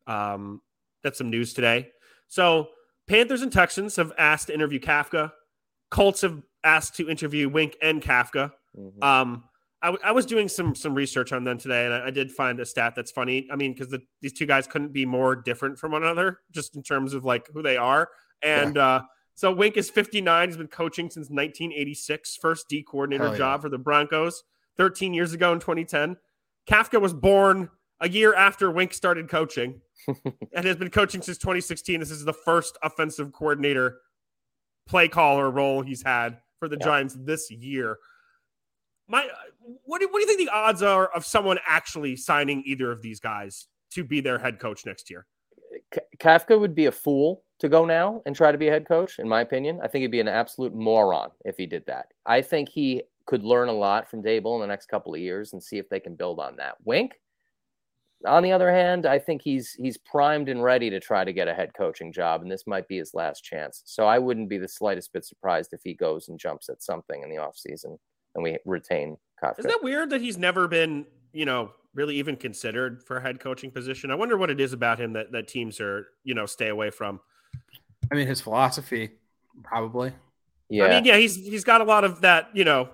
Um, 0.07 0.61
that's 1.03 1.17
some 1.17 1.29
news 1.29 1.53
today. 1.53 1.89
So 2.29 2.69
Panthers 3.07 3.41
and 3.41 3.51
Texans 3.51 3.95
have 3.97 4.13
asked 4.17 4.47
to 4.47 4.53
interview 4.53 4.79
Kafka. 4.79 5.33
Colts 5.89 6.21
have 6.21 6.41
asked 6.63 6.95
to 6.95 7.09
interview 7.09 7.49
Wink 7.49 7.75
and 7.81 8.01
Kafka. 8.01 8.53
Mhm. 8.77 9.03
Um, 9.03 9.43
I, 9.83 9.87
w- 9.87 10.03
I 10.03 10.11
was 10.11 10.25
doing 10.25 10.47
some 10.47 10.75
some 10.75 10.93
research 10.93 11.33
on 11.33 11.43
them 11.43 11.57
today, 11.57 11.85
and 11.85 11.93
I, 11.93 12.07
I 12.07 12.09
did 12.11 12.31
find 12.31 12.59
a 12.59 12.65
stat 12.65 12.93
that's 12.95 13.11
funny. 13.11 13.47
I 13.51 13.55
mean, 13.55 13.73
because 13.73 13.89
the, 13.89 14.01
these 14.21 14.33
two 14.33 14.45
guys 14.45 14.67
couldn't 14.67 14.93
be 14.93 15.05
more 15.05 15.35
different 15.35 15.79
from 15.79 15.91
one 15.91 16.03
another, 16.03 16.39
just 16.51 16.75
in 16.75 16.83
terms 16.83 17.13
of 17.13 17.25
like 17.25 17.47
who 17.53 17.61
they 17.61 17.77
are. 17.77 18.09
And 18.43 18.77
uh, 18.77 19.01
so 19.33 19.51
Wink 19.51 19.77
is 19.77 19.89
59. 19.89 20.49
He's 20.49 20.57
been 20.57 20.67
coaching 20.67 21.09
since 21.09 21.29
1986. 21.29 22.37
First 22.41 22.69
D 22.69 22.83
coordinator 22.83 23.29
yeah. 23.31 23.37
job 23.37 23.61
for 23.61 23.69
the 23.69 23.77
Broncos 23.77 24.43
13 24.77 25.13
years 25.13 25.33
ago 25.33 25.53
in 25.53 25.59
2010. 25.59 26.17
Kafka 26.69 27.01
was 27.01 27.13
born 27.13 27.69
a 27.99 28.09
year 28.09 28.33
after 28.33 28.69
Wink 28.71 28.93
started 28.93 29.29
coaching 29.29 29.81
and 30.53 30.65
has 30.65 30.75
been 30.75 30.89
coaching 30.89 31.21
since 31.21 31.37
2016. 31.37 31.99
This 31.99 32.11
is 32.11 32.25
the 32.25 32.33
first 32.33 32.77
offensive 32.83 33.31
coordinator 33.31 33.99
play 34.87 35.07
caller 35.07 35.49
role 35.49 35.81
he's 35.81 36.03
had 36.03 36.37
for 36.59 36.67
the 36.67 36.77
Yeah. 36.79 36.85
Giants 36.85 37.15
this 37.19 37.49
year. 37.49 37.97
My, 39.07 39.27
what 39.83 39.99
do, 39.99 40.07
what 40.07 40.15
do 40.15 40.21
you 40.21 40.27
think 40.27 40.39
the 40.39 40.55
odds 40.55 40.81
are 40.81 41.07
of 41.07 41.25
someone 41.25 41.57
actually 41.67 42.15
signing 42.15 42.63
either 42.65 42.91
of 42.91 43.01
these 43.01 43.19
guys 43.19 43.67
to 43.91 44.03
be 44.03 44.21
their 44.21 44.39
head 44.39 44.59
coach 44.59 44.85
next 44.85 45.09
year? 45.09 45.25
Kafka 46.19 46.59
would 46.59 46.75
be 46.75 46.85
a 46.85 46.91
fool 46.91 47.43
to 47.59 47.69
go 47.69 47.85
now 47.85 48.21
and 48.25 48.35
try 48.35 48.51
to 48.51 48.57
be 48.57 48.67
a 48.67 48.71
head 48.71 48.87
coach, 48.87 49.19
in 49.19 49.27
my 49.27 49.41
opinion. 49.41 49.79
I 49.83 49.87
think 49.87 50.01
he'd 50.01 50.11
be 50.11 50.19
an 50.19 50.27
absolute 50.27 50.73
moron 50.73 51.29
if 51.45 51.57
he 51.57 51.65
did 51.65 51.85
that. 51.87 52.07
I 52.25 52.41
think 52.41 52.69
he 52.69 53.03
could 53.25 53.43
learn 53.43 53.69
a 53.69 53.73
lot 53.73 54.09
from 54.09 54.23
Daboll 54.23 54.55
in 54.55 54.61
the 54.61 54.67
next 54.67 54.87
couple 54.87 55.13
of 55.13 55.19
years 55.19 55.53
and 55.53 55.61
see 55.61 55.77
if 55.77 55.89
they 55.89 55.99
can 55.99 56.15
build 56.15 56.39
on 56.39 56.55
that. 56.57 56.75
Wink, 56.85 57.13
on 58.25 58.43
the 58.43 58.51
other 58.51 58.71
hand, 58.71 59.05
I 59.05 59.19
think 59.19 59.41
he's 59.41 59.73
he's 59.73 59.97
primed 59.97 60.49
and 60.49 60.63
ready 60.63 60.89
to 60.89 60.99
try 60.99 61.23
to 61.23 61.33
get 61.33 61.47
a 61.47 61.53
head 61.53 61.73
coaching 61.75 62.11
job, 62.11 62.41
and 62.41 62.51
this 62.51 62.67
might 62.67 62.87
be 62.87 62.97
his 62.97 63.13
last 63.13 63.43
chance. 63.43 63.81
So 63.85 64.05
I 64.05 64.19
wouldn't 64.19 64.49
be 64.49 64.57
the 64.57 64.67
slightest 64.67 65.11
bit 65.13 65.25
surprised 65.25 65.73
if 65.73 65.81
he 65.83 65.93
goes 65.93 66.29
and 66.29 66.39
jumps 66.39 66.69
at 66.69 66.83
something 66.83 67.23
in 67.23 67.29
the 67.29 67.37
offseason 67.37 67.97
and 68.35 68.43
we 68.43 68.57
retain 68.65 69.17
Kafka. 69.41 69.59
Isn't 69.59 69.69
that 69.71 69.83
weird 69.83 70.09
that 70.11 70.21
he's 70.21 70.37
never 70.37 70.67
been, 70.67 71.05
you 71.33 71.45
know, 71.45 71.71
really 71.93 72.15
even 72.17 72.35
considered 72.35 73.03
for 73.03 73.17
a 73.17 73.21
head 73.21 73.39
coaching 73.39 73.71
position? 73.71 74.11
I 74.11 74.15
wonder 74.15 74.37
what 74.37 74.49
it 74.49 74.59
is 74.61 74.73
about 74.73 74.99
him 74.99 75.13
that, 75.13 75.31
that 75.31 75.47
teams 75.47 75.79
are, 75.81 76.07
you 76.23 76.33
know, 76.33 76.45
stay 76.45 76.69
away 76.69 76.89
from. 76.89 77.19
I 78.11 78.15
mean, 78.15 78.27
his 78.27 78.41
philosophy, 78.41 79.11
probably. 79.63 80.13
yeah. 80.69 80.85
I 80.85 80.89
mean, 80.89 81.05
yeah, 81.05 81.17
he's 81.17 81.35
he's 81.35 81.63
got 81.63 81.81
a 81.81 81.83
lot 81.83 82.03
of 82.03 82.21
that, 82.21 82.49
you 82.53 82.63
know, 82.65 82.89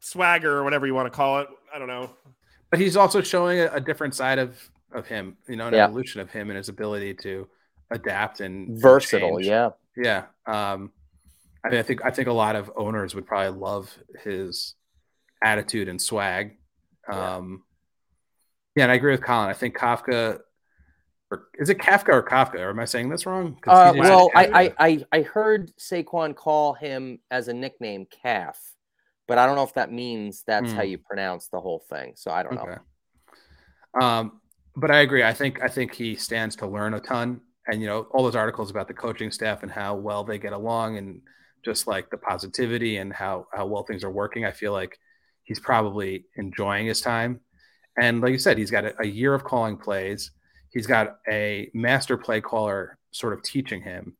swagger 0.00 0.56
or 0.56 0.64
whatever 0.64 0.86
you 0.86 0.94
want 0.94 1.06
to 1.06 1.16
call 1.16 1.40
it. 1.40 1.48
I 1.74 1.78
don't 1.78 1.88
know. 1.88 2.10
But 2.70 2.80
he's 2.80 2.96
also 2.96 3.20
showing 3.20 3.60
a, 3.60 3.66
a 3.72 3.80
different 3.80 4.14
side 4.14 4.38
of 4.38 4.58
of 4.92 5.06
him, 5.06 5.36
you 5.48 5.56
know, 5.56 5.66
an 5.68 5.74
Yeah. 5.74 5.84
evolution 5.84 6.20
of 6.20 6.30
him 6.30 6.50
and 6.50 6.56
his 6.56 6.68
ability 6.68 7.14
to 7.14 7.48
adapt 7.90 8.40
and 8.40 8.78
Versatile, 8.80 9.36
change. 9.38 9.46
yeah. 9.46 9.70
Yeah. 9.96 10.24
Um, 10.46 10.92
I 11.64 11.70
mean, 11.70 11.78
I 11.78 11.82
think 11.82 12.04
I 12.04 12.10
think 12.10 12.28
a 12.28 12.32
lot 12.32 12.56
of 12.56 12.70
owners 12.76 13.14
would 13.14 13.26
probably 13.26 13.58
love 13.58 13.96
his 14.22 14.74
attitude 15.42 15.88
and 15.88 16.00
swag. 16.00 16.58
Yeah. 17.08 17.36
Um, 17.36 17.62
yeah, 18.76 18.84
and 18.84 18.92
I 18.92 18.96
agree 18.96 19.12
with 19.12 19.22
Colin. 19.22 19.48
I 19.48 19.54
think 19.54 19.76
Kafka, 19.76 20.40
or 21.30 21.48
is 21.58 21.70
it 21.70 21.78
Kafka 21.78 22.08
or 22.10 22.22
Kafka? 22.22 22.56
Or 22.60 22.70
am 22.70 22.80
I 22.80 22.84
saying 22.84 23.08
this 23.08 23.24
wrong? 23.24 23.56
Uh, 23.66 23.94
well, 23.96 24.30
I. 24.34 24.46
I, 24.46 24.74
I, 24.78 25.04
I 25.12 25.22
heard 25.22 25.72
Saquon 25.78 26.34
call 26.34 26.74
him 26.74 27.20
as 27.30 27.48
a 27.48 27.54
nickname 27.54 28.06
Calf, 28.10 28.58
but 29.28 29.38
I 29.38 29.46
don't 29.46 29.54
know 29.56 29.62
if 29.62 29.74
that 29.74 29.92
means 29.92 30.42
that's 30.46 30.72
how 30.72 30.82
Hmm. 30.82 30.88
you 30.88 30.98
pronounce 30.98 31.48
the 31.48 31.60
whole 31.60 31.82
thing. 31.88 32.12
So 32.16 32.30
I 32.30 32.42
don't 32.42 32.54
know. 32.56 32.78
Um, 34.00 34.40
but 34.76 34.90
I 34.90 35.00
agree. 35.00 35.22
I 35.22 35.32
think 35.32 35.62
I 35.62 35.68
think 35.68 35.94
he 35.94 36.16
stands 36.16 36.56
to 36.56 36.66
learn 36.66 36.94
a 36.94 37.00
ton, 37.00 37.40
and 37.68 37.80
you 37.80 37.86
know 37.86 38.08
all 38.10 38.24
those 38.24 38.36
articles 38.36 38.70
about 38.70 38.88
the 38.88 38.94
coaching 38.94 39.30
staff 39.30 39.62
and 39.62 39.70
how 39.70 39.94
well 39.94 40.24
they 40.24 40.38
get 40.38 40.52
along, 40.52 40.98
and 40.98 41.22
just 41.64 41.86
like 41.86 42.10
the 42.10 42.16
positivity 42.16 42.96
and 42.98 43.12
how 43.12 43.46
how 43.52 43.66
well 43.66 43.84
things 43.84 44.04
are 44.04 44.10
working. 44.10 44.44
I 44.44 44.52
feel 44.52 44.72
like 44.72 44.98
he's 45.42 45.60
probably 45.60 46.24
enjoying 46.36 46.86
his 46.86 47.00
time, 47.00 47.40
and 48.00 48.20
like 48.20 48.32
you 48.32 48.38
said, 48.38 48.58
he's 48.58 48.70
got 48.70 48.84
a, 48.84 48.94
a 49.00 49.06
year 49.06 49.34
of 49.34 49.44
calling 49.44 49.76
plays. 49.76 50.30
He's 50.70 50.86
got 50.86 51.18
a 51.28 51.70
master 51.72 52.16
play 52.16 52.40
caller 52.40 52.98
sort 53.12 53.32
of 53.32 53.42
teaching 53.42 53.82
him, 53.82 54.16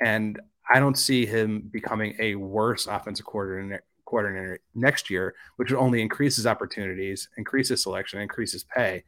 and 0.00 0.40
I 0.72 0.80
don't 0.80 0.98
see 0.98 1.26
him 1.26 1.68
becoming 1.72 2.14
a 2.18 2.34
worse 2.34 2.86
offensive 2.86 3.26
coordinator 3.26 3.84
coordinator 4.12 4.58
next 4.74 5.08
year, 5.08 5.34
which 5.56 5.70
would 5.70 5.78
only 5.78 6.02
increase 6.02 6.36
his 6.36 6.46
opportunities, 6.46 7.28
increase 7.38 7.70
his 7.70 7.82
selection, 7.82 8.20
increase 8.20 8.52
his 8.52 8.64
pay. 8.64 9.04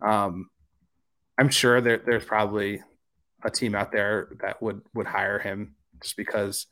Um, 0.00 0.48
I'm 1.36 1.50
sure 1.50 1.80
there, 1.82 1.98
there's 1.98 2.24
probably 2.24 2.82
a 3.44 3.50
team 3.50 3.74
out 3.74 3.92
there 3.92 4.30
that 4.40 4.60
would 4.62 4.80
would 4.94 5.06
hire 5.06 5.38
him 5.38 5.76
just 6.02 6.16
because 6.16 6.66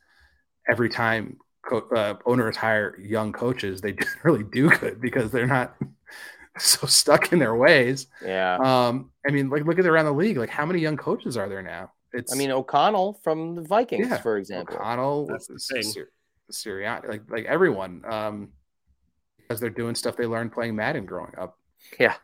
every 0.69 0.89
time 0.89 1.37
co- 1.67 1.87
uh, 1.95 2.15
owners 2.25 2.55
hire 2.55 2.97
young 2.99 3.31
coaches, 3.33 3.81
they 3.81 3.93
generally 4.23 4.43
do 4.43 4.69
good 4.69 4.99
because 5.01 5.31
they're 5.31 5.47
not 5.47 5.75
so 6.59 6.87
stuck 6.87 7.31
in 7.31 7.39
their 7.39 7.55
ways. 7.55 8.07
Yeah. 8.23 8.57
Um, 8.57 9.11
I 9.27 9.31
mean, 9.31 9.49
like 9.49 9.65
look 9.65 9.79
at 9.79 9.85
around 9.85 10.05
the 10.05 10.13
league, 10.13 10.37
like 10.37 10.49
how 10.49 10.65
many 10.65 10.79
young 10.79 10.97
coaches 10.97 11.37
are 11.37 11.47
there 11.49 11.61
now? 11.63 11.91
It's 12.13 12.33
I 12.33 12.37
mean, 12.37 12.51
O'Connell 12.51 13.19
from 13.23 13.55
the 13.55 13.61
Vikings, 13.61 14.07
Yeah. 14.09 14.17
for 14.21 14.37
example. 14.37 14.75
O'Connell, 14.75 15.27
That's 15.27 15.47
the 15.47 15.59
thing. 15.59 15.83
Sir- 15.83 16.09
Sirianni, 16.51 17.07
like 17.09 17.21
like 17.29 17.45
everyone, 17.45 18.03
um, 18.09 18.49
because 19.39 19.59
they're 19.59 19.69
doing 19.69 19.95
stuff 19.95 20.15
they 20.15 20.25
learned 20.25 20.51
playing 20.53 20.75
Madden 20.75 21.05
growing 21.05 21.33
up. 21.37 21.57
Yeah. 21.99 22.15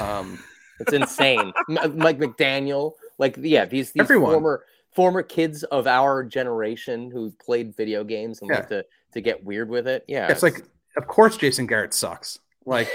Um, 0.00 0.38
It's 0.80 0.92
insane. 0.92 1.52
M- 1.68 1.98
Mike 1.98 2.18
McDaniel, 2.18 2.92
like, 3.18 3.36
yeah, 3.40 3.64
these, 3.64 3.90
these 3.90 4.00
Everyone. 4.00 4.30
former 4.32 4.64
former 4.94 5.22
kids 5.22 5.62
of 5.64 5.86
our 5.86 6.24
generation 6.24 7.10
who 7.10 7.30
played 7.44 7.76
video 7.76 8.04
games 8.04 8.40
and 8.40 8.50
Yeah. 8.50 8.56
like 8.56 8.68
to, 8.68 8.84
to 9.12 9.20
get 9.20 9.44
weird 9.44 9.68
with 9.68 9.86
it. 9.88 10.04
Yeah. 10.08 10.28
it's 10.30 10.42
like, 10.42 10.62
of 10.96 11.06
course, 11.06 11.36
Jason 11.36 11.66
Garrett 11.66 11.94
sucks. 11.94 12.38
Like, 12.66 12.88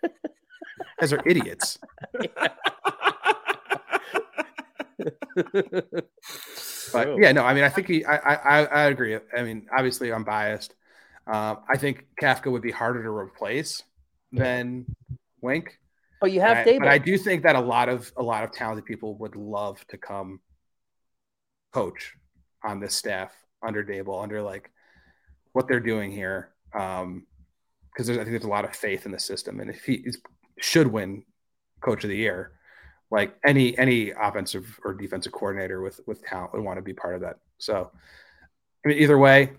guys 1.00 1.12
are 1.12 1.22
idiots. 1.26 1.78
But 6.92 7.18
yeah, 7.18 7.32
no, 7.32 7.42
I 7.44 7.52
mean, 7.52 7.64
I 7.64 7.68
think 7.68 7.88
he, 7.88 8.04
I, 8.04 8.16
I, 8.16 8.64
I 8.64 8.82
agree. 8.84 9.18
I 9.36 9.42
mean, 9.42 9.66
obviously, 9.76 10.12
I'm 10.12 10.24
biased. 10.24 10.74
Um, 11.26 11.58
I 11.68 11.76
think 11.76 12.06
Kafka 12.22 12.50
would 12.50 12.62
be 12.62 12.70
harder 12.70 13.02
to 13.02 13.10
replace 13.10 13.82
than 14.32 14.86
Wink. 15.40 15.78
But 16.20 16.30
you 16.32 16.40
have 16.40 16.58
I- 16.58 16.64
Daboll. 16.64 16.78
but 16.80 16.88
I 16.88 16.98
do 16.98 17.18
think 17.18 17.42
that 17.42 17.56
a 17.56 17.60
lot 17.60 17.88
of 17.88 18.10
a 18.16 18.22
lot 18.22 18.44
of 18.44 18.52
talented 18.52 18.84
people 18.84 19.16
would 19.18 19.34
love 19.36 19.84
to 19.88 19.98
come 19.98 20.40
coach 21.76 22.14
on 22.64 22.80
this 22.80 22.94
staff 22.94 23.32
under 23.62 23.84
Daboll, 23.84 24.22
under 24.22 24.40
like 24.40 24.70
what 25.52 25.68
they're 25.68 25.78
doing 25.92 26.10
here. 26.10 26.54
Um, 26.72 27.26
because 27.92 28.10
I 28.10 28.14
think 28.14 28.28
there's 28.28 28.44
a 28.44 28.48
lot 28.48 28.64
of 28.64 28.76
faith 28.76 29.06
in 29.06 29.12
the 29.12 29.18
system, 29.18 29.60
and 29.60 29.70
if 29.70 29.84
he 29.84 29.94
is, 29.94 30.18
should 30.58 30.86
win 30.86 31.24
Coach 31.80 32.04
of 32.04 32.10
the 32.10 32.16
Year, 32.16 32.52
like 33.10 33.34
any 33.42 33.76
any 33.78 34.10
offensive 34.10 34.78
or 34.84 34.92
defensive 34.92 35.32
coordinator 35.32 35.80
with 35.80 36.00
with 36.06 36.22
talent 36.22 36.52
would 36.52 36.62
want 36.62 36.76
to 36.76 36.82
be 36.82 36.92
part 36.92 37.14
of 37.14 37.22
that. 37.22 37.38
So, 37.58 37.90
I 38.84 38.88
mean, 38.88 38.98
either 38.98 39.16
way, 39.16 39.52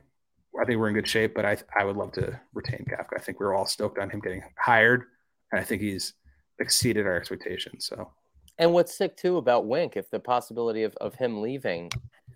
I 0.60 0.65
think 0.65 0.80
we're 0.80 0.89
in 0.89 0.93
good 0.93 1.08
shape. 1.08 1.34
But 1.34 1.45
I 1.45 1.58
I 1.75 1.84
would 1.84 1.97
love 1.97 2.12
to 2.13 2.39
retain 2.53 2.86
Kafka. 2.88 3.17
I 3.17 3.19
think 3.19 3.39
we're 3.39 3.56
all 3.56 3.65
stoked 3.65 3.97
on 3.97 4.12
him 4.12 4.19
getting 4.19 4.43
hired, 4.56 5.06
and 5.51 5.60
I 5.60 5.63
think 5.63 5.82
he's 5.82 6.13
exceeded 6.60 7.08
our 7.08 7.15
expectations. 7.15 7.88
So 7.88 8.12
And 8.60 8.74
what's 8.74 8.98
sick 8.98 9.15
too 9.15 9.38
about 9.38 9.67
Wink, 9.67 9.98
if 9.98 10.10
the 10.10 10.20
possibility 10.20 10.84
of, 10.84 10.95
of 10.95 11.16
him 11.16 11.41
leaving 11.41 11.91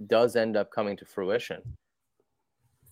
does 0.08 0.36
end 0.36 0.56
up 0.56 0.72
coming 0.72 0.96
to 0.98 1.06
fruition, 1.06 1.62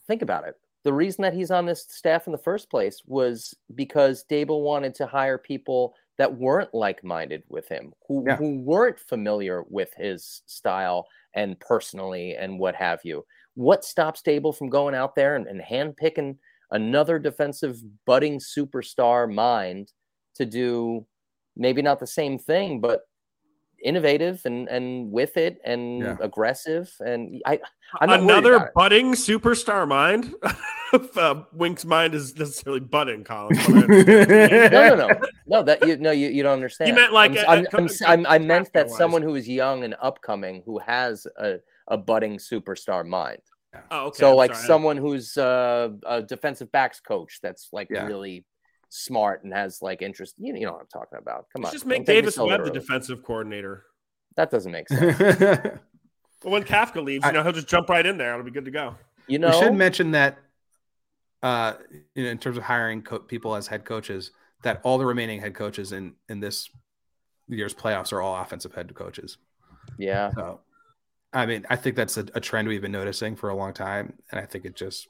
think 0.08 0.22
about 0.22 0.48
it. 0.48 0.56
The 0.84 0.94
reason 0.94 1.22
that 1.24 1.34
he's 1.34 1.52
on 1.52 1.66
this 1.66 1.86
staff 1.90 2.26
in 2.26 2.32
the 2.32 2.38
first 2.38 2.70
place 2.70 3.02
was 3.06 3.54
because 3.76 4.26
Daboll 4.30 4.64
wanted 4.64 4.96
to 4.96 5.06
hire 5.06 5.38
people 5.38 5.94
that 6.18 6.38
weren't 6.38 6.74
like 6.74 7.04
minded 7.04 7.44
with 7.50 7.68
him, 7.68 7.94
who, 8.08 8.24
Yeah. 8.28 8.36
who 8.38 8.60
weren't 8.60 9.00
familiar 9.00 9.64
with 9.70 9.94
his 9.96 10.42
style 10.46 11.08
and 11.34 11.60
personally 11.60 12.36
and 12.36 12.60
what 12.60 12.76
have 12.76 13.02
you. 13.04 13.26
What 13.56 13.86
stops 13.86 14.22
Daboll 14.22 14.56
from 14.56 14.70
going 14.70 14.96
out 14.96 15.16
there 15.16 15.36
and, 15.36 15.48
and 15.48 15.62
handpicking 15.62 16.38
another 16.72 17.20
defensive 17.20 17.78
budding 18.06 18.40
superstar 18.40 19.32
mind 19.32 19.92
to 20.36 20.46
do 20.46 21.06
maybe 21.56 21.82
not 21.82 22.00
the 22.00 22.08
same 22.08 22.40
thing, 22.40 22.80
but 22.80 23.02
innovative 23.84 24.42
and 24.46 24.68
and 24.68 25.12
with 25.12 25.38
it 25.38 25.60
and 25.64 26.00
Yeah. 26.02 26.18
aggressive 26.22 26.92
and 27.00 27.42
I 27.46 27.60
I'm 28.00 28.10
Another 28.10 28.56
about 28.56 28.68
it. 28.68 28.74
budding 28.76 29.14
superstar 29.14 29.88
mind. 29.88 30.34
if 30.94 31.18
uh, 31.18 31.44
Wink's 31.54 31.86
mind 31.86 32.14
is 32.16 32.38
necessarily 32.38 32.80
budding, 32.82 33.24
Colin. 33.24 33.56
no 33.70 34.96
no 34.96 34.96
no 34.96 35.10
no 35.48 35.64
that 35.64 35.86
you 35.88 35.98
no 35.98 36.12
you, 36.12 36.30
you 36.30 36.44
don't 36.44 36.54
understand. 36.54 36.90
You 36.90 36.96
meant 36.96 37.14
like 37.14 37.32
I'm, 37.32 37.38
a- 37.38 37.48
I'm, 37.48 37.66
a- 37.66 37.68
I'm, 37.78 37.90
I'm, 38.08 38.26
I 38.28 38.38
meant 38.40 38.72
that 38.74 38.90
someone 38.90 39.22
who 39.22 39.36
is 39.36 39.48
young 39.48 39.84
and 39.84 39.96
upcoming 40.02 40.62
who 40.66 40.80
has 40.80 41.26
a, 41.38 41.56
a 41.88 41.98
budding 41.98 42.38
superstar 42.38 43.06
mind. 43.06 43.42
Oh, 43.92 44.08
okay. 44.08 44.18
so 44.20 44.32
I'm 44.32 44.36
like 44.36 44.56
sorry. 44.56 44.68
someone 44.68 44.98
who's 44.98 45.38
uh, 45.38 45.90
a 46.06 46.22
defensive 46.24 46.72
backs 46.72 47.00
coach 47.00 47.40
that's 47.42 47.70
like 47.72 47.88
Yeah. 47.92 48.06
really 48.08 48.46
smart 48.90 49.44
and 49.44 49.54
has 49.54 49.82
like 49.82 50.02
interest. 50.02 50.36
You 50.38 50.54
know, 50.54 50.60
you 50.60 50.66
know 50.66 50.74
what 50.74 50.82
I'm 50.82 50.88
talking 50.92 51.18
about. 51.20 51.46
Come 51.54 51.64
Let's 51.64 51.70
on, 51.70 51.74
just 51.74 51.84
don't 51.86 51.90
make 52.00 52.06
Davis 52.06 52.36
so 52.36 52.46
Webb 52.48 52.64
the 52.66 52.72
defensive 52.72 53.24
coordinator. 53.24 53.86
That 54.36 54.52
doesn't 54.52 54.72
make 54.72 54.90
sense. 54.90 55.18
Well, 56.42 56.54
when 56.54 56.64
Kafka 56.64 57.04
leaves, 57.04 57.26
you 57.26 57.30
I- 57.32 57.34
know 57.34 57.44
he'll 57.44 57.52
just 57.52 57.68
jump 57.68 57.90
right 57.90 58.06
in 58.06 58.18
there. 58.18 58.32
It'll 58.34 58.46
be 58.46 58.52
good 58.52 58.64
to 58.64 58.72
go. 58.72 58.96
You 59.28 59.40
we 59.40 59.40
know, 59.40 59.60
should 59.60 59.74
mention 59.74 60.12
that, 60.12 60.38
uh, 61.44 61.74
you 62.16 62.24
know, 62.24 62.30
in 62.30 62.38
terms 62.38 62.56
of 62.56 62.64
hiring 62.64 63.02
co- 63.02 63.20
people 63.20 63.56
as 63.56 63.68
head 63.68 63.84
coaches, 63.84 64.32
that 64.64 64.80
all 64.84 64.98
the 64.98 65.06
remaining 65.06 65.42
head 65.42 65.54
coaches 65.54 65.92
in 65.92 66.14
in 66.30 66.40
this 66.40 66.70
year's 67.50 67.74
playoffs 67.74 68.14
are 68.14 68.22
all 68.22 68.42
offensive 68.42 68.74
head 68.74 68.94
coaches. 68.96 69.38
yeah. 69.98 70.32
So, 70.34 70.62
I 71.34 71.46
mean, 71.46 71.66
I 71.70 71.76
think 71.76 71.98
that's 71.98 72.16
a, 72.18 72.26
a 72.34 72.40
trend 72.40 72.70
we've 72.70 72.82
been 72.82 72.92
noticing 72.94 73.36
for 73.36 73.50
a 73.50 73.56
long 73.56 73.74
time, 73.74 74.14
and 74.32 74.40
I 74.40 74.46
think 74.46 74.64
it 74.64 74.76
just 74.78 75.08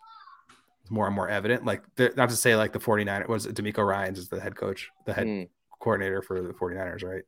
is 0.90 0.92
more 0.92 1.06
and 1.08 1.16
more 1.16 1.30
evident. 1.30 1.66
Like, 1.66 1.84
they're- 1.96 2.14
not 2.16 2.30
to 2.30 2.36
say 2.36 2.56
like 2.56 2.74
the 2.74 2.80
49 2.80 3.26
was 3.28 3.46
it 3.46 3.56
DeMeco 3.56 3.86
Ryans 3.86 4.20
is 4.20 4.30
the 4.30 4.40
head 4.40 4.56
coach, 4.56 4.90
the 5.06 5.14
head 5.14 5.28
Mm, 5.28 5.50
coordinator 5.80 6.22
for 6.22 6.42
the 6.42 6.54
49ers, 6.54 7.04
right? 7.04 7.24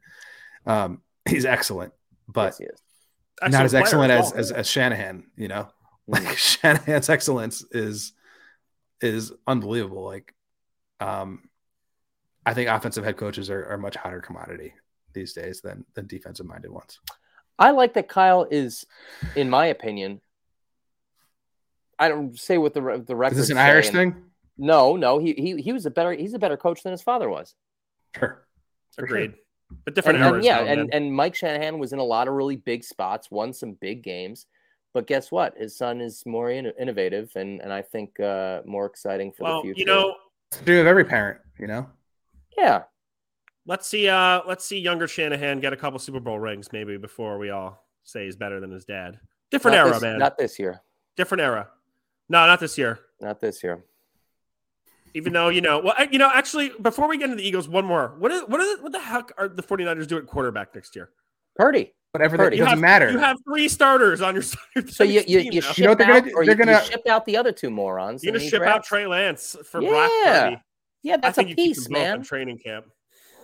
Um, 0.66 1.02
he's 1.28 1.46
excellent, 1.46 1.94
but 2.28 2.54
yes, 2.54 2.58
he 2.58 2.64
is. 2.66 3.52
not 3.54 3.66
as 3.66 3.74
excellent 3.74 4.12
as, 4.12 4.32
as 4.34 4.52
as 4.52 4.68
Shanahan. 4.70 5.26
You 5.36 5.48
know, 5.48 5.68
Mm. 6.10 6.26
like 6.26 6.38
Shanahan's 6.38 7.10
excellence 7.10 7.64
is 7.72 8.14
is 9.02 9.32
unbelievable. 9.48 10.04
Like, 10.04 10.34
um, 11.00 11.50
I 12.46 12.54
think 12.54 12.70
offensive 12.70 13.04
head 13.04 13.18
coaches 13.18 13.50
are, 13.50 13.66
are 13.66 13.78
much 13.78 13.96
hotter 13.96 14.22
commodity 14.22 14.74
these 15.14 15.34
days 15.34 15.62
than 15.62 15.86
than 15.96 16.08
defensive 16.08 16.46
minded 16.46 16.72
ones. 16.72 17.00
I 17.60 17.72
like 17.72 17.94
that 17.94 18.08
Kyle 18.10 18.48
is, 18.50 18.86
in 19.36 19.50
my 19.50 19.68
opinion. 19.68 20.22
I 22.02 22.10
don't 22.10 22.38
say 22.38 22.58
what 22.58 22.74
the 22.74 23.04
the 23.06 23.16
record. 23.16 23.38
Is 23.38 23.48
this 23.48 23.50
an 23.52 23.58
Irish 23.58 23.90
thing? 23.90 24.16
No, 24.58 24.96
no. 24.96 25.20
He 25.20 25.34
he 25.34 25.62
he 25.62 25.72
was 25.72 25.86
a 25.86 25.92
better 25.92 26.14
he's 26.14 26.34
a 26.34 26.40
better 26.40 26.58
coach 26.58 26.82
than 26.82 26.92
his 26.92 27.04
father 27.04 27.30
was. 27.30 27.54
Sure. 28.18 28.46
For 28.96 29.08
sure. 29.08 29.18
Agreed. 29.18 29.34
But 29.86 29.96
different 29.96 30.20
And, 30.20 30.36
and 30.36 30.44
yeah, 30.44 30.64
though, 30.64 30.70
and, 30.70 30.94
and 30.94 31.14
Mike 31.14 31.36
Shanahan 31.36 31.80
was 31.80 31.94
in 31.94 32.00
a 32.00 32.04
lot 32.04 32.28
of 32.28 32.34
really 32.34 32.58
big 32.58 32.84
spots, 32.84 33.32
won 33.32 33.54
some 33.54 33.74
big 33.74 34.04
games. 34.04 34.48
But 34.94 35.08
guess 35.08 35.32
what? 35.32 35.58
His 35.58 35.78
son 35.78 36.02
is 36.02 36.26
more 36.26 36.50
in- 36.50 36.74
innovative 36.78 37.32
and, 37.36 37.62
and 37.62 37.72
I 37.72 37.82
think 37.82 38.20
uh, 38.20 38.62
more 38.66 38.86
exciting 38.88 39.32
for 39.32 39.44
well, 39.44 39.58
the 39.58 39.68
future. 39.68 39.80
you 39.80 39.86
know, 39.86 40.16
It's 40.50 40.58
the 40.58 40.66
dream 40.66 40.80
of 40.80 40.88
every 40.88 41.06
parent, 41.06 41.40
you 41.58 41.68
know. 41.68 41.88
yeah, 42.58 42.84
let's 43.66 43.88
see. 43.88 44.10
Uh, 44.10 44.42
let's 44.48 44.66
see 44.66 44.80
younger 44.80 45.08
Shanahan 45.08 45.60
get 45.62 45.72
a 45.72 45.78
couple 45.78 46.00
Super 46.00 46.20
Bowl 46.20 46.40
rings 46.40 46.74
maybe 46.74 46.98
before 46.98 47.38
we 47.38 47.52
all 47.52 47.88
say 48.04 48.26
he's 48.26 48.36
better 48.36 48.60
than 48.60 48.72
his 48.72 48.84
dad. 48.86 49.20
Different 49.52 49.78
not 49.78 49.86
era, 49.86 49.94
this, 49.94 50.02
man. 50.02 50.20
Not 50.20 50.38
this 50.38 50.60
year. 50.60 50.82
Different 51.16 51.42
era. 51.42 51.70
No, 52.32 52.46
not 52.48 52.60
this 52.62 52.78
year. 52.78 53.00
Not 53.20 53.40
this 53.42 53.62
year. 53.62 53.84
Even 55.14 55.34
though, 55.34 55.50
you 55.50 55.60
know, 55.60 55.80
well, 55.80 55.94
you 56.10 56.18
know, 56.18 56.32
actually, 56.34 56.72
before 56.82 57.10
we 57.10 57.18
get 57.18 57.26
into 57.26 57.36
the 57.36 57.46
Eagles, 57.46 57.68
one 57.68 57.84
more. 57.84 58.16
What 58.18 58.32
is 58.32 58.42
what 58.48 58.62
is 58.62 58.80
what 58.82 58.94
the 58.94 59.00
heck 59.02 59.32
are 59.38 59.50
the 59.50 59.62
49ers 59.62 60.08
doing 60.08 60.24
at 60.24 60.28
quarterback 60.30 60.74
next 60.74 60.96
year? 60.96 61.10
Purdy. 61.58 61.94
Whatever. 62.12 62.38
Purdy. 62.38 62.56
It 62.56 62.60
You 62.60 62.64
doesn't 62.64 62.78
have, 62.78 62.82
matter. 62.82 63.12
You 63.12 63.20
have 63.20 63.36
three 63.46 63.68
starters 63.68 64.22
on 64.22 64.34
your 64.36 64.44
side. 64.44 64.90
So 64.90 65.04
you 65.04 65.22
you, 65.28 65.40
you 65.40 65.62
ship 65.62 65.78
You 65.78 65.84
know 65.84 65.90
what 65.92 65.98
they're 65.98 66.08
gonna 66.08 66.20
out, 66.20 66.34
or 66.34 66.46
They're 66.46 66.56
you, 66.56 66.60
you 66.60 66.66
gonna- 66.66 66.84
ship 66.86 67.02
out 67.10 67.26
the 67.26 67.36
other 67.36 67.52
two 67.52 67.70
morons. 67.70 68.24
You're 68.24 68.32
gonna 68.32 68.44
you 68.46 68.50
ship 68.50 68.62
out 68.64 68.86
Trey 68.86 69.06
Lance 69.06 69.58
for 69.70 69.82
Brock 69.82 70.10
Yeah, 70.24 70.44
Purdy. 70.44 70.62
Yeah, 71.04 71.18
that's 71.18 71.38
I 71.38 71.42
a 71.42 71.46
think 71.46 71.50
you 71.50 71.56
piece, 71.56 71.84
them 71.84 71.94
man. 71.94 72.24
training 72.24 72.60
camp. 72.60 72.86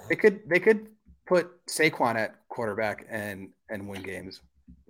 they 0.07 0.15
could 0.15 0.47
they 0.47 0.59
could 0.61 0.87
put 1.25 1.49
Saquon 1.67 2.15
at 2.15 2.35
quarterback 2.47 3.05
and 3.09 3.49
and 3.69 3.89
win 3.89 4.03
games. 4.03 4.39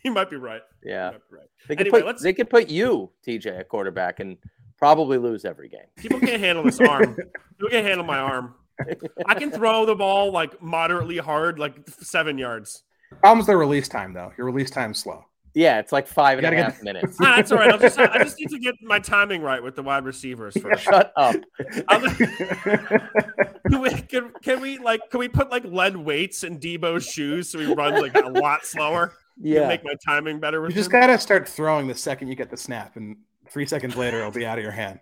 you 0.04 0.12
might 0.12 0.30
be 0.30 0.36
right. 0.36 0.62
Yeah, 0.82 1.10
be 1.10 1.16
right. 1.36 1.48
they 1.68 1.76
could 1.76 1.86
Anyway, 1.86 2.00
put 2.00 2.06
let's- 2.06 2.22
they 2.22 2.32
could 2.32 2.50
put 2.50 2.68
you 2.68 3.10
TJ 3.26 3.58
at 3.60 3.68
quarterback 3.68 4.20
and 4.20 4.36
probably 4.78 5.18
lose 5.18 5.44
every 5.44 5.68
game. 5.68 5.80
People 5.96 6.20
can't 6.20 6.40
handle 6.40 6.64
this 6.64 6.80
arm. 6.80 7.14
People 7.58 7.68
can't 7.70 7.86
handle 7.86 8.06
my 8.06 8.18
arm. 8.18 8.54
I 9.26 9.34
can 9.34 9.50
throw 9.50 9.84
the 9.84 9.94
ball 9.94 10.32
like 10.32 10.62
moderately 10.62 11.18
hard, 11.18 11.58
like 11.58 11.76
seven 12.00 12.38
yards. 12.38 12.82
Problem's 13.20 13.46
the 13.46 13.56
release 13.56 13.88
time 13.88 14.14
though. 14.14 14.32
Your 14.38 14.46
release 14.46 14.70
time's 14.70 14.98
slow. 14.98 15.24
Yeah, 15.52 15.80
it's 15.80 15.90
like 15.90 16.06
five 16.06 16.38
and 16.38 16.46
You 16.46 16.52
a 16.52 16.62
gotta 16.62 16.72
get- 16.74 16.82
minutes. 16.84 17.16
Ah, 17.20 17.34
that's 17.36 17.50
all 17.52 17.58
right. 17.58 17.70
I'll 17.72 17.78
just, 17.78 17.98
I 17.98 18.22
just 18.22 18.38
need 18.38 18.48
to 18.50 18.58
get 18.60 18.76
my 18.82 19.00
timing 19.00 19.42
right 19.42 19.60
with 19.62 19.74
the 19.74 19.82
wide 19.82 20.04
receivers 20.04 20.56
first. 20.58 20.84
Shut 20.84 21.12
up. 21.16 21.34
I'm- 21.88 22.14
can, 23.68 23.80
we, 23.80 23.90
can, 23.90 24.32
can 24.42 24.60
we 24.60 24.78
like 24.78 25.10
can 25.10 25.20
we 25.20 25.28
put 25.28 25.50
like 25.50 25.64
lead 25.64 25.96
weights 25.96 26.44
in 26.44 26.58
Deebo's 26.58 27.04
shoes 27.06 27.50
so 27.50 27.58
he 27.58 27.72
runs 27.74 28.00
like 28.00 28.14
a 28.14 28.28
lot 28.28 28.64
slower? 28.64 29.12
Yeah, 29.42 29.68
Make 29.68 29.84
my 29.84 29.94
timing 30.04 30.38
better 30.38 30.62
You 30.66 30.74
just 30.74 30.88
him? 30.92 31.00
gotta 31.00 31.18
start 31.18 31.48
throwing 31.48 31.86
the 31.88 31.94
second 31.94 32.28
you 32.28 32.34
get 32.34 32.50
the 32.50 32.56
snap, 32.56 32.96
and 32.96 33.16
three 33.50 33.66
seconds 33.66 33.96
later 33.96 34.18
it'll 34.18 34.30
be 34.30 34.44
out 34.46 34.58
of 34.58 34.62
your 34.64 34.72
hand. 34.72 35.00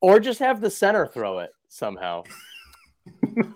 or 0.00 0.18
just 0.20 0.38
have 0.40 0.60
the 0.60 0.70
center 0.70 1.06
throw 1.06 1.38
it 1.38 1.50
somehow. 1.68 2.22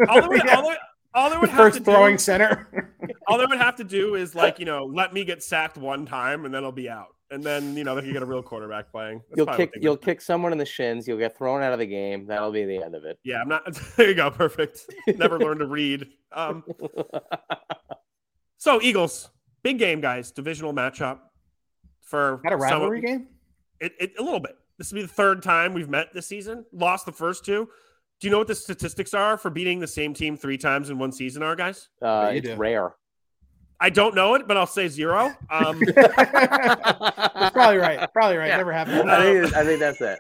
all, 0.08 0.20
they 0.22 0.28
would, 0.28 0.48
all, 0.50 0.62
they, 0.70 0.76
all 1.14 1.30
they 1.30 1.34
The 1.36 1.40
would 1.40 1.48
have 1.50 1.58
first 1.58 1.78
to 1.78 1.84
throwing 1.84 2.14
do, 2.14 2.18
center. 2.18 2.94
all 3.26 3.38
they 3.38 3.46
would 3.46 3.58
have 3.58 3.76
to 3.76 3.84
do 3.84 4.14
is 4.14 4.34
like 4.34 4.58
you 4.58 4.64
know 4.66 4.84
let 4.84 5.12
me 5.12 5.24
get 5.24 5.42
sacked 5.42 5.76
one 5.78 6.06
time 6.06 6.44
and 6.44 6.54
then 6.54 6.64
I'll 6.64 6.70
be 6.72 6.88
out, 6.88 7.08
and 7.30 7.42
then 7.42 7.76
you 7.76 7.82
know 7.84 7.94
they 7.94 8.02
can 8.02 8.12
get 8.12 8.22
a 8.22 8.26
real 8.26 8.42
quarterback 8.42 8.90
playing. 8.92 9.20
That's 9.30 9.36
You'll 9.38 9.46
kick 9.46 9.58
what 9.58 9.58
they 9.58 9.78
would 9.78 9.82
you'll 9.82 9.96
kick 9.96 10.20
someone 10.20 10.52
in 10.52 10.58
the 10.58 10.64
shins. 10.66 11.08
You'll 11.08 11.18
get 11.18 11.36
thrown 11.36 11.62
out 11.62 11.72
of 11.72 11.78
the 11.80 11.86
game. 11.86 12.26
That'll 12.26 12.52
be 12.52 12.64
the 12.64 12.82
end 12.82 12.94
of 12.94 13.04
it. 13.04 13.18
Yeah, 13.24 13.40
I'm 13.40 13.48
not. 13.48 13.62
There 13.96 14.08
you 14.08 14.14
go. 14.14 14.30
Perfect. 14.30 14.80
Never 15.16 15.38
learned 15.38 15.60
to 15.60 15.66
read. 15.66 16.06
Um, 16.32 16.62
so 18.58 18.80
Eagles, 18.82 19.30
big 19.68 19.78
game, 19.78 20.00
guys. 20.00 20.30
Divisional 20.30 20.72
matchup 20.72 21.18
for 22.00 22.40
Not 22.44 22.54
a 22.54 22.58
some- 22.58 22.60
rivalry 22.60 23.00
game. 23.02 23.26
It, 23.80 23.92
it, 24.00 24.12
a 24.18 24.22
little 24.22 24.40
bit. 24.40 24.56
This 24.78 24.90
will 24.90 24.96
be 24.96 25.02
the 25.02 25.08
third 25.08 25.42
time 25.42 25.72
we've 25.74 25.88
met 25.88 26.12
this 26.12 26.26
season. 26.26 26.64
Lost 26.72 27.04
the 27.06 27.12
first 27.12 27.44
two. 27.44 27.68
Do 28.20 28.26
you 28.26 28.30
know 28.32 28.38
what 28.38 28.46
the 28.48 28.54
statistics 28.54 29.14
are 29.14 29.36
for 29.36 29.50
beating 29.50 29.78
the 29.78 29.86
same 29.86 30.14
team 30.14 30.36
three 30.36 30.56
times 30.58 30.90
in 30.90 30.98
one 30.98 31.12
season? 31.12 31.42
Are 31.42 31.54
guys? 31.54 31.88
Uh, 32.02 32.30
it's 32.34 32.46
do. 32.48 32.56
rare. 32.56 32.94
I 33.80 33.90
don't 33.90 34.14
know 34.16 34.34
it, 34.34 34.48
but 34.48 34.56
I'll 34.56 34.66
say 34.66 34.88
zero. 34.88 35.32
Um, 35.50 35.80
That's 35.94 37.52
probably 37.52 37.76
right. 37.78 38.12
Probably 38.12 38.36
right. 38.36 38.48
Yeah. 38.48 38.56
Never 38.56 38.72
happened. 38.72 39.10
I 39.10 39.22
think, 39.22 39.54
I 39.54 39.64
think 39.64 39.80
that's 39.80 40.00
it. 40.00 40.18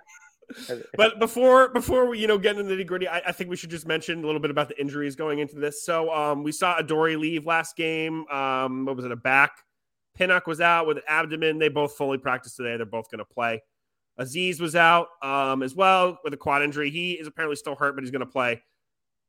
but 0.96 1.18
before 1.18 1.68
before 1.68 2.06
we 2.06 2.18
you 2.18 2.26
know 2.26 2.38
get 2.38 2.56
into 2.56 2.74
the 2.74 2.82
nitty 2.82 2.86
gritty, 2.86 3.08
I, 3.08 3.18
I 3.26 3.32
think 3.32 3.50
we 3.50 3.56
should 3.56 3.70
just 3.70 3.86
mention 3.86 4.22
a 4.22 4.26
little 4.26 4.40
bit 4.40 4.50
about 4.50 4.68
the 4.68 4.80
injuries 4.80 5.16
going 5.16 5.38
into 5.38 5.56
this. 5.56 5.84
So 5.84 6.12
um, 6.12 6.42
we 6.42 6.52
saw 6.52 6.78
Adoree 6.78 7.16
leave 7.16 7.46
last 7.46 7.76
game. 7.76 8.26
Um, 8.28 8.84
what 8.84 8.96
was 8.96 9.04
it? 9.04 9.12
A 9.12 9.16
back. 9.16 9.52
Pinnock 10.14 10.46
was 10.46 10.60
out 10.60 10.86
with 10.86 10.96
an 10.96 11.04
abdomen. 11.06 11.58
They 11.58 11.68
both 11.68 11.96
fully 11.96 12.18
practiced 12.18 12.56
today. 12.56 12.76
They're 12.76 12.86
both 12.86 13.10
going 13.10 13.20
to 13.20 13.24
play. 13.24 13.62
Azeez 14.18 14.60
was 14.60 14.74
out 14.74 15.08
um, 15.22 15.62
as 15.62 15.76
well 15.76 16.18
with 16.24 16.34
a 16.34 16.36
quad 16.36 16.62
injury. 16.62 16.90
He 16.90 17.12
is 17.12 17.28
apparently 17.28 17.54
still 17.54 17.76
hurt, 17.76 17.94
but 17.94 18.02
he's 18.02 18.10
going 18.10 18.20
to 18.20 18.26
play. 18.26 18.62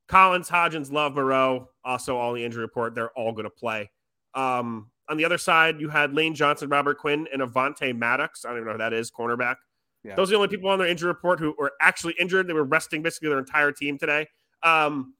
Collins, 0.07 0.49
Hodgins, 0.49 0.91
Love, 0.91 1.13
Moreau, 1.13 1.69
also 1.85 2.17
all 2.17 2.33
the 2.33 2.43
injury 2.43 2.63
report. 2.63 2.95
They're 2.95 3.11
all 3.11 3.31
going 3.31 3.43
to 3.43 3.51
play. 3.51 3.91
Um, 4.33 4.89
on 5.07 5.17
the 5.17 5.25
other 5.25 5.37
side, 5.37 5.79
you 5.79 5.89
had 5.89 6.13
Lane 6.13 6.33
Johnson, 6.33 6.69
Robert 6.69 6.97
Quinn, 6.97 7.27
and 7.31 7.43
Avonte 7.43 7.95
Maddox. 7.95 8.43
I 8.43 8.49
don't 8.49 8.57
even 8.57 8.67
know 8.67 8.73
who 8.73 8.77
that 8.79 8.93
is, 8.93 9.11
cornerback. 9.11 9.57
Yeah. 10.03 10.15
Those 10.15 10.29
are 10.29 10.31
the 10.31 10.35
only 10.37 10.47
people 10.47 10.69
on 10.69 10.79
their 10.79 10.87
injury 10.87 11.07
report 11.07 11.39
who 11.39 11.53
were 11.57 11.73
actually 11.81 12.15
injured. 12.19 12.47
They 12.47 12.53
were 12.53 12.63
resting 12.63 13.01
basically 13.01 13.29
their 13.29 13.39
entire 13.39 13.71
team 13.71 13.97
today. 13.97 14.27
Um, 14.63 15.13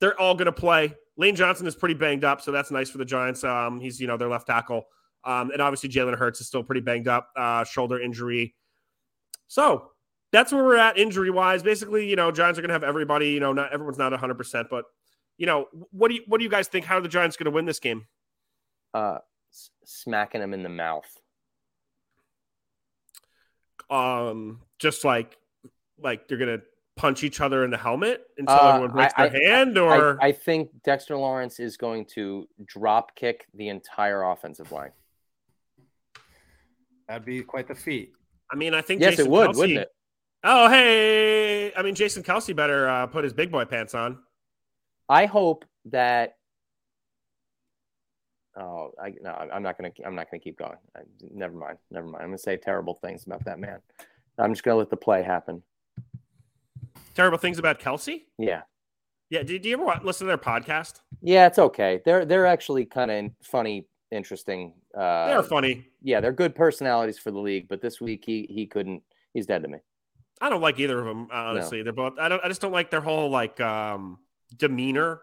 they're 0.00 0.18
all 0.20 0.34
going 0.34 0.46
to 0.46 0.52
play. 0.52 0.94
Lane 1.16 1.36
Johnson 1.36 1.66
is 1.66 1.74
pretty 1.74 1.94
banged 1.94 2.24
up, 2.24 2.40
so 2.40 2.52
that's 2.52 2.70
nice 2.70 2.88
for 2.90 2.98
the 2.98 3.04
Giants. 3.04 3.44
Um, 3.44 3.80
he's 3.80 4.00
you 4.00 4.06
know 4.06 4.16
their 4.16 4.28
left 4.28 4.46
tackle, 4.46 4.84
um, 5.24 5.50
and 5.50 5.60
obviously 5.60 5.88
Jalen 5.88 6.16
Hurts 6.16 6.40
is 6.40 6.46
still 6.46 6.62
pretty 6.62 6.80
banged 6.80 7.08
up, 7.08 7.28
uh, 7.36 7.64
shoulder 7.64 8.00
injury. 8.00 8.54
So 9.48 9.90
that's 10.32 10.52
where 10.52 10.64
we're 10.64 10.78
at 10.78 10.96
injury 10.98 11.30
wise. 11.30 11.62
Basically, 11.62 12.08
you 12.08 12.16
know, 12.16 12.32
Giants 12.32 12.58
are 12.58 12.62
going 12.62 12.70
to 12.70 12.74
have 12.74 12.84
everybody. 12.84 13.30
You 13.30 13.40
know, 13.40 13.52
not 13.52 13.72
everyone's 13.72 13.98
not 13.98 14.12
100, 14.12 14.34
percent 14.34 14.68
but 14.70 14.86
you 15.36 15.46
know, 15.46 15.66
what 15.90 16.08
do 16.08 16.14
you 16.14 16.22
what 16.26 16.38
do 16.38 16.44
you 16.44 16.50
guys 16.50 16.68
think? 16.68 16.84
How 16.84 16.98
are 16.98 17.00
the 17.00 17.08
Giants 17.08 17.36
going 17.36 17.46
to 17.46 17.50
win 17.50 17.66
this 17.66 17.78
game? 17.78 18.06
Uh, 18.94 19.18
s- 19.52 19.70
smacking 19.84 20.40
them 20.40 20.54
in 20.54 20.62
the 20.62 20.68
mouth. 20.68 21.08
Um, 23.90 24.60
just 24.78 25.04
like 25.04 25.36
like 25.98 26.26
they're 26.28 26.38
going 26.38 26.58
to 26.58 26.64
punch 26.96 27.22
each 27.24 27.40
other 27.40 27.64
in 27.64 27.70
the 27.70 27.76
helmet 27.76 28.22
until 28.38 28.54
Uh, 28.54 28.68
everyone 28.74 28.90
breaks 28.92 29.14
I- 29.16 29.28
their 29.28 29.42
hand, 29.48 29.78
or 29.78 30.18
I, 30.22 30.28
I 30.28 30.32
think 30.32 30.70
Dexter 30.84 31.16
Lawrence 31.16 31.58
is 31.60 31.76
going 31.76 32.06
to 32.14 32.48
drop 32.64 33.14
kick 33.16 33.46
the 33.54 33.68
entire 33.68 34.22
offensive 34.24 34.72
line. 34.72 34.90
That'd 37.08 37.24
be 37.24 37.42
quite 37.42 37.68
the 37.68 37.74
feat. 37.74 38.12
I 38.50 38.56
mean, 38.56 38.74
I 38.74 38.80
think 38.82 39.00
Yes, 39.00 39.12
Jason 39.12 39.26
it 39.26 39.30
would, 39.30 39.50
Kelce- 39.50 39.56
wouldn't 39.56 39.78
it? 39.78 39.88
Oh, 40.44 40.68
hey! 40.68 41.72
I 41.74 41.82
mean, 41.82 41.94
Jason 41.94 42.22
Kelce 42.22 42.54
better 42.54 42.88
uh, 42.88 43.06
put 43.06 43.22
his 43.24 43.32
big 43.32 43.50
boy 43.52 43.64
pants 43.64 43.94
on. 43.94 44.18
I 45.08 45.26
hope 45.26 45.64
that. 45.86 46.36
Oh, 48.56 48.92
I 49.02 49.14
no, 49.22 49.30
I'm 49.30 49.62
not 49.62 49.78
gonna. 49.78 49.90
I'm 50.04 50.14
not 50.14 50.30
gonna 50.30 50.40
keep 50.40 50.58
going. 50.58 50.76
I, 50.96 51.00
never 51.32 51.56
mind. 51.56 51.78
Never 51.90 52.06
mind. 52.06 52.22
I'm 52.22 52.28
gonna 52.28 52.38
say 52.38 52.56
terrible 52.56 52.94
things 53.02 53.24
about 53.26 53.44
that 53.46 53.58
man. 53.58 53.78
I'm 54.38 54.52
just 54.52 54.62
gonna 54.62 54.76
let 54.76 54.90
the 54.90 54.96
play 54.96 55.22
happen. 55.22 55.62
Terrible 57.14 57.38
things 57.38 57.58
about 57.58 57.78
Kelce. 57.80 58.22
Yeah, 58.38 58.62
Yeah, 59.30 59.42
did, 59.42 59.62
do 59.62 59.68
you 59.68 59.74
ever 59.76 59.84
wa- 59.84 60.00
listen 60.02 60.26
to 60.26 60.30
their 60.30 60.38
podcast? 60.38 61.00
yeah, 61.20 61.46
it's 61.46 61.58
okay. 61.58 62.00
They're 62.04 62.24
they're 62.24 62.46
actually 62.46 62.84
kind 62.86 63.10
of 63.10 63.30
funny 63.42 63.86
interesting. 64.10 64.74
Uh, 64.94 65.26
They're 65.28 65.42
funny. 65.42 65.86
Yeah, 66.02 66.20
they're 66.20 66.32
good 66.32 66.54
personalities 66.54 67.18
for 67.18 67.30
the 67.30 67.38
league, 67.38 67.66
but 67.68 67.80
this 67.80 68.00
week 68.00 68.24
he 68.26 68.46
he 68.50 68.66
couldn't. 68.66 69.02
He's 69.32 69.46
dead 69.46 69.62
to 69.62 69.68
me. 69.68 69.78
I 70.40 70.50
don't 70.50 70.60
like 70.60 70.78
either 70.80 70.98
of 70.98 71.06
them. 71.06 71.28
Honestly, 71.32 71.82
they're 71.82 71.92
both. 71.94 72.18
I 72.18 72.28
don't. 72.28 72.44
I 72.44 72.48
just 72.48 72.60
don't 72.60 72.72
like 72.72 72.90
their 72.90 73.00
whole 73.00 73.30
like 73.30 73.58
um 73.60 74.18
demeanor. 74.56 75.22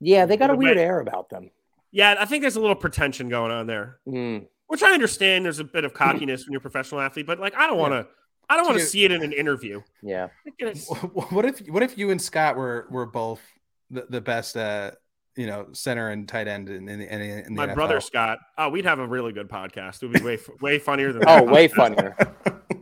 Yeah, 0.00 0.26
they 0.26 0.36
got 0.36 0.50
a 0.50 0.56
weird 0.56 0.76
air 0.78 1.00
about 1.00 1.28
them. 1.30 1.50
Yeah, 1.94 2.16
I 2.18 2.24
think 2.24 2.42
there's 2.42 2.56
a 2.56 2.60
little 2.60 2.74
pretension 2.76 3.28
going 3.28 3.52
on 3.52 3.66
there, 3.68 3.98
Mm. 4.06 4.46
which 4.66 4.82
I 4.82 4.92
understand. 4.92 5.44
There's 5.44 5.60
a 5.60 5.64
bit 5.64 5.84
of 5.84 5.94
cockiness 5.94 6.44
when 6.44 6.52
you're 6.52 6.58
a 6.58 6.60
professional 6.60 7.00
athlete, 7.00 7.24
but 7.26 7.38
like 7.38 7.54
I 7.56 7.66
don't 7.68 7.78
want 7.78 7.92
to. 7.92 8.06
I 8.50 8.56
don't 8.58 8.66
want 8.66 8.78
to 8.78 8.84
see 8.84 9.04
it 9.04 9.10
in 9.12 9.22
an 9.22 9.32
interview. 9.32 9.80
Yeah, 10.02 10.24
I 10.24 10.42
think 10.50 10.56
it's- 10.60 10.86
What 11.32 11.44
if 11.46 11.60
what 11.68 11.82
if 11.82 11.96
you 11.96 12.10
and 12.10 12.20
Scott 12.20 12.56
were 12.56 12.86
were 12.90 13.06
both 13.06 13.40
the, 13.90 14.06
the 14.10 14.20
best 14.20 14.56
uh 14.56 14.90
you 15.36 15.46
know 15.46 15.68
center 15.72 16.10
and 16.10 16.28
tight 16.28 16.46
end 16.48 16.68
in, 16.68 16.88
in, 16.88 17.00
in, 17.00 17.20
in 17.22 17.44
the 17.44 17.50
My 17.52 17.68
NFL? 17.68 17.74
brother 17.74 18.00
Scott. 18.00 18.38
Oh, 18.58 18.68
we'd 18.70 18.84
have 18.84 18.98
a 18.98 19.06
really 19.06 19.32
good 19.32 19.48
podcast. 19.48 20.02
It 20.02 20.06
would 20.08 20.18
be 20.18 20.22
way 20.24 20.38
way 20.60 20.78
funnier 20.78 21.12
than 21.12 21.22
Oh, 21.26 21.36
that. 21.44 21.46
way 21.46 21.68
funnier. 21.68 22.16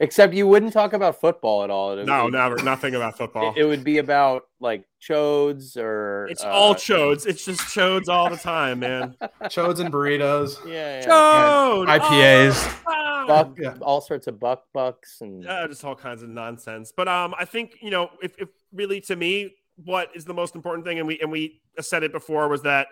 Except 0.00 0.34
you 0.34 0.46
wouldn't 0.46 0.72
talk 0.72 0.92
about 0.92 1.20
football 1.20 1.64
at 1.64 1.70
all. 1.70 1.98
It, 1.98 2.04
No, 2.06 2.26
it, 2.26 2.32
never. 2.32 2.56
Nothing 2.62 2.94
about 2.94 3.16
football. 3.18 3.54
It, 3.56 3.62
it 3.62 3.64
would 3.66 3.84
be 3.84 3.98
about 3.98 4.44
like 4.60 4.84
chodes 5.00 5.76
or 5.76 6.26
it's 6.30 6.44
uh, 6.44 6.48
all 6.48 6.74
chodes. 6.74 7.26
It's 7.26 7.44
just 7.44 7.60
chodes 7.60 8.08
all 8.08 8.28
the 8.30 8.36
time, 8.36 8.80
man. 8.80 9.14
Chodes 9.44 9.80
and 9.80 9.92
burritos. 9.92 10.58
yeah, 10.66 11.00
yeah. 11.00 11.06
Chode. 11.06 11.98
IPAs. 11.98 12.82
Oh, 12.86 13.26
buck, 13.26 13.58
Yeah. 13.58 13.74
all 13.80 14.00
sorts 14.00 14.26
of 14.26 14.38
buck 14.38 14.64
bucks 14.72 15.20
and 15.20 15.46
uh, 15.46 15.66
just 15.68 15.84
all 15.84 15.94
kinds 15.96 16.22
of 16.22 16.28
nonsense. 16.28 16.92
But 16.96 17.08
um, 17.08 17.34
I 17.38 17.44
think 17.44 17.76
you 17.80 17.90
know, 17.90 18.10
if, 18.22 18.38
if 18.38 18.48
really 18.72 19.00
to 19.02 19.16
me, 19.16 19.54
what 19.84 20.10
is 20.14 20.24
the 20.24 20.34
most 20.34 20.54
important 20.54 20.86
thing, 20.86 20.98
and 20.98 21.06
we 21.06 21.18
and 21.20 21.30
we 21.30 21.60
said 21.80 22.02
it 22.02 22.12
before, 22.12 22.48
was 22.48 22.62
that 22.62 22.88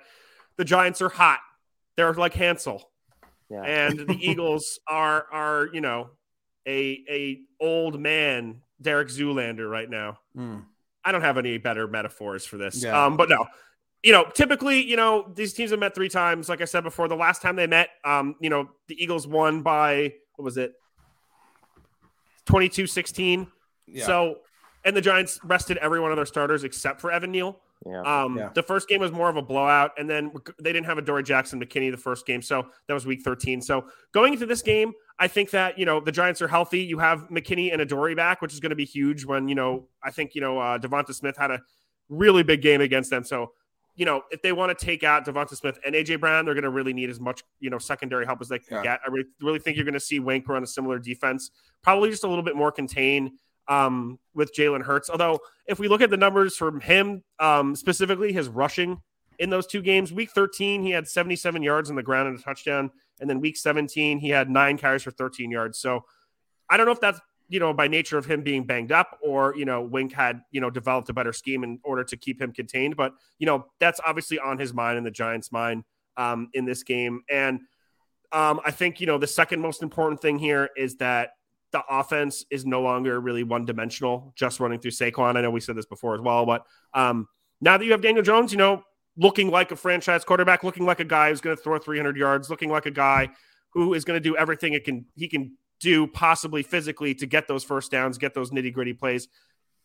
the 0.56 0.64
Giants 0.64 1.00
are 1.02 1.08
hot. 1.08 1.40
They're 1.96 2.12
like 2.12 2.34
Hansel, 2.34 2.90
yeah. 3.50 3.62
and 3.62 4.00
the 4.00 4.16
Eagles 4.20 4.78
are 4.88 5.26
are 5.32 5.68
you 5.72 5.80
know 5.80 6.10
a 6.66 7.04
a 7.08 7.40
old 7.60 8.00
man 8.00 8.60
Derek 8.80 9.08
Zoolander 9.08 9.70
right 9.70 9.88
now. 9.88 10.18
Mm. 10.36 10.64
I 11.04 11.12
don't 11.12 11.22
have 11.22 11.36
any 11.38 11.58
better 11.58 11.86
metaphors 11.86 12.46
for 12.46 12.56
this. 12.56 12.82
Yeah. 12.82 13.04
Um, 13.04 13.16
but 13.16 13.28
no, 13.28 13.46
you 14.02 14.12
know, 14.12 14.24
typically, 14.32 14.82
you 14.82 14.96
know, 14.96 15.30
these 15.34 15.52
teams 15.52 15.70
have 15.70 15.80
met 15.80 15.94
three 15.94 16.08
times. 16.08 16.48
Like 16.48 16.60
I 16.60 16.64
said 16.64 16.82
before, 16.82 17.08
the 17.08 17.16
last 17.16 17.42
time 17.42 17.56
they 17.56 17.66
met, 17.66 17.90
um, 18.04 18.36
you 18.40 18.50
know, 18.50 18.70
the 18.88 19.02
Eagles 19.02 19.26
won 19.26 19.62
by 19.62 20.14
what 20.36 20.44
was 20.44 20.56
it? 20.56 20.72
22-16. 22.46 23.46
Yeah. 23.86 24.06
So 24.06 24.38
and 24.84 24.96
the 24.96 25.00
Giants 25.00 25.40
rested 25.44 25.78
every 25.78 26.00
one 26.00 26.10
of 26.10 26.16
their 26.16 26.26
starters 26.26 26.64
except 26.64 27.00
for 27.00 27.10
Evan 27.10 27.32
Neal. 27.32 27.58
yeah. 27.86 28.00
Um, 28.02 28.36
Yeah. 28.36 28.50
The 28.54 28.62
first 28.62 28.88
game 28.88 29.00
was 29.00 29.12
more 29.12 29.30
of 29.30 29.36
a 29.36 29.42
blowout, 29.42 29.92
and 29.98 30.08
then 30.08 30.32
they 30.60 30.72
didn't 30.72 30.86
have 30.86 30.98
Adoree 30.98 31.22
Jackson 31.22 31.58
McKinney 31.60 31.90
the 31.90 31.96
first 31.96 32.26
game, 32.26 32.42
so 32.42 32.66
that 32.86 32.94
was 32.94 33.06
Week 33.06 33.22
13. 33.22 33.62
So 33.62 33.86
going 34.12 34.34
into 34.34 34.46
this 34.46 34.62
game, 34.62 34.92
I 35.18 35.28
think 35.28 35.50
that 35.50 35.78
you 35.78 35.86
know 35.86 36.00
the 36.00 36.12
Giants 36.12 36.42
are 36.42 36.48
healthy. 36.48 36.80
You 36.80 36.98
have 36.98 37.28
McKinney 37.30 37.72
and 37.72 37.80
Adoree 37.80 38.14
back, 38.14 38.42
which 38.42 38.52
is 38.52 38.60
going 38.60 38.70
to 38.70 38.76
be 38.76 38.84
huge. 38.84 39.24
When 39.24 39.48
you 39.48 39.54
know, 39.54 39.88
I 40.02 40.10
think 40.10 40.34
you 40.34 40.40
know 40.40 40.58
uh, 40.58 40.78
Devonta 40.78 41.14
Smith 41.14 41.36
had 41.36 41.50
a 41.50 41.60
really 42.08 42.42
big 42.42 42.62
game 42.62 42.80
against 42.80 43.10
them. 43.10 43.24
So 43.24 43.52
you 43.96 44.04
know, 44.04 44.22
if 44.32 44.42
they 44.42 44.50
want 44.50 44.76
to 44.76 44.84
take 44.84 45.04
out 45.04 45.24
Devonta 45.24 45.54
Smith 45.56 45.78
and 45.86 45.94
AJ 45.94 46.18
Brown, 46.18 46.44
they're 46.44 46.54
going 46.54 46.64
to 46.64 46.70
really 46.70 46.92
need 46.92 47.10
as 47.10 47.20
much 47.20 47.42
you 47.60 47.70
know 47.70 47.78
secondary 47.78 48.26
help 48.26 48.40
as 48.40 48.48
they 48.48 48.58
can 48.58 48.78
Yeah. 48.78 48.82
get. 48.82 49.00
I 49.06 49.10
really, 49.10 49.28
really 49.40 49.58
think 49.60 49.76
you're 49.76 49.84
going 49.84 49.94
to 49.94 50.00
see 50.00 50.18
Wink 50.18 50.48
run 50.48 50.64
a 50.64 50.66
similar 50.66 50.98
defense, 50.98 51.50
probably 51.82 52.10
just 52.10 52.24
a 52.24 52.28
little 52.28 52.42
bit 52.42 52.56
more 52.56 52.72
contained 52.72 53.30
um, 53.68 54.18
with 54.34 54.52
Jalen 54.52 54.82
Hurts. 54.82 55.08
Although, 55.08 55.38
if 55.68 55.78
we 55.78 55.86
look 55.86 56.00
at 56.00 56.10
the 56.10 56.16
numbers 56.16 56.56
from 56.56 56.80
him, 56.80 57.22
um, 57.38 57.76
specifically 57.76 58.32
his 58.32 58.48
rushing 58.48 59.00
in 59.38 59.48
those 59.50 59.66
two 59.66 59.80
games, 59.80 60.12
week 60.12 60.30
13, 60.32 60.82
he 60.82 60.90
had 60.90 61.06
77 61.06 61.62
yards 61.62 61.88
on 61.88 61.94
the 61.96 62.02
ground 62.02 62.28
and 62.28 62.38
a 62.38 62.42
touchdown. 62.42 62.90
And 63.20 63.28
then 63.28 63.40
week 63.40 63.56
17, 63.56 64.18
he 64.18 64.28
had 64.28 64.50
nine 64.50 64.76
carries 64.76 65.02
for 65.02 65.10
13 65.10 65.50
yards. 65.50 65.78
So 65.78 66.04
I 66.68 66.76
don't 66.76 66.86
know 66.86 66.92
if 66.92 67.00
that's, 67.00 67.20
you 67.48 67.60
know, 67.60 67.72
by 67.72 67.88
nature 67.88 68.18
of 68.18 68.26
him 68.26 68.42
being 68.42 68.64
banged 68.64 68.90
up 68.90 69.18
or, 69.22 69.54
you 69.56 69.64
know, 69.64 69.82
Wink 69.82 70.12
had, 70.12 70.40
you 70.50 70.60
know, 70.60 70.70
developed 70.70 71.08
a 71.10 71.12
better 71.12 71.32
scheme 71.32 71.62
in 71.62 71.78
order 71.84 72.02
to 72.04 72.16
keep 72.16 72.40
him 72.40 72.52
contained. 72.52 72.96
But, 72.96 73.12
you 73.38 73.46
know, 73.46 73.66
that's 73.80 74.00
obviously 74.04 74.38
on 74.38 74.58
his 74.58 74.72
mind 74.72 74.96
and 74.96 75.06
the 75.06 75.10
Giants' 75.10 75.52
mind 75.52 75.84
um, 76.16 76.48
in 76.54 76.64
this 76.64 76.82
game. 76.82 77.22
And 77.30 77.60
um, 78.32 78.60
I 78.64 78.70
think, 78.70 79.00
you 79.00 79.06
know, 79.06 79.18
the 79.18 79.26
second 79.26 79.60
most 79.60 79.82
important 79.82 80.20
thing 80.20 80.38
here 80.38 80.70
is 80.76 80.96
that 80.96 81.30
the 81.70 81.82
offense 81.88 82.44
is 82.50 82.64
no 82.64 82.82
longer 82.82 83.20
really 83.20 83.42
one 83.42 83.64
dimensional, 83.64 84.32
just 84.36 84.60
running 84.60 84.78
through 84.78 84.92
Saquon. 84.92 85.36
I 85.36 85.40
know 85.40 85.50
we 85.50 85.60
said 85.60 85.76
this 85.76 85.86
before 85.86 86.14
as 86.14 86.20
well, 86.20 86.46
but 86.46 86.64
um, 86.94 87.28
now 87.60 87.76
that 87.76 87.84
you 87.84 87.92
have 87.92 88.00
Daniel 88.00 88.22
Jones, 88.22 88.52
you 88.52 88.58
know, 88.58 88.82
looking 89.16 89.50
like 89.50 89.70
a 89.70 89.76
franchise 89.76 90.24
quarterback, 90.24 90.64
looking 90.64 90.86
like 90.86 91.00
a 91.00 91.04
guy 91.04 91.30
who's 91.30 91.40
going 91.40 91.56
to 91.56 91.62
throw 91.62 91.78
300 91.78 92.16
yards, 92.16 92.50
looking 92.50 92.70
like 92.70 92.86
a 92.86 92.90
guy 92.90 93.30
who 93.70 93.94
is 93.94 94.04
going 94.04 94.16
to 94.16 94.28
do 94.28 94.36
everything 94.36 94.72
it 94.72 94.84
can 94.84 95.04
he 95.14 95.28
can 95.28 95.56
do 95.80 96.06
possibly 96.06 96.62
physically 96.62 97.14
to 97.14 97.26
get 97.26 97.46
those 97.46 97.64
first 97.64 97.90
downs, 97.90 98.18
get 98.18 98.34
those 98.34 98.50
nitty 98.50 98.72
gritty 98.72 98.92
plays. 98.92 99.28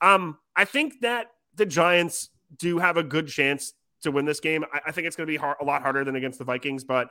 Um, 0.01 0.37
I 0.55 0.65
think 0.65 1.01
that 1.01 1.27
the 1.55 1.65
Giants 1.65 2.29
do 2.57 2.79
have 2.79 2.97
a 2.97 3.03
good 3.03 3.27
chance 3.27 3.73
to 4.03 4.11
win 4.11 4.25
this 4.25 4.39
game. 4.39 4.63
I, 4.71 4.81
I 4.87 4.91
think 4.91 5.07
it's 5.07 5.15
going 5.15 5.27
to 5.27 5.31
be 5.31 5.37
hard, 5.37 5.57
a 5.61 5.65
lot 5.65 5.81
harder 5.81 6.03
than 6.03 6.15
against 6.15 6.39
the 6.39 6.45
Vikings, 6.45 6.83
but 6.83 7.09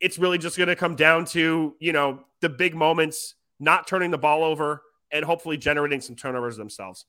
it's 0.00 0.18
really 0.18 0.38
just 0.38 0.56
going 0.56 0.68
to 0.68 0.76
come 0.76 0.94
down 0.94 1.24
to 1.26 1.74
you 1.80 1.92
know 1.92 2.20
the 2.40 2.48
big 2.48 2.74
moments, 2.74 3.34
not 3.58 3.86
turning 3.86 4.10
the 4.10 4.18
ball 4.18 4.44
over, 4.44 4.82
and 5.10 5.24
hopefully 5.24 5.56
generating 5.56 6.00
some 6.00 6.16
turnovers 6.16 6.56
themselves. 6.56 7.06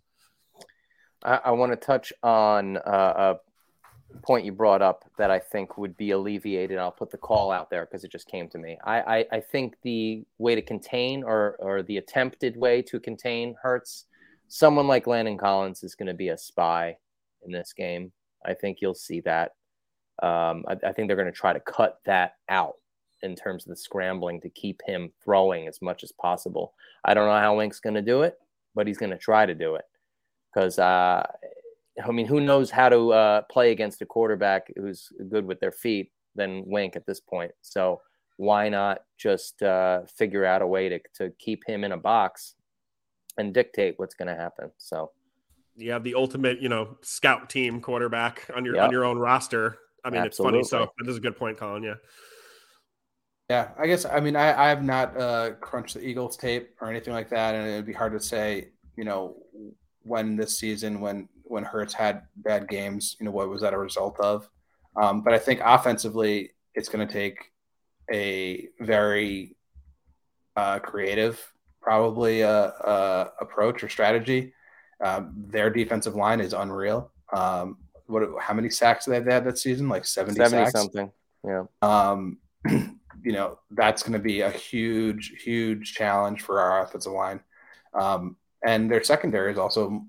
I, 1.24 1.40
I 1.46 1.52
want 1.52 1.72
to 1.72 1.76
touch 1.76 2.14
on 2.24 2.78
uh, 2.78 3.36
a 3.36 3.36
point 4.24 4.46
you 4.46 4.52
brought 4.52 4.82
up 4.82 5.04
that 5.18 5.32
I 5.32 5.40
think 5.40 5.78
would 5.78 5.96
be 5.98 6.12
alleviated. 6.12 6.78
I'll 6.78 6.92
put 6.92 7.12
the 7.12 7.18
call 7.18 7.52
out 7.52 7.70
there 7.70 7.86
because 7.86 8.04
it 8.04 8.12
just 8.12 8.28
came 8.28 8.48
to 8.50 8.58
me. 8.58 8.78
I, 8.84 9.02
I, 9.02 9.26
I 9.34 9.40
think 9.40 9.76
the 9.84 10.26
way 10.38 10.56
to 10.56 10.62
contain 10.62 11.24
or, 11.24 11.56
or 11.60 11.84
the 11.84 11.98
attempted 11.98 12.58
way 12.58 12.82
to 12.84 13.00
contain 13.00 13.56
Hurts, 13.62 14.06
someone 14.48 14.88
like 14.88 15.08
Landon 15.08 15.38
Collins 15.38 15.84
is 15.84 15.96
going 15.96 16.08
to 16.08 16.14
be 16.14 16.30
a 16.30 16.38
spy 16.38 16.98
in 17.46 17.52
this 17.52 17.74
game. 17.74 18.12
I 18.46 18.54
think 18.54 18.80
you'll 18.82 18.96
see 18.96 19.22
that. 19.22 19.52
Um, 20.24 20.66
I, 20.68 20.78
I 20.88 20.92
think 20.94 21.08
they're 21.08 21.16
going 21.16 21.32
to 21.32 21.32
try 21.32 21.54
to 21.54 21.60
cut 21.60 22.00
that 22.06 22.36
out 22.50 22.76
in 23.24 23.36
terms 23.36 23.66
of 23.66 23.70
the 23.70 23.76
scrambling 23.76 24.40
to 24.42 24.50
keep 24.50 24.82
him 24.86 25.12
throwing 25.24 25.68
as 25.68 25.82
much 25.82 26.04
as 26.04 26.12
possible. 26.12 26.74
I 27.04 27.14
don't 27.14 27.28
know 27.28 27.40
how 27.40 27.58
Wink's 27.58 27.80
going 27.80 27.96
to 27.96 28.02
do 28.02 28.22
it, 28.22 28.38
but 28.76 28.88
he's 28.88 28.98
going 28.98 29.12
to 29.12 29.18
try 29.18 29.46
to 29.46 29.56
do 29.56 29.76
it 29.76 29.86
because 30.54 30.80
uh, 30.80 31.26
I 32.04 32.12
mean, 32.12 32.28
who 32.28 32.42
knows 32.42 32.70
how 32.70 32.90
to 32.90 33.12
uh, 33.12 33.42
play 33.44 33.72
against 33.72 34.02
a 34.02 34.06
quarterback 34.06 34.72
who's 34.76 35.10
good 35.30 35.46
with 35.46 35.60
their 35.60 35.72
feet 35.72 36.12
than 36.36 36.64
Wink 36.66 36.96
at 36.96 37.06
this 37.06 37.20
point? 37.20 37.52
So 37.62 38.02
why 38.38 38.70
not 38.70 39.00
just 39.18 39.64
uh, 39.64 40.02
figure 40.06 40.46
out 40.46 40.62
a 40.62 40.68
way 40.68 40.90
to 40.90 41.00
to 41.16 41.32
keep 41.40 41.64
him 41.66 41.84
in 41.84 41.92
a 41.92 41.98
box 41.98 42.54
and 43.38 43.54
dictate 43.54 43.96
what's 43.98 44.16
going 44.16 44.28
to 44.28 44.36
happen? 44.36 44.72
So 44.78 45.12
You 45.76 45.92
have 45.92 46.04
the 46.04 46.16
ultimate, 46.16 46.62
you 46.62 46.70
know, 46.70 46.98
scout 47.02 47.50
team 47.50 47.82
quarterback 47.82 48.50
on 48.56 48.66
your 48.66 48.76
Yep. 48.76 48.84
on 48.86 48.92
your 48.92 49.06
own 49.06 49.18
roster. 49.18 49.80
I 50.06 50.10
mean, 50.10 50.24
it's 50.24 50.38
funny. 50.38 50.64
So 50.64 50.92
that 51.00 51.10
is 51.10 51.18
a 51.18 51.20
good 51.20 51.36
point, 51.36 51.58
Colin. 51.58 51.84
Yeah. 51.84 51.96
Yeah, 53.50 53.70
I 53.80 53.88
guess 53.88 54.06
I 54.06 54.20
mean 54.20 54.36
I, 54.36 54.66
I 54.66 54.68
have 54.70 54.84
not 54.84 55.18
uh, 55.20 55.52
crunched 55.62 55.94
the 55.96 56.02
Eagles 56.06 56.36
tape 56.36 56.76
or 56.82 56.90
anything 56.90 57.14
like 57.14 57.30
that, 57.30 57.56
and 57.56 57.68
it'd 57.68 57.86
be 57.86 57.94
hard 57.94 58.12
to 58.12 58.20
say, 58.20 58.70
you 58.98 59.06
know, 59.06 59.38
when 60.04 60.36
this 60.36 60.58
season 60.60 61.00
when 61.00 61.30
when 61.50 61.64
Hurts 61.64 61.94
had 61.94 62.24
bad 62.36 62.68
games, 62.68 63.16
you 63.20 63.26
know, 63.26 63.32
what 63.32 63.50
was 63.50 63.62
that 63.62 63.74
a 63.74 63.78
result 63.78 64.20
of? 64.20 64.50
Um, 64.96 65.22
but 65.22 65.34
I 65.34 65.40
think 65.40 65.62
offensively, 65.64 66.52
it's 66.74 66.90
going 66.90 67.08
to 67.08 67.12
take 67.12 67.52
a 68.12 68.68
very 68.80 69.56
uh, 70.56 70.80
creative, 70.80 71.42
probably 71.82 72.44
uh, 72.44 72.50
uh, 72.50 73.30
approach 73.40 73.84
or 73.84 73.90
strategy. 73.90 74.54
Um, 75.04 75.46
their 75.48 75.70
defensive 75.70 76.16
line 76.16 76.42
is 76.42 76.54
unreal. 76.54 77.12
Um, 77.32 77.78
what? 78.08 78.24
How 78.40 78.54
many 78.54 78.70
sacks 78.70 79.06
did 79.06 79.26
they 79.26 79.34
have 79.34 79.46
that 79.46 79.60
season? 79.60 79.90
Like 79.90 80.06
seventy, 80.06 80.38
seventy 80.38 80.66
sacks 80.66 80.72
something. 80.72 81.12
Yeah. 81.46 81.66
um, 81.82 82.38
you 83.24 83.34
know, 83.34 83.60
that's 83.72 84.04
going 84.04 84.14
to 84.14 84.20
be 84.20 84.42
a 84.42 84.50
huge, 84.50 85.42
huge 85.44 85.94
challenge 85.94 86.42
for 86.42 86.60
our 86.60 86.84
offensive 86.84 87.12
line. 87.12 87.40
Um, 87.94 88.38
and 88.66 88.90
their 88.90 89.04
secondary 89.04 89.52
is 89.52 89.58
also 89.58 90.04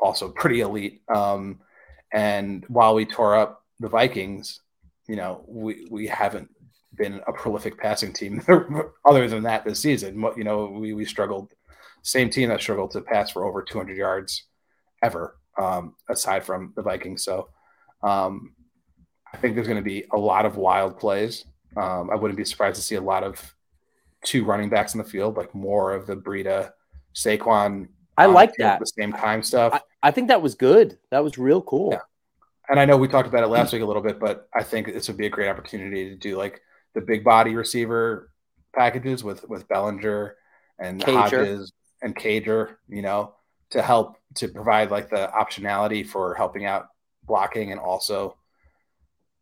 also 0.00 0.28
pretty 0.30 0.60
elite. 0.60 1.02
Um, 1.08 1.60
and 2.12 2.64
while 2.68 2.94
we 2.94 3.04
tore 3.04 3.36
up 3.36 3.62
the 3.80 3.88
Vikings, 3.88 4.60
you 5.08 5.16
know, 5.16 5.44
we 5.46 5.86
we 5.90 6.06
haven't 6.06 6.50
been 6.94 7.20
a 7.26 7.32
prolific 7.32 7.78
passing 7.78 8.12
team 8.12 8.42
other 9.04 9.28
than 9.28 9.42
that 9.44 9.64
this 9.64 9.80
season. 9.80 10.24
You 10.36 10.44
know, 10.44 10.66
we 10.66 10.92
we 10.92 11.04
struggled. 11.04 11.52
Same 12.02 12.30
team 12.30 12.50
that 12.50 12.60
struggled 12.60 12.92
to 12.92 13.00
pass 13.00 13.32
for 13.32 13.44
over 13.44 13.62
200 13.62 13.96
yards 13.96 14.44
ever, 15.02 15.36
um, 15.58 15.96
aside 16.08 16.44
from 16.44 16.72
the 16.76 16.82
Vikings. 16.82 17.24
So. 17.24 17.48
Um, 18.02 18.52
I 19.32 19.38
think 19.38 19.54
there's 19.54 19.66
going 19.66 19.82
to 19.82 19.82
be 19.82 20.04
a 20.12 20.16
lot 20.16 20.46
of 20.46 20.56
wild 20.56 20.98
plays. 20.98 21.44
Um, 21.76 22.08
I 22.10 22.14
wouldn't 22.14 22.38
be 22.38 22.44
surprised 22.44 22.76
to 22.76 22.82
see 22.82 22.94
a 22.94 23.00
lot 23.00 23.22
of 23.22 23.54
two 24.24 24.44
running 24.44 24.70
backs 24.70 24.94
in 24.94 24.98
the 24.98 25.04
field, 25.04 25.36
like 25.36 25.54
more 25.54 25.92
of 25.92 26.06
the 26.06 26.16
Breida, 26.16 26.70
Saquon. 27.14 27.88
I 28.16 28.24
um, 28.24 28.34
like 28.34 28.54
that. 28.58 28.80
the 28.80 28.86
same 28.86 29.12
time 29.12 29.42
stuff. 29.42 29.74
I, 29.74 29.80
I 30.02 30.10
think 30.10 30.28
that 30.28 30.42
was 30.42 30.54
good. 30.54 30.98
That 31.10 31.24
was 31.24 31.38
real 31.38 31.62
cool. 31.62 31.92
Yeah. 31.92 32.00
and 32.68 32.78
I 32.78 32.84
know 32.84 32.96
we 32.96 33.08
talked 33.08 33.28
about 33.28 33.42
it 33.44 33.48
last 33.48 33.72
week 33.72 33.82
a 33.82 33.86
little 33.86 34.02
bit, 34.02 34.18
but 34.20 34.48
I 34.54 34.62
think 34.62 34.86
this 34.86 35.08
would 35.08 35.16
be 35.16 35.26
a 35.26 35.30
great 35.30 35.48
opportunity 35.48 36.10
to 36.10 36.16
do 36.16 36.36
like 36.36 36.60
the 36.94 37.00
big 37.00 37.24
body 37.24 37.54
receiver 37.54 38.30
packages 38.74 39.24
with 39.24 39.48
with 39.48 39.66
Bellinger 39.68 40.36
and 40.78 41.00
Cager. 41.00 41.30
Hodgins 41.30 41.72
and 42.02 42.14
Cager, 42.14 42.76
you 42.88 43.02
know, 43.02 43.34
to 43.70 43.82
help 43.82 44.16
to 44.34 44.48
provide 44.48 44.90
like 44.90 45.08
the 45.10 45.30
optionality 45.34 46.06
for 46.06 46.34
helping 46.34 46.66
out 46.66 46.88
blocking 47.24 47.72
and 47.72 47.80
also 47.80 48.36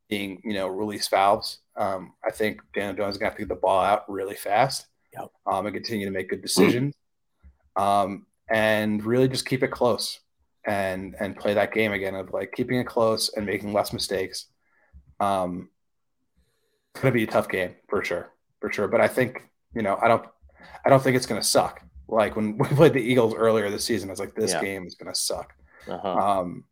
being, 0.08 0.40
you 0.44 0.54
know, 0.54 0.68
release 0.68 1.08
valves. 1.08 1.58
Um, 1.76 2.12
I 2.24 2.30
think 2.30 2.60
Daniel 2.72 2.94
Jones 2.94 3.14
is 3.16 3.18
gonna 3.18 3.30
have 3.30 3.36
to 3.36 3.42
get 3.42 3.48
the 3.48 3.56
ball 3.60 3.82
out 3.82 4.08
really 4.08 4.36
fast 4.36 4.86
Yep. 5.12 5.30
um, 5.46 5.66
and 5.66 5.74
continue 5.74 6.06
to 6.06 6.12
make 6.12 6.28
good 6.30 6.42
decisions. 6.42 6.94
um, 7.76 8.26
and 8.48 9.02
really 9.04 9.26
just 9.28 9.46
keep 9.46 9.62
it 9.62 9.68
close 9.68 10.20
and 10.66 11.14
and 11.20 11.36
play 11.36 11.54
that 11.54 11.72
game 11.72 11.92
again 11.92 12.14
of 12.14 12.32
like 12.32 12.52
keeping 12.52 12.78
it 12.78 12.86
close 12.86 13.30
and 13.34 13.44
making 13.46 13.72
less 13.72 13.92
mistakes. 13.92 14.46
Um, 15.20 15.70
it's 16.94 17.02
gonna 17.02 17.14
be 17.14 17.24
a 17.24 17.28
tough 17.28 17.48
game 17.48 17.74
for 17.88 18.04
sure, 18.04 18.32
for 18.60 18.72
sure. 18.72 18.88
But 18.88 19.00
I 19.00 19.08
think 19.08 19.48
you 19.74 19.82
know 19.82 19.98
I 20.00 20.08
don't 20.08 20.24
I 20.84 20.88
don't 20.88 21.02
think 21.02 21.16
it's 21.16 21.26
gonna 21.26 21.42
suck. 21.42 21.82
Like 22.08 22.36
when 22.36 22.58
we 22.58 22.66
played 22.68 22.94
the 22.94 23.00
Eagles 23.02 23.34
earlier 23.34 23.70
this 23.70 23.84
season, 23.84 24.08
I 24.08 24.12
was 24.12 24.20
like, 24.20 24.34
this 24.34 24.52
Yeah. 24.52 24.60
game 24.60 24.86
is 24.86 24.94
gonna 24.94 25.14
suck. 25.14 25.52
Uh-huh. 25.88 26.08
Um, 26.08 26.64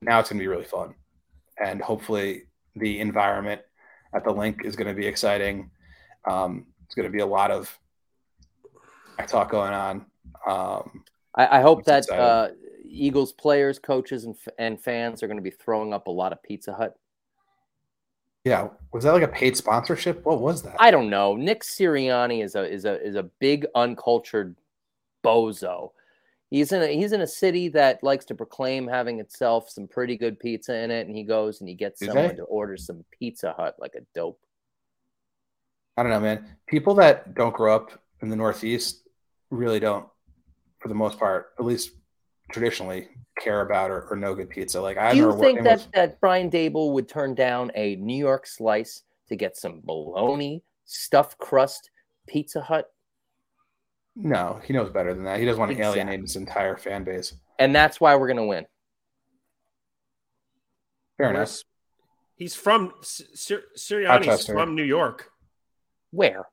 now 0.00 0.20
it's 0.20 0.28
gonna 0.28 0.38
be 0.40 0.46
really 0.48 0.64
fun, 0.64 0.94
and 1.62 1.80
hopefully 1.82 2.44
the 2.76 3.00
environment 3.00 3.62
at 4.14 4.24
the 4.24 4.30
Linc 4.30 4.64
is 4.64 4.76
gonna 4.76 4.94
be 4.94 5.06
exciting. 5.06 5.70
Um, 6.28 6.66
it's 6.86 6.94
gonna 6.94 7.10
be 7.10 7.20
a 7.20 7.26
lot 7.26 7.50
of 7.50 7.76
talk 9.26 9.50
going 9.50 9.72
on. 9.72 10.06
Um, 10.46 11.04
I, 11.34 11.58
I 11.58 11.60
hope 11.60 11.84
that 11.84 12.08
uh, 12.10 12.48
Eagles 12.88 13.32
players, 13.32 13.78
coaches, 13.78 14.24
and, 14.24 14.36
and 14.58 14.80
fans 14.80 15.22
are 15.22 15.26
going 15.26 15.36
to 15.38 15.42
be 15.42 15.50
throwing 15.50 15.92
up 15.92 16.06
a 16.06 16.10
lot 16.10 16.32
of 16.32 16.42
Pizza 16.42 16.72
Hut. 16.74 16.96
yeah, 18.44 18.68
was 18.92 19.04
that 19.04 19.12
like 19.12 19.22
a 19.22 19.28
paid 19.28 19.56
sponsorship? 19.56 20.24
What 20.24 20.40
was 20.40 20.62
that? 20.62 20.76
I 20.78 20.90
don't 20.90 21.10
know. 21.10 21.36
Nick 21.36 21.62
Sirianni 21.62 22.42
is 22.42 22.54
a 22.54 22.64
is 22.64 22.84
a 22.84 23.00
is 23.04 23.14
a 23.14 23.24
big 23.40 23.66
uncultured 23.74 24.56
bozo. 25.24 25.92
He's 26.50 26.72
in 26.72 26.82
a 26.82 26.86
he's 26.86 27.12
in 27.12 27.20
a 27.20 27.26
city 27.26 27.68
that 27.70 28.02
likes 28.02 28.24
to 28.26 28.34
proclaim 28.34 28.88
having 28.88 29.20
itself 29.20 29.68
some 29.68 29.86
pretty 29.86 30.16
good 30.16 30.40
pizza 30.40 30.74
in 30.74 30.90
it, 30.90 31.06
and 31.06 31.14
he 31.14 31.24
goes 31.24 31.60
and 31.60 31.68
he 31.68 31.74
gets 31.74 32.00
Do 32.00 32.06
someone 32.06 32.28
they? 32.28 32.34
to 32.36 32.44
order 32.44 32.76
some 32.78 33.04
Pizza 33.10 33.52
Hut 33.56 33.76
like 33.78 33.94
a 33.96 34.00
dope. 34.14 34.40
I 35.96 36.02
don't 36.02 36.12
know, 36.12 36.20
man. 36.20 36.56
People 36.66 36.94
that 36.94 37.34
don't 37.34 37.54
grow 37.54 37.74
up 37.74 37.90
in 38.22 38.30
the 38.30 38.36
Northeast 38.36 39.02
really 39.50 39.80
don't, 39.80 40.06
for 40.78 40.88
the 40.88 40.94
most 40.94 41.18
part, 41.18 41.48
at 41.58 41.64
least 41.64 41.90
traditionally, 42.50 43.08
care 43.38 43.60
about 43.60 43.90
or, 43.90 44.02
or 44.10 44.16
know 44.16 44.34
good 44.34 44.50
pizza. 44.50 44.80
Like 44.80 44.96
I 44.98 45.12
Do 45.12 45.18
you 45.18 45.38
think 45.38 45.62
that 45.62 45.78
with- 45.78 45.92
that 45.92 46.20
Brian 46.20 46.50
Daboll 46.50 46.92
would 46.94 47.08
turn 47.08 47.34
down 47.34 47.70
a 47.74 47.96
New 47.96 48.16
York 48.18 48.46
slice 48.46 49.02
to 49.28 49.36
get 49.36 49.56
some 49.56 49.80
bologna 49.84 50.62
stuffed 50.84 51.38
crust 51.38 51.90
Pizza 52.26 52.60
Hut? 52.62 52.90
no, 54.20 54.60
he 54.64 54.72
knows 54.72 54.90
better 54.90 55.14
than 55.14 55.22
that. 55.24 55.38
He 55.38 55.44
doesn't 55.46 55.60
want 55.60 55.70
to 55.70 55.76
Exactly. 55.76 56.00
alienate 56.00 56.22
his 56.22 56.34
entire 56.34 56.76
fan 56.76 57.04
base. 57.04 57.34
And 57.60 57.72
that's 57.72 58.00
why 58.00 58.16
we're 58.16 58.26
going 58.26 58.38
to 58.38 58.46
win. 58.46 58.66
Fair 61.16 61.30
enough. 61.30 61.58
He's 62.36 62.54
from 62.54 62.92
Sir- 63.02 63.62
Sirianni's 63.76 64.26
Rochester. 64.26 64.52
from 64.54 64.74
New 64.74 64.82
York, 64.84 65.30
Where? 66.10 66.46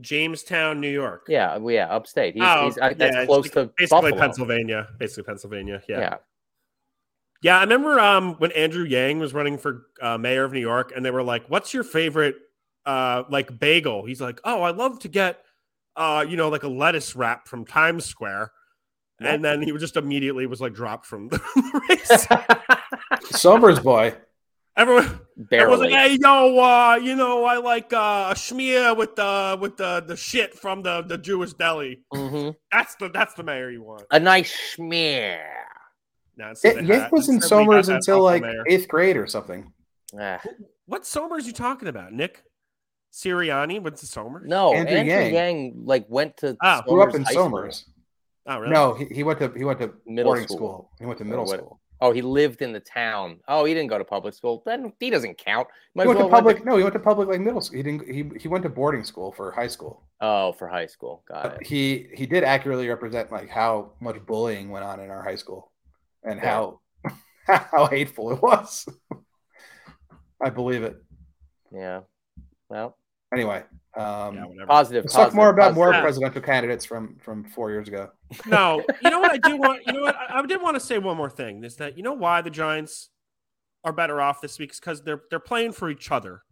Jamestown, 0.00 0.80
New 0.80 0.90
York. 0.90 1.26
Yeah, 1.28 1.58
yeah, 1.66 1.86
upstate. 1.86 2.34
He's, 2.34 2.42
Oh, 2.44 2.66
he's, 2.66 2.78
uh, 2.78 2.92
that's 2.96 3.16
yeah, 3.16 3.24
close 3.26 3.48
to 3.50 3.70
basically 3.76 4.10
Buffalo. 4.10 4.20
Pennsylvania. 4.20 4.88
Basically 4.98 5.22
Pennsylvania. 5.24 5.82
Yeah. 5.88 5.98
Yeah. 6.00 6.14
Yeah, 7.42 7.58
I 7.58 7.60
remember 7.62 8.00
um, 8.00 8.34
when 8.36 8.50
Andrew 8.52 8.84
Yang 8.84 9.18
was 9.18 9.34
running 9.34 9.58
for 9.58 9.86
uh, 10.00 10.16
mayor 10.18 10.44
of 10.44 10.52
New 10.52 10.60
York, 10.60 10.92
and 10.96 11.04
they 11.04 11.10
were 11.10 11.22
like, 11.22 11.46
"What's 11.48 11.72
your 11.74 11.84
favorite 11.84 12.34
uh, 12.86 13.24
like 13.28 13.58
bagel?" 13.58 14.06
He's 14.06 14.20
like, 14.22 14.40
"Oh, 14.42 14.62
I 14.62 14.70
love 14.70 14.98
to 15.00 15.08
get, 15.08 15.42
uh, 15.96 16.24
you 16.26 16.36
know, 16.38 16.48
like 16.48 16.62
a 16.62 16.68
lettuce 16.68 17.14
wrap 17.14 17.46
from 17.46 17.66
Times 17.66 18.06
Square," 18.06 18.52
and 19.20 19.44
then 19.44 19.60
he 19.60 19.70
just 19.72 19.96
immediately 19.96 20.46
was 20.46 20.62
like 20.62 20.72
dropped 20.72 21.04
from 21.04 21.28
the 21.28 21.38
race. 23.20 23.30
Sober's 23.38 23.80
boy. 23.80 24.14
Everyone, 24.74 25.04
everyone 25.04 25.14
was 25.14 25.25
Barely. 25.38 25.90
like, 25.90 26.00
"Hey, 26.12 26.18
yo, 26.20 26.58
uh, 26.58 26.96
you 27.02 27.14
know, 27.14 27.44
I 27.44 27.58
like 27.58 27.92
uh, 27.92 28.28
a 28.30 28.34
schmear 28.34 28.96
with 28.96 29.16
the 29.16 29.58
with 29.60 29.76
the 29.76 30.00
the 30.06 30.16
shit 30.16 30.54
from 30.58 30.82
the 30.82 31.02
the 31.02 31.18
Jewish 31.18 31.52
deli. 31.52 32.02
Mhm. 32.14 32.54
That's 32.72 32.94
the 32.96 33.10
that's 33.10 33.34
the 33.34 33.42
mayor 33.42 33.70
you 33.70 33.82
want." 33.82 34.04
A 34.10 34.18
nice 34.18 34.50
schmear. 34.74 35.38
No, 36.38 36.50
it's 36.50 36.64
Yeah, 36.64 36.72
the 36.74 36.84
Yank 36.84 37.02
hat. 37.04 37.12
was 37.12 37.28
in 37.28 37.36
It's 37.36 37.52
everybody 37.52 37.66
got 37.76 37.84
Somers 37.84 37.88
until 37.90 38.22
like 38.22 38.42
mayor. 38.42 38.64
eighth 38.66 38.88
grade 38.88 39.16
or 39.18 39.26
something. 39.26 39.72
Ah, 40.18 40.40
What 40.86 41.04
Somers 41.06 41.46
you 41.46 41.52
talking 41.52 41.88
about, 41.88 42.12
Nick? 42.12 42.42
Sirianni 43.12 43.80
went 43.82 43.96
to 43.98 44.06
Somers? 44.06 44.48
no, 44.48 44.72
Andrew 44.74 44.96
Andrew, 44.96 45.12
Yang. 45.14 45.34
Yang. 45.34 45.72
like 45.84 46.06
went 46.08 46.36
to 46.38 46.56
Ah. 46.62 46.82
Grew 46.86 47.02
up 47.02 47.14
in 47.14 47.24
Somers. 47.26 47.86
Oh, 48.46 48.58
really? 48.58 48.72
No, 48.72 48.94
he, 48.94 49.06
he 49.06 49.22
went 49.22 49.38
to 49.40 49.50
he 49.56 49.64
went 49.64 49.80
to 49.80 49.92
Middle 50.06 50.30
boarding 50.30 50.46
school. 50.46 50.56
school. 50.56 50.90
He 50.98 51.06
went 51.06 51.18
to 51.18 51.24
middle 51.24 51.44
what- 51.44 51.58
school. 51.60 51.80
Oh, 52.00 52.12
he 52.12 52.20
lived 52.20 52.60
in 52.60 52.72
the 52.72 52.80
town. 52.80 53.40
Oh, 53.48 53.64
he 53.64 53.72
didn't 53.72 53.88
go 53.88 53.96
to 53.96 54.04
public 54.04 54.34
school. 54.34 54.62
Then 54.66 54.92
he 55.00 55.08
doesn't 55.08 55.38
count. 55.38 55.66
Might 55.94 56.04
He 56.04 56.10
as 56.10 56.16
went 56.16 56.18
to 56.18 56.24
well 56.26 56.42
went 56.42 56.46
public. 56.46 56.64
No, 56.66 56.76
he 56.76 56.82
went 56.82 56.92
to 56.92 56.98
public 57.00 57.28
like 57.28 57.40
middle 57.40 57.60
school. 57.62 57.78
He 57.78 57.82
didn't. 57.82 58.06
He 58.06 58.24
he 58.38 58.48
went 58.48 58.62
to 58.64 58.68
boarding 58.68 59.02
school 59.04 59.32
for 59.32 59.50
high 59.52 59.66
school. 59.66 60.02
Oh, 60.20 60.52
for 60.52 60.68
high 60.68 60.86
school. 60.86 61.22
Got 61.28 61.42
But 61.42 61.60
it. 61.62 61.66
he 61.66 62.08
he 62.14 62.26
did 62.26 62.44
accurately 62.44 62.88
represent 62.88 63.32
like 63.32 63.48
how 63.48 63.92
much 64.00 64.24
bullying 64.26 64.70
went 64.70 64.84
on 64.84 65.00
in 65.00 65.10
our 65.10 65.22
high 65.22 65.36
school 65.36 65.72
and 66.22 66.38
how 66.38 66.80
how 67.46 67.86
hateful 67.86 68.32
it 68.32 68.42
was. 68.42 68.86
I 70.40 70.50
believe 70.50 70.82
it. 70.82 70.96
Yeah. 71.72 72.00
Well, 72.68 72.96
Anyway, 73.32 73.62
um, 73.96 74.34
Yeah, 74.36 74.44
positive. 74.66 75.04
let's 75.04 75.14
talk 75.14 75.34
more 75.34 75.50
about 75.50 75.74
more 75.74 75.90
presidential 75.92 76.42
candidates 76.42 76.84
from 76.84 77.16
from 77.20 77.44
four 77.44 77.70
years 77.70 77.88
ago. 77.88 78.10
No, 78.46 78.82
you 79.02 79.10
know 79.10 79.20
what 79.20 79.32
I 79.32 79.38
do 79.38 79.56
want. 79.58 79.86
You 79.86 79.92
know 79.92 80.02
what 80.02 80.16
I, 80.16 80.38
I 80.38 80.46
did 80.46 80.60
want 80.60 80.74
to 80.76 80.80
say 80.80 80.98
one 80.98 81.16
more 81.16 81.30
thing 81.30 81.62
is 81.64 81.76
that 81.76 81.96
you 81.96 82.02
know 82.02 82.12
why 82.14 82.42
the 82.42 82.50
Giants 82.50 83.10
are 83.84 83.92
better 83.92 84.20
off 84.20 84.40
this 84.40 84.58
week 84.58 84.72
is 84.72 84.80
because 84.80 85.02
they're 85.02 85.22
they're 85.30 85.38
playing 85.38 85.72
for 85.72 85.88
each 85.90 86.10
other 86.10 86.42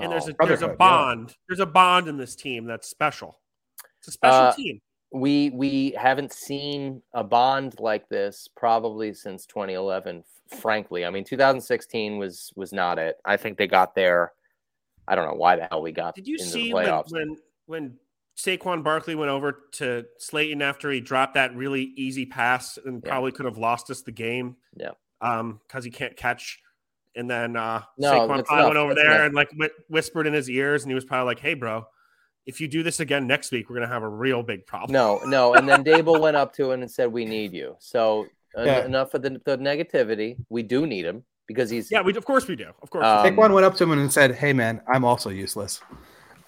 and 0.00 0.10
there's 0.10 0.28
Oh. 0.28 0.32
a 0.40 0.46
there's 0.46 0.62
a 0.62 0.66
Brotherhood, 0.66 0.70
yeah. 0.70 0.76
bond. 0.76 1.34
There's 1.48 1.60
a 1.60 1.66
bond 1.66 2.08
in 2.08 2.16
this 2.16 2.34
team 2.34 2.64
that's 2.66 2.88
special. 2.88 3.38
It's 3.98 4.08
a 4.08 4.12
special 4.12 4.38
Uh, 4.46 4.52
team. 4.54 4.80
we 5.12 5.50
we 5.50 5.90
haven't 5.96 6.32
seen 6.32 7.00
a 7.14 7.22
bond 7.22 7.76
like 7.78 8.08
this 8.08 8.48
probably 8.56 9.14
since 9.14 9.46
2011 9.46 10.24
frankly 10.60 11.04
i 11.04 11.10
mean 11.10 11.24
2016 11.24 12.18
was 12.18 12.52
was 12.54 12.72
not 12.72 12.98
it 13.00 13.16
i 13.24 13.36
think 13.36 13.56
they 13.58 13.66
got 13.66 13.94
there 13.96 14.32
i 15.08 15.14
don't 15.16 15.26
know 15.28 15.34
why 15.34 15.56
the 15.56 15.66
hell 15.70 15.82
we 15.82 15.90
got 15.90 16.14
Did 16.14 16.28
you 16.28 16.38
see 16.38 16.68
the 16.68 16.74
when 16.74 16.86
playoffs 16.86 17.10
when 17.12 17.36
when 17.66 17.98
Saquon 18.36 18.82
Barkley 18.84 19.14
went 19.14 19.30
over 19.30 19.64
to 19.72 20.04
Slayton 20.18 20.60
after 20.62 20.90
he 20.90 21.00
dropped 21.00 21.34
that 21.34 21.54
really 21.56 21.92
easy 21.96 22.26
pass 22.26 22.78
and 22.84 23.02
Yeah. 23.04 23.10
probably 23.10 23.32
could 23.32 23.46
have 23.46 23.56
lost 23.58 23.90
us 23.90 24.02
the 24.02 24.12
game? 24.12 24.56
Yeah. 24.76 24.90
Um, 25.20 25.60
because 25.66 25.84
he 25.84 25.90
can't 25.90 26.16
catch. 26.16 26.60
And 27.14 27.30
then 27.30 27.56
uh 27.56 27.82
No, 27.96 28.12
Saquon 28.12 28.26
probably 28.44 28.54
enough. 28.56 28.66
went 28.66 28.76
over 28.76 28.94
That's 28.94 29.06
there 29.06 29.12
enough. 29.14 29.26
and 29.26 29.34
like 29.34 29.50
whi- 29.52 29.70
whispered 29.88 30.26
in 30.26 30.34
his 30.34 30.50
ears, 30.50 30.82
and 30.82 30.90
he 30.90 30.94
was 30.94 31.04
probably 31.06 31.24
like, 31.26 31.38
"Hey, 31.38 31.54
bro, 31.54 31.86
if 32.44 32.60
you 32.60 32.68
do 32.68 32.82
this 32.82 33.00
again 33.00 33.26
next 33.26 33.50
week, 33.52 33.70
we're 33.70 33.76
gonna 33.76 33.86
have 33.86 34.02
a 34.02 34.08
real 34.08 34.42
big 34.42 34.66
problem." 34.66 34.92
no 34.92 35.20
no 35.24 35.54
and 35.54 35.66
then 35.66 35.82
daboll 35.92 36.20
went 36.20 36.36
up 36.36 36.52
to 36.56 36.70
him 36.70 36.82
and 36.82 36.90
said 36.90 37.10
we 37.10 37.24
need 37.24 37.54
you 37.54 37.74
so 37.78 38.26
en- 38.54 38.66
Yeah. 38.66 38.84
enough 38.84 39.14
of 39.14 39.22
the, 39.22 39.40
the 39.46 39.56
negativity 39.56 40.36
we 40.50 40.62
do 40.62 40.86
need 40.86 41.06
him 41.06 41.24
because 41.46 41.70
he's 41.70 41.90
Yeah, 41.90 42.02
we 42.02 42.14
of 42.14 42.26
course 42.26 42.46
we 42.46 42.54
do. 42.54 42.70
Of 42.82 42.90
course. 42.90 43.06
Um. 43.06 43.24
Saquon 43.24 43.54
went 43.54 43.64
up 43.64 43.76
to 43.76 43.84
him 43.84 43.92
and 43.92 44.12
said, 44.12 44.34
"Hey, 44.34 44.52
man, 44.52 44.82
I'm 44.86 45.06
also 45.06 45.30
useless." 45.30 45.80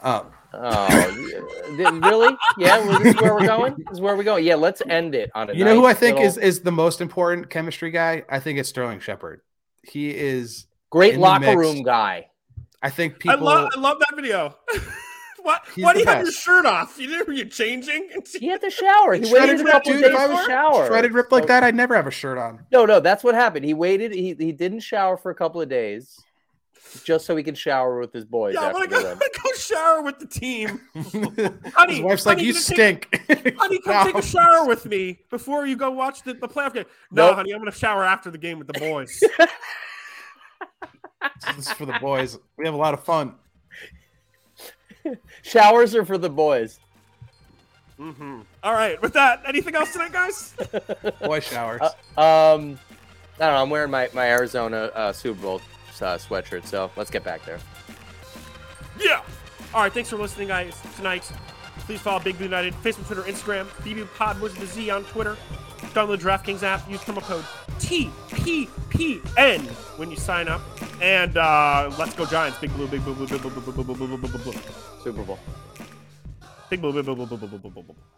Um, 0.03 0.27
oh 0.55 0.89
th- 1.77 1.91
really 2.03 2.35
yeah 2.59 2.79
well, 2.87 2.99
this 3.01 3.15
is 3.15 3.21
where 3.21 3.35
we're 3.35 3.47
going 3.47 3.75
this 3.77 3.93
is 3.93 4.01
where 4.01 4.17
we're 4.17 4.23
going 4.25 4.45
yeah 4.45 4.55
let's 4.55 4.81
end 4.89 5.15
it 5.15 5.31
on 5.35 5.51
a 5.51 5.53
you 5.55 5.65
know 5.65 5.75
who 5.75 5.85
I 5.87 5.95
think 5.95 6.17
little- 6.17 6.29
is 6.31 6.39
is 6.39 6.61
the 6.63 6.73
most 6.73 7.01
important 7.01 7.51
chemistry 7.51 7.91
guy? 7.91 8.25
I 8.31 8.41
think 8.41 8.59
it's 8.59 8.69
Sterling 8.69 9.01
Shepard. 9.01 9.43
He 9.83 10.11
is. 10.11 10.67
great 10.91 11.19
locker 11.19 11.41
mix. 11.47 11.57
room 11.57 11.83
guy 11.83 12.29
I 12.83 12.91
think 12.91 13.19
people. 13.19 13.31
I 13.31 13.35
people. 13.35 13.47
love 13.47 13.71
I 13.77 13.81
love 13.81 13.99
that 14.01 14.15
video. 14.17 14.55
what? 15.43 15.63
He's 15.75 15.85
Why 15.85 15.93
do 15.93 15.99
the 15.99 16.05
you 16.05 16.11
have 16.11 16.23
your 16.23 16.33
shirt 16.33 16.65
off? 16.65 16.97
You 16.99 17.09
didn't. 17.09 17.27
Were 17.27 17.35
you 17.35 17.45
changing? 17.45 18.09
he 18.39 18.47
had 18.47 18.61
to 18.61 18.71
shower 18.71 19.15
he 19.15 19.25
Shredded 19.27 19.33
waited 19.49 19.61
a 19.61 19.65
rip, 19.65 19.73
couple 19.73 19.93
dude, 19.93 20.03
days 20.03 20.11
if 20.13 20.17
I 20.17 20.27
was 20.29 20.41
a 20.41 20.49
shower 20.49 20.87
shredded 20.87 21.13
rip 21.13 21.31
like 21.33 21.43
So- 21.45 21.49
that, 21.49 21.63
I'd 21.65 21.75
never 21.75 21.95
have 21.97 22.07
a 22.07 22.11
shirt 22.13 22.39
on. 22.39 22.65
No, 22.73 22.87
no, 22.87 23.01
that's 23.01 23.23
what 23.25 23.35
happened. 23.35 23.65
He 23.67 23.75
waited. 23.75 24.13
He 24.13 24.35
he 24.39 24.53
didn't 24.53 24.81
shower 24.81 25.17
for 25.17 25.31
a 25.31 25.35
couple 25.35 25.61
of 25.61 25.69
days, 25.69 26.17
just 27.05 27.27
so 27.27 27.35
he 27.37 27.43
could 27.43 27.59
shower 27.59 27.99
with 27.99 28.13
his 28.13 28.25
boys. 28.25 28.55
Yeah, 28.55 28.61
I 28.61 28.65
after 28.67 28.79
want 28.79 28.91
to 28.91 28.97
go, 28.97 29.15
go 29.17 29.51
shower 29.69 30.03
with 30.03 30.19
the 30.19 30.27
team. 30.27 30.81
Honey, 31.75 31.95
His 31.97 32.03
wife's 32.03 32.27
like, 32.27 32.39
honey, 32.39 32.49
"You 32.49 32.55
you 32.55 32.61
take- 32.61 33.09
stink." 33.19 33.57
Honey, 33.59 33.81
come 33.81 34.07
take 34.07 34.17
a 34.17 34.23
shower 34.27 34.67
with 34.67 34.87
me 34.87 35.21
before 35.31 35.67
you 35.67 35.77
go 35.77 35.91
watch 35.91 36.23
the, 36.23 36.35
the 36.35 36.49
playoff 36.49 36.75
game. 36.75 36.85
No, 37.11 37.27
Nope. 37.29 37.37
honey, 37.37 37.53
I'm 37.53 37.61
going 37.61 37.71
to 37.73 37.79
shower 37.79 38.05
after 38.05 38.31
the 38.31 38.39
game 38.39 38.59
with 38.59 38.67
the 38.67 38.79
boys. 38.79 39.21
This 41.57 41.67
is 41.67 41.73
for 41.73 41.87
the 41.87 41.99
boys. 42.01 42.39
We 42.57 42.65
have 42.65 42.75
a 42.75 42.79
lot 42.79 42.95
of 42.95 43.05
fun. 43.05 43.35
Showers 45.43 45.95
are 45.95 46.05
for 46.05 46.19
the 46.19 46.29
boys. 46.31 46.79
hmm 47.97 48.41
All 48.63 48.73
right, 48.73 49.01
with 49.01 49.13
that, 49.15 49.43
anything 49.47 49.75
else 49.75 49.93
tonight, 49.93 50.13
guys? 50.13 50.55
Boy 51.23 51.41
showers. 51.41 51.81
Uh, 52.17 52.55
um, 52.57 52.79
I 53.41 53.47
don't 53.47 53.55
know. 53.55 53.63
I'm 53.63 53.71
wearing 53.71 53.91
my, 53.91 54.09
my 54.13 54.27
Arizona 54.29 54.91
uh, 54.95 55.13
Super 55.13 55.41
Bowl 55.41 55.61
uh, 56.01 56.17
sweatshirt, 56.19 56.67
so 56.67 56.91
let's 56.97 57.11
get 57.11 57.25
back 57.25 57.45
there. 57.45 57.59
All 59.75 59.83
right. 59.83 59.93
Thanks 59.93 60.11
for 60.11 60.17
listening, 60.17 60.49
guys. 60.49 60.81
Tonight, 60.97 61.31
please 61.81 62.01
follow 62.01 62.21
Big 62.21 62.37
Blue 62.39 62.47
United 62.47 62.75
Facebook, 62.75 63.07
Twitter, 63.07 63.23
Instagram. 63.23 63.67
BB 63.83 64.09
Pod 64.15 64.41
was 64.41 64.55
the 64.55 64.67
Z 64.67 64.91
on 64.91 65.05
Twitter. 65.05 65.37
Download 65.93 66.19
the 66.19 66.25
DraftKings 66.25 66.63
app. 66.63 66.89
Use 66.91 67.01
promo 67.01 67.23
code 67.23 67.45
TPPN 67.79 69.61
when 69.99 70.11
you 70.11 70.17
sign 70.17 70.49
up. 70.49 70.61
And 71.01 71.37
uh, 71.37 71.91
let's 71.99 72.15
go 72.15 72.27
Giants. 72.27 72.59
Big 72.59 72.75
Blue. 72.75 72.89
Big 72.89 73.05
Blue. 73.05 73.15
Big 73.15 73.29
Blue. 73.29 73.51
Big 73.51 73.65
Blue. 73.65 73.85
Big 73.85 73.87
Blue. 73.87 73.97
Big 73.97 74.09
Blue. 74.09 74.29
Big 74.29 74.43
Blue. 74.43 74.53
Super 75.03 75.23
Bowl. 75.23 75.39
Big 76.71 76.81
Blue. 76.81 76.93
Big 76.93 77.05
Blue. 77.05 77.17
Big 77.17 77.29
Blue. 77.29 77.39
Big 77.39 77.51
Blue. 77.51 77.59
Big 77.71 77.87
Blue. 77.87 78.18